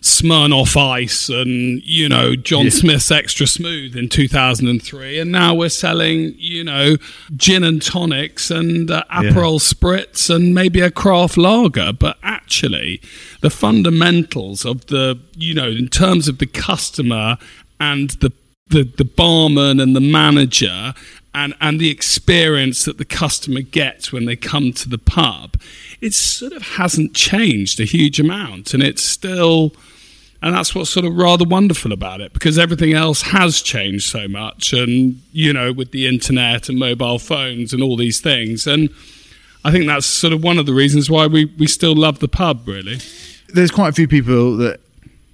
Smirnoff 0.02 0.76
Ice 0.76 1.30
and, 1.30 1.82
you 1.84 2.10
know, 2.10 2.36
John 2.36 2.72
Smith's 2.72 3.12
Extra 3.12 3.46
Smooth 3.46 3.96
in 3.96 4.10
2003. 4.10 5.20
And 5.20 5.32
now 5.32 5.54
we're 5.54 5.70
selling, 5.70 6.34
you 6.38 6.64
know, 6.64 6.98
gin 7.36 7.64
and 7.64 7.82
tonics 7.82 8.50
and 8.50 8.90
uh, 8.90 9.04
Aperol 9.12 9.60
Spritz 9.60 10.34
and 10.34 10.56
maybe 10.56 10.82
a 10.82 10.90
craft 10.90 11.38
lager. 11.38 11.94
But 11.94 12.18
actually, 12.24 13.00
the 13.42 13.52
fundamentals 13.52 14.66
of 14.66 14.88
the, 14.88 15.20
you 15.36 15.54
know, 15.54 15.70
in 15.70 15.88
terms 15.88 16.28
of 16.28 16.40
the 16.40 16.48
customer 16.48 17.38
and 17.80 18.12
the 18.22 18.32
the, 18.72 18.84
the 18.84 19.04
barman 19.06 19.82
and 19.82 19.96
the 19.96 20.00
manager 20.00 20.94
and, 21.34 21.54
and 21.62 21.80
the 21.80 21.89
experience 21.89 22.84
that 22.86 22.98
the 22.98 23.06
customer 23.06 23.62
gets 23.62 24.12
when 24.12 24.26
they 24.26 24.36
come 24.36 24.74
to 24.74 24.89
the 24.89 24.98
pub, 24.98 25.56
it 26.02 26.13
sort 26.13 26.52
of 26.52 26.62
hasn't 26.62 27.13
changed 27.13 27.80
a 27.80 27.86
huge 27.86 28.20
amount. 28.20 28.74
And 28.74 28.84
it's 28.84 29.02
still, 29.02 29.74
and 30.41 30.54
that's 30.54 30.76
what's 30.76 30.89
sort 30.89 31.06
of 31.06 31.15
rather 31.15 31.46
wonderful 31.46 31.94
about 31.94 32.20
it 32.20 32.34
because 32.34 32.60
everything 32.60 32.94
else 32.94 33.22
has 33.22 33.62
changed 33.62 34.10
so 34.10 34.28
much. 34.28 34.74
And, 34.74 35.22
you 35.32 35.54
know, 35.54 35.72
with 35.72 35.91
the 35.91 36.06
internet 36.06 36.67
and 36.67 36.78
mobile 36.78 37.20
phones 37.20 37.72
and 37.72 37.82
all 37.82 37.96
these 37.96 38.20
things. 38.20 38.67
And 38.67 38.89
I 39.63 39.72
think 39.72 39.86
that's 39.86 40.06
sort 40.06 40.34
of 40.34 40.44
one 40.44 40.58
of 40.58 40.65
the 40.65 40.74
reasons 40.74 41.10
why 41.10 41.28
we, 41.28 41.46
we 41.46 41.67
still 41.67 41.96
love 41.96 42.20
the 42.20 42.28
pub, 42.28 42.67
really. 42.67 43.00
there's 43.54 43.72
quite 43.72 43.89
a 43.89 43.94
few 43.94 44.08
people 44.08 44.58
that 44.58 44.81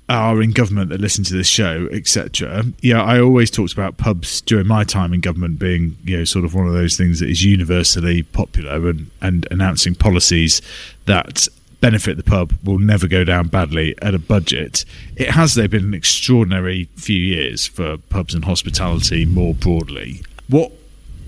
are 0.09 0.41
in 0.41 0.51
government 0.51 0.89
that 0.89 1.01
listen 1.01 1.23
to 1.25 1.33
this 1.33 1.47
show, 1.47 1.89
etc. 1.91 2.65
Yeah, 2.81 3.03
I 3.03 3.19
always 3.19 3.51
talked 3.51 3.73
about 3.73 3.97
pubs 3.97 4.41
during 4.41 4.67
my 4.67 4.83
time 4.83 5.13
in 5.13 5.19
government 5.19 5.59
being, 5.59 5.97
you 6.03 6.17
know, 6.17 6.23
sort 6.23 6.45
of 6.45 6.53
one 6.53 6.67
of 6.67 6.73
those 6.73 6.95
things 6.95 7.19
that 7.19 7.29
is 7.29 7.43
universally 7.43 8.23
popular 8.23 8.89
and, 8.89 9.11
and 9.21 9.47
announcing 9.51 9.95
policies 9.95 10.61
that 11.05 11.47
benefit 11.81 12.17
the 12.17 12.23
pub 12.23 12.53
will 12.63 12.79
never 12.79 13.07
go 13.07 13.23
down 13.23 13.47
badly 13.47 13.95
at 14.01 14.15
a 14.15 14.19
budget. 14.19 14.85
It 15.15 15.29
has 15.31 15.55
though 15.55 15.67
been 15.67 15.83
an 15.83 15.93
extraordinary 15.93 16.89
few 16.95 17.19
years 17.19 17.67
for 17.67 17.97
pubs 17.97 18.33
and 18.33 18.45
hospitality 18.45 19.25
more 19.25 19.53
broadly. 19.53 20.23
What 20.47 20.71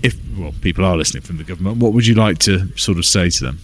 if 0.02 0.16
well 0.36 0.54
people 0.60 0.84
are 0.84 0.96
listening 0.96 1.22
from 1.22 1.36
the 1.36 1.44
government, 1.44 1.76
what 1.76 1.92
would 1.92 2.06
you 2.06 2.14
like 2.14 2.38
to 2.38 2.76
sort 2.76 2.98
of 2.98 3.04
say 3.04 3.30
to 3.30 3.44
them? 3.44 3.58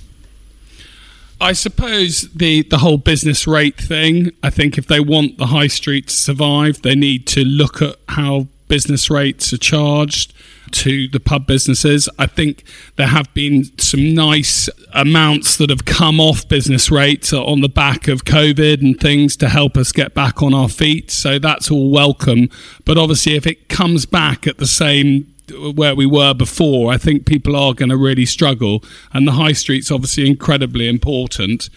I 1.40 1.52
suppose 1.52 2.32
the, 2.32 2.62
the 2.62 2.78
whole 2.78 2.96
business 2.96 3.46
rate 3.46 3.76
thing, 3.76 4.30
I 4.42 4.50
think 4.50 4.78
if 4.78 4.86
they 4.86 5.00
want 5.00 5.36
the 5.36 5.46
high 5.46 5.66
street 5.66 6.08
to 6.08 6.14
survive, 6.14 6.82
they 6.82 6.94
need 6.94 7.26
to 7.28 7.44
look 7.44 7.82
at 7.82 7.96
how 8.08 8.46
business 8.68 9.10
rates 9.10 9.52
are 9.52 9.58
charged 9.58 10.32
to 10.72 11.08
the 11.08 11.20
pub 11.20 11.46
businesses. 11.46 12.08
I 12.18 12.26
think 12.26 12.64
there 12.96 13.06
have 13.06 13.32
been 13.34 13.64
some 13.78 14.14
nice 14.14 14.68
amounts 14.92 15.56
that 15.58 15.70
have 15.70 15.84
come 15.84 16.20
off 16.20 16.48
business 16.48 16.90
rates 16.90 17.32
on 17.32 17.60
the 17.60 17.68
back 17.68 18.08
of 18.08 18.24
COVID 18.24 18.80
and 18.80 18.98
things 18.98 19.36
to 19.36 19.48
help 19.48 19.76
us 19.76 19.92
get 19.92 20.14
back 20.14 20.42
on 20.42 20.54
our 20.54 20.68
feet. 20.68 21.10
So 21.10 21.38
that's 21.38 21.70
all 21.70 21.90
welcome. 21.90 22.48
But 22.84 22.98
obviously, 22.98 23.36
if 23.36 23.46
it 23.46 23.68
comes 23.68 24.06
back 24.06 24.46
at 24.46 24.58
the 24.58 24.66
same 24.66 25.32
where 25.74 25.94
we 25.94 26.06
were 26.06 26.34
before, 26.34 26.92
I 26.92 26.98
think 26.98 27.26
people 27.26 27.56
are 27.56 27.74
going 27.74 27.90
to 27.90 27.96
really 27.96 28.26
struggle. 28.26 28.82
And 29.12 29.26
the 29.26 29.32
high 29.32 29.52
street's 29.52 29.90
obviously 29.90 30.26
incredibly 30.26 30.88
important. 30.88 31.68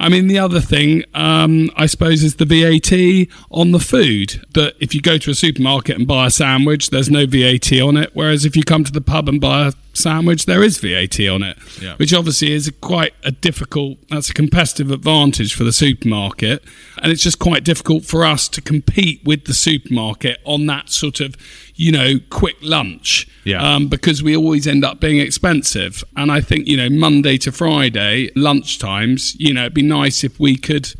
I 0.00 0.08
mean, 0.08 0.26
the 0.26 0.38
other 0.38 0.60
thing, 0.60 1.04
um, 1.14 1.70
I 1.76 1.86
suppose, 1.86 2.24
is 2.24 2.36
the 2.36 2.44
VAT 2.44 3.28
on 3.52 3.70
the 3.70 3.78
food. 3.78 4.44
That 4.52 4.74
if 4.80 4.96
you 4.96 5.00
go 5.00 5.16
to 5.16 5.30
a 5.30 5.34
supermarket 5.34 5.96
and 5.96 6.08
buy 6.08 6.26
a 6.26 6.30
sandwich, 6.30 6.90
there's 6.90 7.10
no 7.10 7.24
VAT 7.24 7.72
on 7.80 7.96
it. 7.96 8.10
Whereas 8.12 8.44
if 8.44 8.56
you 8.56 8.64
come 8.64 8.82
to 8.82 8.92
the 8.92 9.00
pub 9.00 9.28
and 9.28 9.40
buy 9.40 9.68
a 9.68 9.72
sandwich, 9.92 10.46
there 10.46 10.62
is 10.62 10.78
VAT 10.78 11.20
on 11.28 11.42
it, 11.42 11.56
Yeah. 11.82 11.94
which 11.96 12.14
obviously 12.14 12.52
is 12.52 12.72
quite 12.80 13.12
a 13.24 13.30
difficult, 13.30 13.98
that's 14.08 14.30
a 14.30 14.34
competitive 14.34 14.90
advantage 14.90 15.54
for 15.54 15.64
the 15.64 15.72
supermarket. 15.72 16.64
And 17.02 17.12
it's 17.12 17.22
just 17.22 17.38
quite 17.38 17.64
difficult 17.64 18.04
for 18.04 18.24
us 18.24 18.48
to 18.48 18.60
compete 18.60 19.20
with 19.24 19.44
the 19.44 19.54
supermarket 19.54 20.38
on 20.44 20.66
that 20.66 20.90
sort 20.90 21.20
of, 21.20 21.36
you 21.74 21.92
know, 21.92 22.18
quick 22.30 22.56
lunch 22.62 23.26
Yeah. 23.44 23.62
um, 23.74 23.88
because 23.88 24.22
we 24.22 24.36
always 24.36 24.66
end 24.66 24.84
up 24.84 25.00
being 25.00 25.18
expensive. 25.18 26.02
And 26.16 26.30
I 26.32 26.40
think, 26.40 26.66
you 26.68 26.76
know, 26.76 26.88
Monday 26.88 27.36
to 27.38 27.52
Friday, 27.52 28.30
lunch 28.34 28.78
times, 28.78 29.36
you 29.38 29.52
know, 29.52 29.62
it'd 29.62 29.74
be 29.74 29.82
nice 29.82 30.24
if 30.24 30.38
we 30.40 30.56
could 30.56 30.92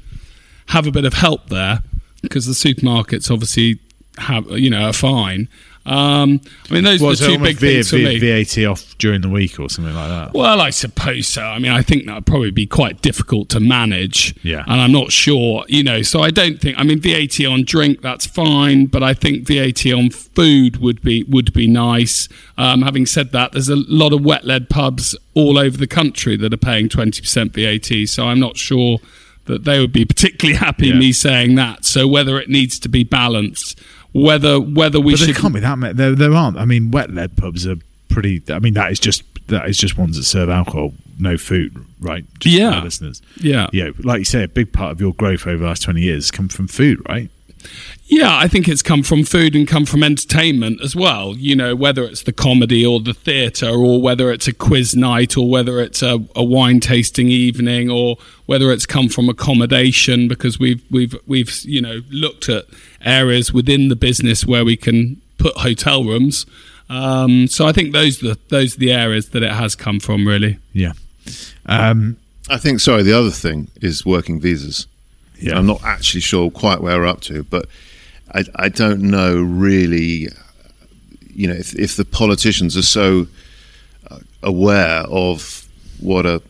have 0.66 0.86
a 0.86 0.92
bit 0.92 1.04
of 1.04 1.14
help 1.14 1.48
there 1.48 1.82
because 2.22 2.46
the 2.46 2.52
supermarkets 2.52 3.30
obviously 3.30 3.78
have, 4.18 4.46
you 4.50 4.70
know, 4.70 4.82
are 4.84 4.92
fine. 4.92 5.48
Um, 5.84 6.40
I 6.70 6.74
mean, 6.74 6.84
those 6.84 7.00
Well, 7.00 7.10
are 7.10 7.16
so 7.16 7.26
the 7.26 7.36
two 7.36 7.42
big 7.42 7.58
things 7.58 7.90
for 7.90 7.96
me. 7.96 8.18
VAT 8.18 8.64
off 8.66 8.96
during 8.98 9.20
the 9.20 9.28
week 9.28 9.58
or 9.58 9.68
something 9.68 9.94
like 9.94 10.08
that. 10.10 10.32
Well, 10.32 10.60
I 10.60 10.70
suppose 10.70 11.26
so. 11.26 11.42
I 11.42 11.58
mean, 11.58 11.72
I 11.72 11.82
think 11.82 12.06
that 12.06 12.14
would 12.14 12.26
probably 12.26 12.52
be 12.52 12.66
quite 12.66 13.02
difficult 13.02 13.48
to 13.50 13.60
manage. 13.60 14.34
Yeah. 14.44 14.62
And 14.68 14.80
I'm 14.80 14.92
not 14.92 15.10
sure, 15.10 15.64
you 15.68 15.82
know, 15.82 16.02
so 16.02 16.20
I 16.20 16.30
don't 16.30 16.60
think 16.60 16.78
I 16.78 16.84
mean 16.84 17.00
VAT 17.00 17.40
on 17.46 17.64
drink 17.64 18.00
that's 18.00 18.26
fine, 18.26 18.86
but 18.86 19.02
I 19.02 19.12
think 19.12 19.46
VAT 19.48 19.86
on 19.92 20.10
food 20.10 20.76
would 20.76 21.02
be 21.02 21.24
would 21.24 21.52
be 21.52 21.66
nice. 21.66 22.28
Um, 22.56 22.82
having 22.82 23.04
said 23.06 23.32
that, 23.32 23.50
there's 23.52 23.68
a 23.68 23.76
lot 23.76 24.12
of 24.12 24.24
wet 24.24 24.44
led 24.44 24.68
pubs 24.70 25.16
all 25.34 25.58
over 25.58 25.76
the 25.76 25.88
country 25.88 26.36
that 26.36 26.52
are 26.54 26.58
paying 26.58 26.88
20% 26.88 27.52
VAT, 27.52 28.08
so 28.08 28.26
I'm 28.28 28.38
not 28.38 28.56
sure 28.56 28.98
that 29.46 29.64
they 29.64 29.80
would 29.80 29.92
be 29.92 30.04
particularly 30.04 30.56
happy 30.64 30.88
Yeah. 30.88 30.94
me 30.94 31.10
saying 31.10 31.56
that. 31.56 31.84
So 31.84 32.06
whether 32.06 32.38
it 32.38 32.48
needs 32.48 32.78
to 32.78 32.88
be 32.88 33.02
balanced, 33.02 33.80
whether 34.12 34.60
whether 34.60 35.00
we 35.00 35.12
But 35.14 35.20
there 35.20 35.34
can't 35.34 35.54
be 35.54 35.60
that 35.60 35.78
many. 35.78 35.94
There, 35.94 36.14
there 36.14 36.32
aren't. 36.34 36.56
I 36.58 36.64
mean, 36.64 36.90
wet 36.90 37.10
led 37.10 37.36
pubs 37.36 37.66
are 37.66 37.76
pretty. 38.08 38.42
I 38.48 38.58
mean, 38.58 38.74
that 38.74 38.92
is 38.92 38.98
just 39.00 39.22
that 39.48 39.68
is 39.68 39.76
just 39.78 39.98
ones 39.98 40.16
that 40.16 40.24
serve 40.24 40.48
alcohol, 40.48 40.92
no 41.18 41.36
food, 41.36 41.76
right? 42.00 42.24
Just 42.38 42.54
Yeah. 42.56 42.82
listeners. 42.82 43.20
yeah 43.36 43.68
Yeah, 43.72 43.90
like 44.02 44.20
you 44.20 44.24
say, 44.24 44.42
a 44.44 44.48
big 44.48 44.72
part 44.72 44.92
of 44.92 45.00
your 45.00 45.12
growth 45.14 45.46
over 45.46 45.58
the 45.58 45.66
last 45.66 45.82
twenty 45.82 46.02
years 46.02 46.30
come 46.30 46.48
from 46.48 46.68
food, 46.68 47.00
right? 47.08 47.30
Yeah, 48.12 48.36
I 48.36 48.46
think 48.46 48.68
it's 48.68 48.82
come 48.82 49.02
from 49.02 49.24
food 49.24 49.56
and 49.56 49.66
come 49.66 49.86
from 49.86 50.02
entertainment 50.02 50.82
as 50.82 50.94
well. 50.94 51.34
You 51.34 51.56
know, 51.56 51.74
whether 51.74 52.04
it's 52.04 52.24
the 52.24 52.32
comedy 52.32 52.84
or 52.84 53.00
the 53.00 53.14
theatre, 53.14 53.70
or 53.70 54.02
whether 54.02 54.30
it's 54.30 54.46
a 54.46 54.52
quiz 54.52 54.94
night, 54.94 55.38
or 55.38 55.48
whether 55.48 55.80
it's 55.80 56.02
a, 56.02 56.22
a 56.36 56.44
wine 56.44 56.78
tasting 56.78 57.28
evening, 57.28 57.88
or 57.88 58.18
whether 58.44 58.70
it's 58.70 58.84
come 58.84 59.08
from 59.08 59.30
accommodation 59.30 60.28
because 60.28 60.60
we've 60.60 60.84
we've 60.90 61.18
we've 61.26 61.50
you 61.64 61.80
know 61.80 62.02
looked 62.10 62.50
at 62.50 62.66
areas 63.02 63.50
within 63.50 63.88
the 63.88 63.96
business 63.96 64.44
where 64.44 64.62
we 64.62 64.76
can 64.76 65.18
put 65.38 65.56
hotel 65.56 66.04
rooms. 66.04 66.44
Um, 66.90 67.46
so 67.46 67.66
I 67.66 67.72
think 67.72 67.94
those 67.94 68.22
are 68.22 68.34
the, 68.34 68.38
those 68.50 68.76
are 68.76 68.80
the 68.80 68.92
areas 68.92 69.30
that 69.30 69.42
it 69.42 69.52
has 69.52 69.74
come 69.74 70.00
from, 70.00 70.28
really. 70.28 70.58
Yeah. 70.74 70.92
Um, 71.64 72.18
I 72.50 72.58
think. 72.58 72.80
Sorry, 72.80 73.04
the 73.04 73.18
other 73.18 73.30
thing 73.30 73.68
is 73.80 74.04
working 74.04 74.38
visas. 74.38 74.86
yeah. 75.38 75.56
I'm 75.56 75.64
not 75.64 75.82
actually 75.82 76.20
sure 76.20 76.50
quite 76.50 76.82
where 76.82 76.98
we're 76.98 77.06
up 77.06 77.22
to, 77.22 77.44
but 77.44 77.70
I, 78.34 78.44
I 78.56 78.68
don't 78.68 79.02
know 79.02 79.36
really. 79.40 80.28
You 81.34 81.48
know, 81.48 81.54
if, 81.54 81.74
if 81.78 81.96
the 81.96 82.04
politicians 82.04 82.76
are 82.76 82.82
so 82.82 83.26
uh, 84.10 84.18
aware 84.42 85.00
of 85.08 85.66
what 86.00 86.26
a 86.26 86.42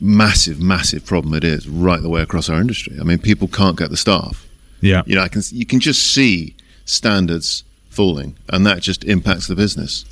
massive, 0.00 0.60
massive 0.60 1.04
problem 1.04 1.34
it 1.34 1.42
is 1.42 1.68
right 1.68 2.00
the 2.00 2.08
way 2.08 2.22
across 2.22 2.48
our 2.48 2.60
industry. 2.60 2.96
I 3.00 3.02
mean, 3.02 3.18
people 3.18 3.48
can't 3.48 3.76
get 3.76 3.90
the 3.90 3.96
staff. 3.96 4.46
yeah. 4.80 5.02
You 5.06 5.16
know, 5.16 5.22
I 5.22 5.28
can 5.28 5.42
you 5.50 5.66
can 5.66 5.80
just 5.80 6.14
see 6.14 6.54
standards 6.84 7.64
falling, 7.90 8.36
and 8.48 8.64
that 8.66 8.80
just 8.82 9.02
impacts 9.04 9.48
the 9.48 9.56
business, 9.56 10.04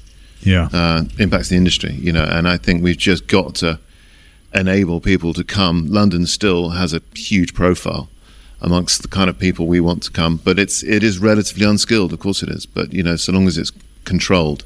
Yeah. 0.42 0.68
uh, 0.72 1.04
impacts 1.18 1.48
the 1.50 1.56
industry. 1.56 1.92
You 1.92 2.12
know, 2.12 2.24
and 2.24 2.48
I 2.48 2.56
think 2.56 2.82
we've 2.82 2.98
just 2.98 3.28
got 3.28 3.54
to 3.56 3.78
enable 4.52 5.00
people 5.00 5.32
to 5.34 5.44
come. 5.44 5.86
London 5.86 6.26
still 6.26 6.70
has 6.70 6.92
a 6.92 7.00
huge 7.14 7.54
profile 7.54 8.08
amongst 8.60 9.02
the 9.02 9.08
kind 9.08 9.28
of 9.30 9.38
people 9.38 9.66
we 9.66 9.80
want 9.80 10.02
to 10.04 10.10
come, 10.10 10.38
but 10.42 10.58
it's 10.58 10.82
it 10.82 11.02
is 11.02 11.18
relatively 11.18 11.66
unskilled. 11.66 12.12
Of 12.12 12.18
course, 12.20 12.42
it 12.42 12.48
is. 12.48 12.66
But 12.66 12.92
you 12.92 13.02
know, 13.02 13.16
so 13.16 13.32
long 13.32 13.46
as 13.46 13.58
it's 13.58 13.72
controlled, 14.04 14.64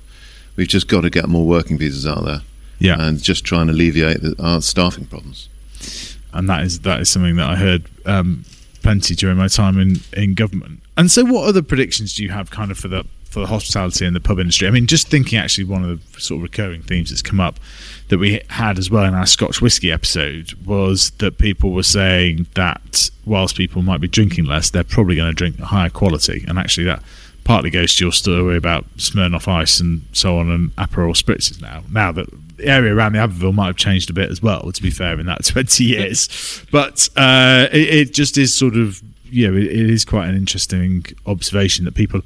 we've 0.57 0.69
just 0.69 0.89
got 0.89 1.01
to 1.03 1.11
get 1.11 1.29
more 1.29 1.47
working 1.47 1.79
visas 1.79 2.07
out 2.07 2.25
there, 2.25 2.41
Yeah. 2.79 2.97
and 2.99 3.23
just 3.23 3.45
try 3.45 3.61
and 3.63 3.71
alleviate 3.71 4.21
the, 4.23 4.35
our 4.39 4.61
staffing 4.63 5.07
problems. 5.07 5.49
and 6.33 6.49
that 6.49 6.63
is 6.65 6.81
that 6.81 7.01
is 7.01 7.11
something 7.11 7.37
that 7.37 7.49
I 7.49 7.57
heard 7.57 7.85
um, 8.07 8.45
plenty 8.83 9.15
during 9.15 9.37
my 9.37 9.49
time 9.49 9.79
in, 9.79 10.01
in 10.13 10.35
government. 10.35 10.81
And 10.97 11.11
so, 11.11 11.25
what 11.25 11.49
other 11.49 11.63
predictions 11.63 12.15
do 12.15 12.23
you 12.23 12.31
have, 12.31 12.51
kind 12.51 12.71
of 12.71 12.79
for 12.79 12.89
the 12.89 13.05
for 13.31 13.41
the 13.41 13.47
hospitality 13.47 14.05
and 14.05 14.15
the 14.15 14.21
pub 14.21 14.39
industry? 14.39 14.69
I 14.69 14.71
mean, 14.71 14.87
just 14.87 15.09
thinking 15.09 15.39
actually, 15.39 15.65
one 15.65 15.85
of 15.85 16.15
the 16.15 16.21
sort 16.21 16.39
of 16.39 16.43
recurring 16.43 16.83
themes 16.83 17.11
that's 17.11 17.23
come 17.23 17.41
up 17.41 17.59
that 18.09 18.19
we 18.19 18.41
had 18.51 18.79
as 18.79 18.91
well 18.91 19.05
in 19.05 19.15
our 19.15 19.27
Scotch 19.27 19.63
whiskey 19.63 19.91
episode 19.91 20.53
was 20.65 21.11
that 21.19 21.39
people 21.39 21.73
were 21.73 21.83
saying 21.83 22.47
that 22.55 23.11
whilst 23.25 23.57
people 23.57 23.83
might 23.83 24.01
be 24.01 24.09
drinking 24.09 24.45
less, 24.45 24.71
they're 24.71 24.85
probably 24.85 25.17
going 25.17 25.31
to 25.31 25.35
drink 25.35 25.59
higher 25.59 25.91
quality, 25.91 26.45
and 26.49 26.59
actually 26.59 26.85
that. 26.85 27.03
Partly 27.43 27.71
goes 27.71 27.97
to 27.97 28.05
your 28.05 28.13
story 28.13 28.57
about 28.57 28.85
Smirnoff 28.99 29.49
Ice 29.49 29.81
and 29.81 30.03
so 30.13 30.39
on, 30.39 30.51
and 30.51 30.77
Aperol 30.77 31.17
spritzes 31.17 31.61
now. 31.61 31.83
Now 31.91 32.13
that 32.13 32.29
the 32.61 32.67
area 32.67 32.95
around 32.95 33.15
the 33.15 33.19
Abbeville 33.19 33.53
might 33.53 33.67
have 33.67 33.77
changed 33.77 34.11
a 34.11 34.13
bit 34.13 34.31
as 34.31 34.43
well, 34.43 34.71
to 34.71 34.83
be 34.83 34.91
fair, 34.91 35.19
in 35.19 35.27
that 35.27 35.45
20 35.47 35.85
years. 35.85 36.65
But 36.71 37.09
uh, 37.17 37.69
it, 37.73 37.95
it 37.95 38.15
just 38.15 38.39
is 38.39 38.55
sort 38.55 38.77
of, 38.77 39.03
it, 39.33 39.55
it 39.55 39.91
is 39.91 40.05
quite 40.05 40.29
an 40.29 40.37
interesting 40.37 41.05
observation 41.27 41.85
that 41.87 41.95
people 41.95 42.23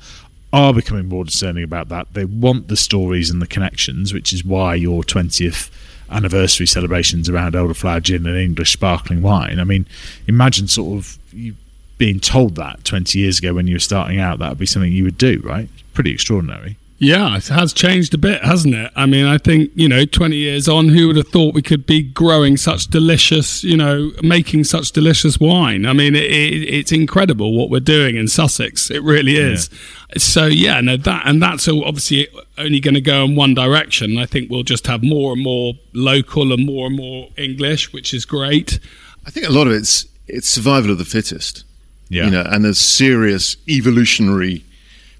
are 0.54 0.72
becoming 0.72 1.08
more 1.08 1.24
discerning 1.24 1.64
about 1.64 1.88
that. 1.88 2.14
They 2.14 2.24
want 2.24 2.68
the 2.68 2.76
stories 2.76 3.28
and 3.28 3.42
the 3.42 3.46
connections, 3.46 4.14
which 4.14 4.32
is 4.32 4.44
why 4.44 4.76
your 4.76 5.02
20th 5.02 5.68
anniversary 6.08 6.66
celebrations 6.66 7.28
around 7.28 7.54
elderflower 7.54 8.00
gin 8.00 8.24
and 8.24 8.36
English 8.36 8.72
sparkling 8.72 9.20
wine. 9.20 9.58
I 9.58 9.64
mean, 9.64 9.84
imagine 10.28 10.68
sort 10.68 10.96
of 10.96 11.18
you 11.32 11.56
being 11.98 12.20
told 12.20 12.54
that 12.54 12.84
20 12.84 13.18
years 13.18 13.40
ago 13.40 13.52
when 13.52 13.66
you 13.66 13.74
were 13.74 13.80
starting 13.80 14.20
out, 14.20 14.38
that 14.38 14.50
would 14.50 14.58
be 14.58 14.66
something 14.66 14.92
you 14.92 15.02
would 15.02 15.18
do, 15.18 15.40
right? 15.42 15.68
It's 15.74 15.82
Pretty 15.92 16.12
extraordinary. 16.12 16.76
Yeah, 17.04 17.36
it 17.36 17.48
has 17.48 17.74
changed 17.74 18.14
a 18.14 18.18
bit, 18.18 18.42
hasn't 18.42 18.74
it? 18.74 18.90
I 18.96 19.04
mean, 19.04 19.26
I 19.26 19.36
think, 19.36 19.70
you 19.74 19.88
know, 19.88 20.06
20 20.06 20.36
years 20.36 20.68
on, 20.68 20.88
who 20.88 21.08
would 21.08 21.16
have 21.16 21.28
thought 21.28 21.54
we 21.54 21.60
could 21.60 21.84
be 21.84 22.02
growing 22.02 22.56
such 22.56 22.86
delicious, 22.86 23.62
you 23.62 23.76
know, 23.76 24.10
making 24.22 24.64
such 24.64 24.90
delicious 24.92 25.38
wine? 25.38 25.84
I 25.84 25.92
mean, 25.92 26.16
it, 26.16 26.24
it, 26.24 26.62
it's 26.74 26.92
incredible 26.92 27.56
what 27.56 27.68
we're 27.68 27.80
doing 27.80 28.16
in 28.16 28.26
Sussex. 28.26 28.90
It 28.90 29.02
really 29.02 29.36
is. 29.36 29.68
So, 30.16 30.46
yeah, 30.46 30.80
no, 30.80 30.96
that, 30.96 31.26
and 31.26 31.42
that's 31.42 31.68
all 31.68 31.84
obviously 31.84 32.26
only 32.56 32.80
going 32.80 32.94
to 32.94 33.02
go 33.02 33.24
in 33.24 33.36
one 33.36 33.52
direction. 33.52 34.16
I 34.16 34.24
think 34.24 34.50
we'll 34.50 34.62
just 34.62 34.86
have 34.86 35.02
more 35.02 35.34
and 35.34 35.42
more 35.42 35.74
local 35.92 36.54
and 36.54 36.64
more 36.64 36.86
and 36.86 36.96
more 36.96 37.28
English, 37.36 37.92
which 37.92 38.14
is 38.14 38.24
great. 38.24 38.80
I 39.26 39.30
think 39.30 39.46
a 39.46 39.52
lot 39.52 39.66
of 39.66 39.74
it's 39.74 40.06
it's 40.26 40.48
survival 40.48 40.90
of 40.92 40.98
the 40.98 41.04
fittest. 41.04 41.64
Yeah. 42.08 42.24
You 42.24 42.30
know, 42.30 42.46
and 42.48 42.64
there's 42.64 42.78
serious 42.78 43.56
evolutionary 43.68 44.64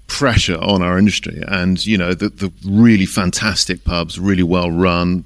pressure 0.07 0.57
on 0.59 0.81
our 0.81 0.97
industry. 0.97 1.41
And, 1.47 1.83
you 1.85 1.97
know, 1.97 2.13
the, 2.13 2.29
the 2.29 2.51
really 2.65 3.05
fantastic 3.05 3.83
pubs, 3.83 4.19
really 4.19 4.43
well 4.43 4.71
run, 4.71 5.25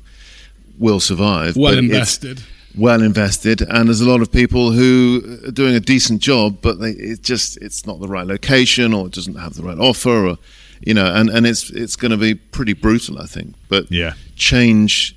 will 0.78 1.00
survive. 1.00 1.56
Well 1.58 1.78
invested. 1.78 2.42
Well 2.78 3.02
invested. 3.02 3.62
And 3.62 3.90
there's 3.90 4.02
a 4.02 4.10
lot 4.10 4.22
of 4.22 4.32
people 4.32 4.72
who 4.72 5.40
are 5.46 5.52
doing 5.52 5.76
a 5.76 5.80
decent 5.80 6.22
job, 6.22 6.60
but 6.62 6.80
they, 6.80 6.92
it 6.92 7.24
just, 7.24 7.58
it's 7.58 7.86
not 7.86 8.00
the 8.00 8.08
right 8.08 8.26
location 8.26 8.94
or 8.94 9.08
it 9.08 9.14
doesn't 9.14 9.36
have 9.36 9.56
the 9.56 9.64
right 9.64 9.78
offer 9.80 10.28
or, 10.28 10.38
you 10.82 10.94
know, 10.94 11.14
and, 11.14 11.30
and 11.30 11.46
it's, 11.46 11.70
it's 11.72 11.96
going 11.96 12.12
to 12.12 12.18
be 12.18 12.36
pretty 12.36 12.74
brutal, 12.74 13.20
I 13.20 13.26
think. 13.26 13.56
But 13.68 13.92
Yeah. 13.92 14.14
change 14.36 15.16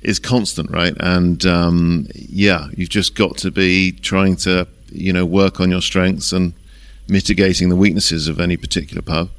is 0.00 0.18
constant, 0.18 0.70
right? 0.70 0.94
And 1.00 1.44
um, 1.44 2.06
yeah, 2.14 2.68
you've 2.74 2.88
just 2.88 3.14
got 3.14 3.36
to 3.38 3.50
be 3.50 3.92
trying 3.92 4.36
to, 4.36 4.66
you 4.90 5.12
know, 5.12 5.26
work 5.26 5.60
on 5.60 5.70
your 5.70 5.82
strengths 5.82 6.32
and 6.32 6.54
mitigating 7.10 7.68
the 7.68 7.76
weaknesses 7.76 8.28
of 8.28 8.40
any 8.40 8.56
particular 8.56 9.02
pub. 9.02 9.30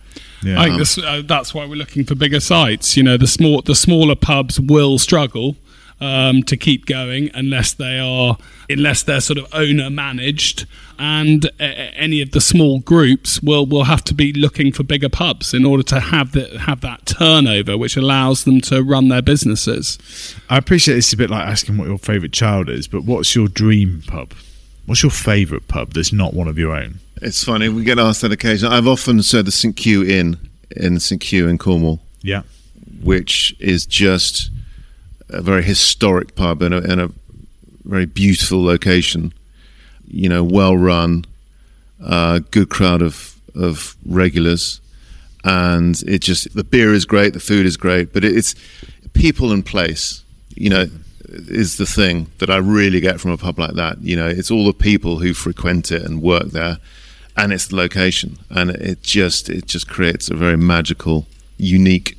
Yeah. 0.44 0.60
I 0.60 0.66
think 0.66 0.80
this, 0.80 0.98
uh, 0.98 1.22
that's 1.26 1.54
why 1.54 1.66
we're 1.66 1.76
looking 1.76 2.04
for 2.04 2.16
bigger 2.16 2.40
sites. 2.40 2.98
You 2.98 3.04
know, 3.04 3.18
the 3.18 3.28
small, 3.28 3.62
the 3.62 3.76
smaller 3.76 4.16
pubs 4.16 4.60
will 4.60 4.98
struggle 4.98 5.56
um, 6.02 6.42
to 6.44 6.58
keep 6.58 6.88
going 6.88 7.30
unless 7.34 7.74
they 7.74 8.00
are, 8.00 8.38
unless 8.70 9.04
they're 9.04 9.22
sort 9.22 9.38
of 9.38 9.48
owner 9.54 9.90
managed, 9.90 10.66
and 10.98 11.46
uh, 11.60 11.64
any 11.64 12.22
of 12.22 12.32
the 12.32 12.42
small 12.42 12.80
groups 12.80 13.42
will 13.42 13.66
will 13.66 13.84
have 13.84 14.04
to 14.06 14.14
be 14.14 14.34
looking 14.34 14.72
for 14.72 14.84
bigger 14.84 15.10
pubs 15.10 15.54
in 15.54 15.64
order 15.64 15.84
to 15.84 16.00
have 16.00 16.32
the, 16.32 16.60
have 16.60 16.82
that 16.82 17.06
turnover, 17.06 17.78
which 17.78 17.96
allows 17.96 18.44
them 18.44 18.60
to 18.62 18.82
run 18.82 19.10
their 19.10 19.22
businesses. 19.22 20.36
I 20.50 20.58
appreciate 20.58 20.98
it's 20.98 21.14
a 21.14 21.18
bit 21.18 21.30
like 21.30 21.48
asking 21.48 21.78
what 21.78 21.88
your 21.88 22.00
favourite 22.00 22.34
child 22.34 22.68
is, 22.68 22.88
but 22.88 23.04
what's 23.04 23.36
your 23.36 23.48
dream 23.48 24.04
pub? 24.08 24.34
What's 24.88 25.04
your 25.04 25.12
favourite 25.12 25.68
pub 25.68 25.94
that's 25.94 26.12
not 26.12 26.34
one 26.34 26.48
of 26.48 26.58
your 26.58 26.76
own? 26.76 27.00
It's 27.22 27.44
funny 27.44 27.70
we 27.70 27.84
get 27.84 28.00
asked 28.00 28.22
that 28.22 28.32
occasionally. 28.32 28.76
I've 28.76 28.88
often 28.88 29.22
said 29.24 29.46
the 29.46 29.52
St 29.52 29.76
Kew 29.76 30.04
Inn 30.04 30.38
in 30.76 31.00
St 31.00 31.22
Kew 31.22 31.48
in 31.48 31.58
Cornwall, 31.58 32.00
Yeah. 32.24 32.42
which 33.04 33.56
is 33.60 33.86
just 33.86 34.50
a 35.30 35.42
very 35.42 35.64
historic 35.64 36.36
pub 36.36 36.62
and 36.62 36.74
a, 36.74 36.78
in 36.92 37.00
a 37.00 37.10
very 37.86 38.06
beautiful 38.06 38.64
location. 38.64 39.34
You 40.08 40.30
know, 40.30 40.44
well 40.44 40.76
run, 40.76 41.26
uh, 42.04 42.40
good 42.52 42.70
crowd 42.70 43.02
of 43.02 43.36
of 43.56 43.96
regulars, 44.06 44.82
and 45.44 46.02
it 46.08 46.20
just 46.20 46.54
the 46.56 46.64
beer 46.64 46.94
is 46.94 47.06
great, 47.06 47.34
the 47.34 47.40
food 47.40 47.66
is 47.66 47.78
great, 47.78 48.14
but 48.14 48.24
it, 48.26 48.36
it's 48.36 48.56
people 49.14 49.52
and 49.52 49.66
place. 49.66 50.24
You 50.56 50.70
know, 50.70 50.86
is 51.30 51.78
the 51.78 51.86
thing 51.86 52.28
that 52.40 52.50
I 52.50 52.58
really 52.58 53.00
get 53.00 53.22
from 53.22 53.32
a 53.32 53.38
pub 53.38 53.60
like 53.60 53.76
that. 53.76 54.02
You 54.02 54.16
know, 54.16 54.28
it's 54.28 54.52
all 54.52 54.66
the 54.66 54.74
people 54.74 55.20
who 55.20 55.34
frequent 55.34 55.92
it 55.92 56.02
and 56.04 56.22
work 56.22 56.48
there, 56.52 56.78
and 57.38 57.54
it's 57.54 57.68
the 57.68 57.76
location, 57.76 58.38
and 58.50 58.72
it 58.72 59.02
just 59.04 59.50
it 59.50 59.66
just 59.66 59.88
creates 59.88 60.30
a 60.30 60.36
very 60.36 60.58
magical, 60.58 61.28
unique 61.58 62.18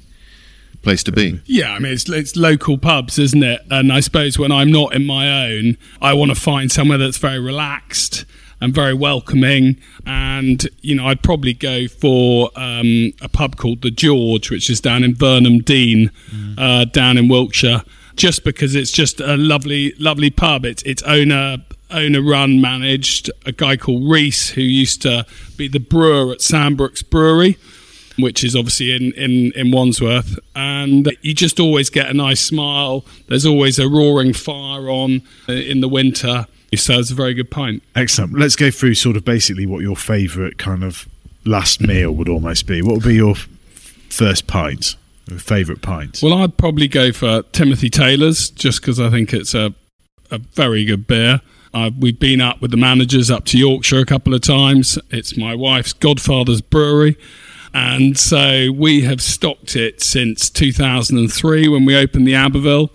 place 0.83 1.03
to 1.05 1.13
be. 1.13 1.41
Yeah, 1.47 1.73
I 1.73 1.79
mean 1.79 1.93
it's 1.93 2.09
it's 2.09 2.37
local 2.37 2.79
pubs, 2.79 3.19
isn't 3.19 3.43
it? 3.43 3.61
And 3.71 3.93
I 3.93 4.01
suppose 4.01 4.39
when 4.39 4.53
I'm 4.53 4.71
not 4.71 4.95
in 4.95 5.07
my 5.07 5.47
own, 5.47 5.77
I 6.01 6.15
want 6.15 6.31
to 6.31 6.41
find 6.41 6.71
somewhere 6.71 6.99
that's 6.99 7.19
very 7.19 7.39
relaxed 7.39 8.25
and 8.61 8.73
very 8.73 8.95
welcoming. 8.95 9.77
And 10.07 10.67
you 10.81 10.95
know, 10.95 11.07
I'd 11.07 11.23
probably 11.23 11.53
go 11.53 11.89
for 11.89 12.51
um, 12.57 13.13
a 13.21 13.29
pub 13.29 13.57
called 13.57 13.83
the 13.83 13.91
George, 13.91 14.51
which 14.51 14.71
is 14.71 14.81
down 14.81 15.05
in 15.05 15.15
Burnham 15.15 15.59
Dean, 15.59 16.11
uh, 16.57 16.85
down 16.85 17.19
in 17.19 17.29
Wiltshire, 17.29 17.83
just 18.17 18.45
because 18.45 18.75
it's 18.75 18.93
just 18.93 19.21
a 19.21 19.37
lovely, 19.37 19.95
lovely 19.99 20.31
pub. 20.31 20.65
It's 20.65 20.83
it's 20.85 21.03
owner 21.03 21.59
owner 21.93 22.23
run 22.23 22.61
managed. 22.61 23.31
A 23.47 23.53
guy 23.53 23.77
called 23.77 24.11
Reese 24.11 24.51
who 24.51 24.63
used 24.63 25.03
to 25.03 25.27
be 25.57 25.69
the 25.69 25.81
brewer 25.81 26.33
at 26.33 26.39
Sambrook's 26.39 27.03
Brewery 27.03 27.59
which 28.19 28.45
is 28.45 28.55
obviously 28.55 28.93
in, 28.95 29.13
in, 29.13 29.53
in 29.53 29.71
Wandsworth. 29.71 30.39
And 30.55 31.11
you 31.23 31.35
just 31.35 31.59
always 31.59 31.91
get 31.91 32.11
a 32.11 32.15
nice 32.15 32.41
smile. 32.41 33.05
There's 33.29 33.47
always 33.47 33.79
a 33.79 33.89
roaring 33.89 34.33
fire 34.33 34.91
on 34.91 35.23
uh, 35.49 35.53
in 35.53 35.81
the 35.81 35.89
winter. 35.89 36.47
So 36.75 36.99
it's 36.99 37.11
a 37.11 37.15
very 37.15 37.35
good 37.35 37.51
pint. 37.51 37.83
Excellent. 37.95 38.39
Let's 38.39 38.57
go 38.57 38.71
through 38.71 38.95
sort 38.95 39.17
of 39.17 39.25
basically 39.25 39.67
what 39.67 39.81
your 39.81 39.97
favourite 39.97 40.59
kind 40.59 40.85
of 40.85 41.07
last 41.45 41.81
meal 41.81 42.13
would 42.13 42.29
almost 42.29 42.67
be. 42.67 42.81
What 42.81 42.95
would 42.95 43.05
be 43.05 43.17
your 43.17 43.35
first 44.09 44.47
pint? 44.47 44.97
Favourite 45.37 45.83
pint? 45.83 46.21
Well, 46.23 46.35
I'd 46.35 46.57
probably 46.57 46.89
go 46.89 47.13
for 47.13 47.43
Timothy 47.53 47.89
Taylor's 47.89 48.51
just 48.51 48.81
because 48.81 49.01
I 49.01 49.11
think 49.11 49.33
it's 49.33 49.55
a 49.55 49.75
a 50.31 50.39
very 50.39 50.85
good 50.85 51.07
beer. 51.07 51.41
We've 51.99 52.19
been 52.19 52.41
up 52.41 52.61
with 52.61 52.71
the 52.71 52.77
managers 52.77 53.31
up 53.31 53.45
to 53.47 53.59
Yorkshire 53.59 54.01
a 54.01 54.07
couple 54.07 54.35
of 54.35 54.43
times. 54.43 54.99
It's 55.11 55.37
my 55.37 55.55
wife's 55.55 55.93
godfather's 55.93 56.61
brewery. 56.61 57.17
And 57.75 58.19
so 58.19 58.71
we 58.71 59.03
have 59.03 59.23
stocked 59.23 59.77
it 59.77 60.03
since 60.03 60.51
2003 60.51 61.69
when 61.69 61.85
we 61.85 61.97
opened 61.97 62.27
the 62.27 62.35
Abbeville. 62.35 62.91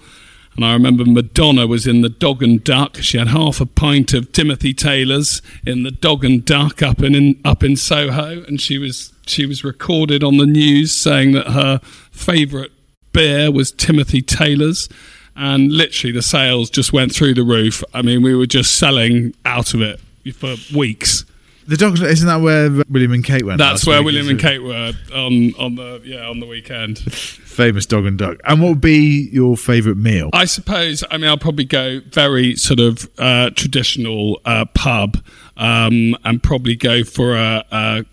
And 0.55 0.65
I 0.65 0.73
remember 0.73 1.05
Madonna 1.05 1.67
was 1.67 1.85
in 1.85 2.01
the 2.01 2.09
Dog 2.09 2.41
and 2.41 2.63
Duck. 2.63 2.97
She 2.97 3.17
had 3.17 3.27
half 3.27 3.61
a 3.61 3.65
pint 3.65 4.13
of 4.13 4.31
Timothy 4.31 4.73
Taylor's 4.73 5.41
in 5.65 5.83
the 5.83 5.91
Dog 5.91 6.25
and 6.25 6.43
Duck 6.43 6.81
up 6.81 7.01
in, 7.01 7.13
in 7.13 7.39
up 7.45 7.63
in 7.63 7.75
Soho, 7.75 8.43
and 8.43 8.59
she 8.59 8.79
was 8.79 9.13
she 9.27 9.45
was 9.45 9.63
recorded 9.63 10.23
on 10.23 10.37
the 10.37 10.47
news 10.47 10.91
saying 10.91 11.33
that 11.33 11.51
her 11.51 11.79
favourite 12.11 12.71
beer 13.13 13.51
was 13.51 13.71
Timothy 13.71 14.23
Taylor's 14.23 14.89
and 15.37 15.71
literally 15.71 16.11
the 16.11 16.21
sales 16.21 16.69
just 16.69 16.91
went 16.91 17.13
through 17.13 17.35
the 17.35 17.43
roof. 17.43 17.83
I 17.93 18.01
mean, 18.01 18.21
we 18.21 18.35
were 18.35 18.47
just 18.47 18.75
selling 18.75 19.33
out 19.45 19.73
of 19.73 19.81
it 19.81 19.99
for 20.33 20.55
weeks. 20.75 21.25
The 21.67 21.75
dog 21.75 21.99
isn't 21.99 22.27
that 22.27 22.41
where 22.41 22.69
William 22.89 23.11
and 23.11 23.23
Kate 23.23 23.43
went? 23.45 23.57
That's 23.57 23.85
where 23.85 23.99
week, 23.99 24.05
William 24.05 24.29
and? 24.29 24.39
Kate 24.39 24.63
were 24.63 24.93
on 25.13 25.53
on 25.55 25.75
the 25.75 26.01
yeah 26.05 26.27
on 26.27 26.39
the 26.39 26.45
weekend. 26.45 26.99
famous 27.57 27.85
dog 27.85 28.05
and 28.05 28.17
duck. 28.17 28.37
And 28.45 28.61
what 28.61 28.69
would 28.69 28.81
be 28.81 29.29
your 29.33 29.57
favourite 29.57 29.97
meal? 29.97 30.29
I 30.31 30.45
suppose. 30.45 31.03
I 31.11 31.17
mean, 31.17 31.27
I'll 31.29 31.37
probably 31.37 31.65
go 31.65 31.99
very 32.11 32.55
sort 32.55 32.79
of 32.79 33.09
uh, 33.17 33.49
traditional 33.49 34.39
uh, 34.45 34.65
pub, 34.75 35.17
um, 35.57 36.15
and 36.23 36.41
probably 36.41 36.75
go 36.75 37.03
for 37.03 37.35
a, 37.35 37.65
a 37.71 38.05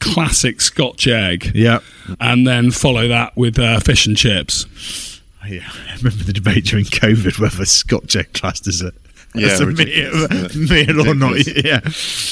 classic 0.00 0.60
Scotch 0.60 1.06
egg, 1.08 1.50
Yeah, 1.54 1.80
and 2.20 2.46
then 2.46 2.70
follow 2.70 3.08
that 3.08 3.36
with 3.36 3.58
uh, 3.58 3.80
fish 3.80 4.06
and 4.06 4.16
chips. 4.16 5.17
Yeah. 5.48 5.68
I 5.70 5.96
remember 5.96 6.24
the 6.24 6.32
debate 6.32 6.64
during 6.66 6.84
COVID 6.84 7.38
whether 7.38 7.64
Scotch 7.64 8.16
egg 8.16 8.32
classed 8.34 8.66
as 8.66 8.82
a 8.82 8.92
Yeah, 9.34 9.48
as 9.48 9.60
a 9.60 9.66
ridiculous, 9.66 10.54
meal, 10.56 10.86
meal 10.96 11.08
or 11.10 11.14
not. 11.14 11.46
Yeah, 11.64 11.80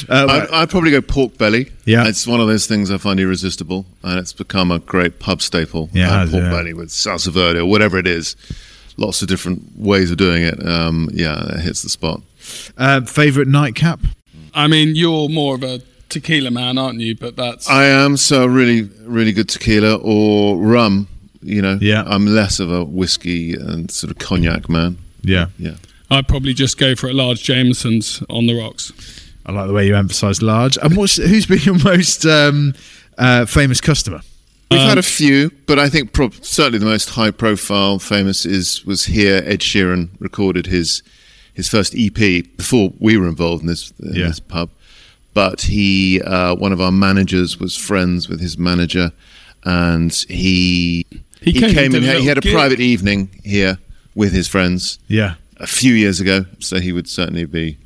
uh, 0.09 0.27
I'd, 0.29 0.49
I'd 0.51 0.71
probably 0.71 0.91
go 0.91 1.01
pork 1.03 1.37
belly. 1.39 1.71
Yeah. 1.85 2.07
it's 2.09 2.27
one 2.27 2.41
of 2.41 2.47
those 2.47 2.67
things 2.67 2.91
I 2.91 2.97
find 2.99 3.21
irresistible, 3.21 3.85
and 4.03 4.19
it's 4.19 4.33
become 4.33 4.71
a 4.71 4.79
great 4.79 5.19
pub 5.19 5.43
staple. 5.43 5.91
Yeah, 5.93 6.23
Uh, 6.23 6.31
pork 6.31 6.43
yeah. 6.45 6.51
belly 6.51 6.73
with 6.75 6.89
salsa 6.89 7.31
verde 7.33 7.59
or 7.61 7.67
whatever 7.67 7.99
it 7.99 8.07
is. 8.07 8.35
Lots 8.99 9.21
of 9.21 9.29
different 9.29 9.77
ways 9.77 10.11
of 10.11 10.17
doing 10.17 10.43
it. 10.43 10.65
Um, 10.67 11.11
yeah, 11.13 11.55
it 11.57 11.61
hits 11.61 11.83
the 11.83 11.91
spot. 11.91 12.23
uh, 12.79 13.03
favourite 13.03 13.47
nightcap. 13.49 14.01
I 14.55 14.69
mean, 14.69 14.97
you're 14.97 15.29
more 15.29 15.55
of 15.55 15.63
a 15.63 15.83
tequila 16.09 16.51
man, 16.51 16.79
aren't 16.79 17.01
you? 17.01 17.15
But 17.15 17.37
that's 17.37 17.69
I 17.69 17.85
am 17.85 18.17
so 18.17 18.47
really, 18.47 18.89
really 19.05 19.33
good 19.33 19.51
tequila 19.51 19.97
or 19.97 20.57
rum. 20.57 21.09
You 21.47 21.63
know, 21.63 21.79
Yeah. 21.81 22.03
I'm 22.07 22.27
less 22.27 22.59
of 22.61 22.71
a 22.71 22.85
whiskey 22.85 23.55
and 23.55 23.91
sort 23.91 24.11
of 24.11 24.19
cognac 24.19 24.69
man. 24.69 24.99
Yeah, 25.23 25.47
Yeah, 25.59 25.77
I'd 26.11 26.29
probably 26.29 26.55
just 26.55 26.77
go 26.79 26.95
for 26.95 27.09
a 27.09 27.13
large 27.13 27.43
Jameson's 27.43 28.23
on 28.29 28.47
the 28.47 28.55
rocks. 28.55 28.93
I 29.47 29.53
like 29.53 29.67
the 29.69 29.73
way 29.73 29.87
you 29.87 29.95
emphasise 29.97 30.43
large. 30.43 30.77
And 30.83 30.97
what's 30.97 31.17
who's 31.17 31.47
been 31.47 31.61
your 31.61 31.79
most 31.85 32.27
um, 32.27 32.75
uh, 33.17 33.47
famous 33.47 33.81
customer? 33.81 34.21
we've 34.71 34.81
Um, 34.81 34.89
had 34.89 34.99
a 34.99 35.03
few, 35.03 35.53
but 35.67 35.79
I 35.79 35.89
think 35.89 36.13
prob 36.13 36.35
certainly 36.43 36.81
the 36.81 36.87
most 36.87 37.11
high-profile, 37.11 38.01
famous 38.01 38.45
is 38.45 38.85
was 38.85 39.05
here. 39.05 39.43
Ed 39.47 39.61
Sheeran 39.61 40.09
recorded 40.19 40.67
his 40.67 41.03
his 41.55 41.69
first 41.69 41.95
EP 41.97 42.43
before 42.57 42.93
we 42.99 43.17
were 43.17 43.29
involved 43.29 43.63
in 43.63 43.69
this 43.69 43.93
in 44.03 44.15
Yeah. 44.15 44.27
this 44.29 44.41
pub. 44.41 44.69
But 45.33 45.63
he, 45.63 46.21
uh, 46.23 46.55
one 46.57 46.73
of 46.73 46.81
our 46.81 46.93
managers, 46.93 47.61
was 47.61 47.77
friends 47.77 48.29
with 48.29 48.41
his 48.41 48.59
manager, 48.59 49.13
and 49.65 50.13
he 50.29 51.05
He 51.41 51.53
came 51.53 51.77
and 51.77 51.93
did 51.93 52.05
in. 52.05 52.21
He 52.23 52.27
had 52.27 52.39
a 52.39 52.41
gig. 52.41 52.55
private 52.55 52.81
evening 52.81 53.29
here 53.45 53.79
with 54.15 54.33
his 54.33 54.49
friends 54.49 54.99
Yeah, 55.09 55.35
a 55.59 55.67
few 55.67 55.95
years 55.95 56.21
ago, 56.21 56.47
so 56.59 56.81
he 56.81 56.93
would 56.93 57.09
certainly 57.09 57.45
be 57.45 57.79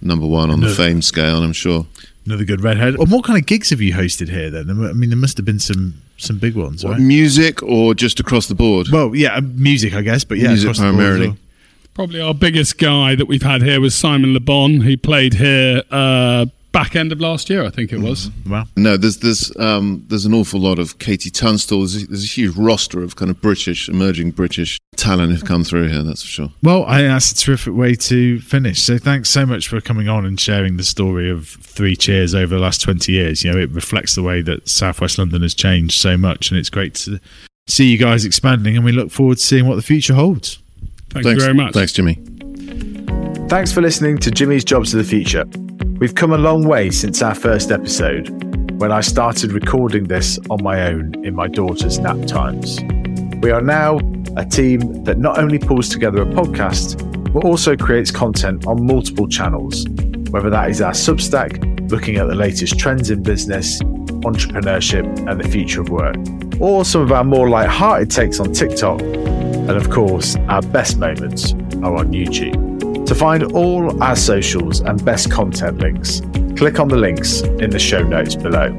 number 0.00 0.26
one 0.26 0.50
on 0.50 0.60
the 0.60 0.70
fame 0.74 1.02
scale. 1.02 1.42
I'm 1.42 1.52
sure. 1.52 1.86
another 2.26 2.44
good 2.44 2.62
redhead. 2.62 2.94
And 2.94 3.10
what 3.10 3.24
kind 3.24 3.38
of 3.38 3.46
gigs 3.46 3.70
have 3.70 3.80
you 3.80 3.92
hosted 3.94 4.28
here? 4.28 4.50
Then 4.50 4.70
I 4.70 4.92
mean, 4.92 5.10
there 5.10 5.18
must 5.18 5.36
have 5.36 5.46
been 5.46 5.58
some 5.60 5.94
some 6.16 6.38
big 6.38 6.54
ones, 6.56 6.84
right? 6.84 6.98
Music 7.00 7.62
or 7.62 7.94
just 7.94 8.20
across 8.20 8.46
the 8.46 8.54
board? 8.54 8.88
Well, 8.90 9.14
yeah, 9.14 9.36
uh, 9.36 9.40
music, 9.40 9.94
I 9.94 10.02
guess, 10.02 10.24
but 10.24 10.38
yeah, 10.38 10.48
Music 10.48 10.66
across 10.66 10.78
the 10.78 10.84
board 10.84 10.94
primarily. 10.96 11.36
Probably 11.94 12.20
our 12.20 12.34
biggest 12.34 12.78
guy 12.78 13.14
that 13.16 13.26
we've 13.26 13.42
had 13.42 13.62
here 13.62 13.80
was 13.80 13.94
Simon 13.94 14.32
Le 14.32 14.40
Bon. 14.40 14.80
He 14.82 14.96
played 14.96 15.34
here 15.34 15.82
uh, 15.90 16.46
back 16.78 16.94
end 16.94 17.10
of 17.10 17.20
last 17.20 17.50
year, 17.50 17.64
I 17.64 17.70
think 17.70 17.92
it 17.92 17.98
was. 17.98 18.30
Wow. 18.46 18.66
No, 18.76 18.96
there's 18.96 19.18
there's 19.18 19.54
um, 19.56 20.04
there's 20.06 20.24
an 20.24 20.32
awful 20.32 20.60
lot 20.60 20.78
of 20.78 20.98
KT 20.98 21.34
Tunstall. 21.34 21.80
There's 21.80 22.04
a, 22.04 22.06
there's 22.06 22.24
a 22.24 22.28
huge 22.28 22.56
roster 22.56 23.02
of 23.02 23.16
kind 23.16 23.30
of 23.32 23.40
British, 23.40 23.88
emerging 23.88 24.30
British 24.32 24.78
talent 24.96 25.32
who've 25.32 25.44
come 25.44 25.64
through 25.64 25.88
here. 25.88 26.04
That's 26.04 26.22
for 26.22 26.28
sure. 26.28 26.52
Well, 26.62 26.84
I 26.84 26.98
think 26.98 27.08
that's 27.08 27.32
a 27.32 27.36
terrific 27.36 27.74
way 27.74 27.94
to 27.96 28.40
finish. 28.40 28.80
So 28.80 28.96
thanks 28.96 29.28
so 29.28 29.44
much 29.44 29.66
for 29.66 29.80
coming 29.80 30.08
on 30.08 30.24
and 30.24 30.38
sharing 30.38 30.76
the 30.76 30.84
story 30.84 31.28
of 31.28 31.48
Three 31.48 31.96
Cheers 31.96 32.32
over 32.34 32.54
the 32.54 32.60
last 32.60 32.80
20 32.80 33.10
years. 33.10 33.42
You 33.42 33.52
know, 33.52 33.58
it 33.58 33.70
reflects 33.70 34.14
the 34.14 34.22
way 34.22 34.40
that 34.42 34.68
Southwest 34.68 35.18
London 35.18 35.42
has 35.42 35.54
changed 35.54 36.00
so 36.00 36.16
much, 36.16 36.50
and 36.50 36.60
it's 36.60 36.70
great 36.70 36.94
to 36.94 37.18
see 37.66 37.90
you 37.90 37.98
guys 37.98 38.24
expanding, 38.24 38.76
and 38.76 38.84
we 38.84 38.92
look 38.92 39.10
forward 39.10 39.38
to 39.38 39.42
seeing 39.44 39.66
what 39.66 39.74
the 39.74 39.82
future 39.82 40.14
holds. 40.14 40.60
Thank 41.10 41.24
Thanks 41.24 41.28
you 41.28 41.40
very 41.40 41.54
much. 41.54 41.74
Thanks, 41.74 41.92
Jimmy. 41.92 42.14
Thanks 43.48 43.72
for 43.72 43.80
listening 43.80 44.18
to 44.18 44.30
Jimmy's 44.30 44.62
Jobs 44.62 44.94
of 44.94 44.98
the 44.98 45.04
Future. 45.04 45.44
We've 45.98 46.14
come 46.14 46.32
a 46.32 46.38
long 46.38 46.64
way 46.64 46.90
since 46.90 47.22
our 47.22 47.34
first 47.34 47.72
episode, 47.72 48.28
when 48.80 48.92
I 48.92 49.00
started 49.00 49.50
recording 49.50 50.04
this 50.04 50.38
on 50.48 50.62
my 50.62 50.86
own 50.86 51.24
in 51.24 51.34
my 51.34 51.48
daughter's 51.48 51.98
nap 51.98 52.24
times. 52.24 52.78
We 53.42 53.50
are 53.50 53.60
now 53.60 53.98
a 54.36 54.44
team 54.44 55.02
that 55.02 55.18
not 55.18 55.40
only 55.40 55.58
pulls 55.58 55.88
together 55.88 56.22
a 56.22 56.26
podcast, 56.26 57.02
but 57.32 57.44
also 57.44 57.76
creates 57.76 58.12
content 58.12 58.64
on 58.64 58.86
multiple 58.86 59.26
channels, 59.26 59.88
whether 60.30 60.48
that 60.50 60.70
is 60.70 60.80
our 60.80 60.92
Substack, 60.92 61.90
looking 61.90 62.14
at 62.14 62.28
the 62.28 62.36
latest 62.36 62.78
trends 62.78 63.10
in 63.10 63.24
business, 63.24 63.82
entrepreneurship, 64.22 65.28
and 65.28 65.40
the 65.40 65.48
future 65.48 65.80
of 65.80 65.88
work, 65.88 66.14
or 66.60 66.84
some 66.84 67.00
of 67.00 67.10
our 67.10 67.24
more 67.24 67.48
light-hearted 67.48 68.08
takes 68.08 68.38
on 68.38 68.52
TikTok, 68.52 69.00
and 69.00 69.70
of 69.70 69.90
course, 69.90 70.36
our 70.46 70.62
best 70.62 70.96
moments 70.96 71.54
are 71.82 71.96
on 71.96 72.12
YouTube. 72.12 72.67
To 73.08 73.14
find 73.14 73.52
all 73.52 74.02
our 74.02 74.14
socials 74.14 74.80
and 74.80 75.02
best 75.02 75.30
content 75.30 75.78
links, 75.78 76.20
click 76.58 76.78
on 76.78 76.88
the 76.88 76.96
links 76.98 77.40
in 77.40 77.70
the 77.70 77.78
show 77.78 78.02
notes 78.02 78.36
below. 78.36 78.78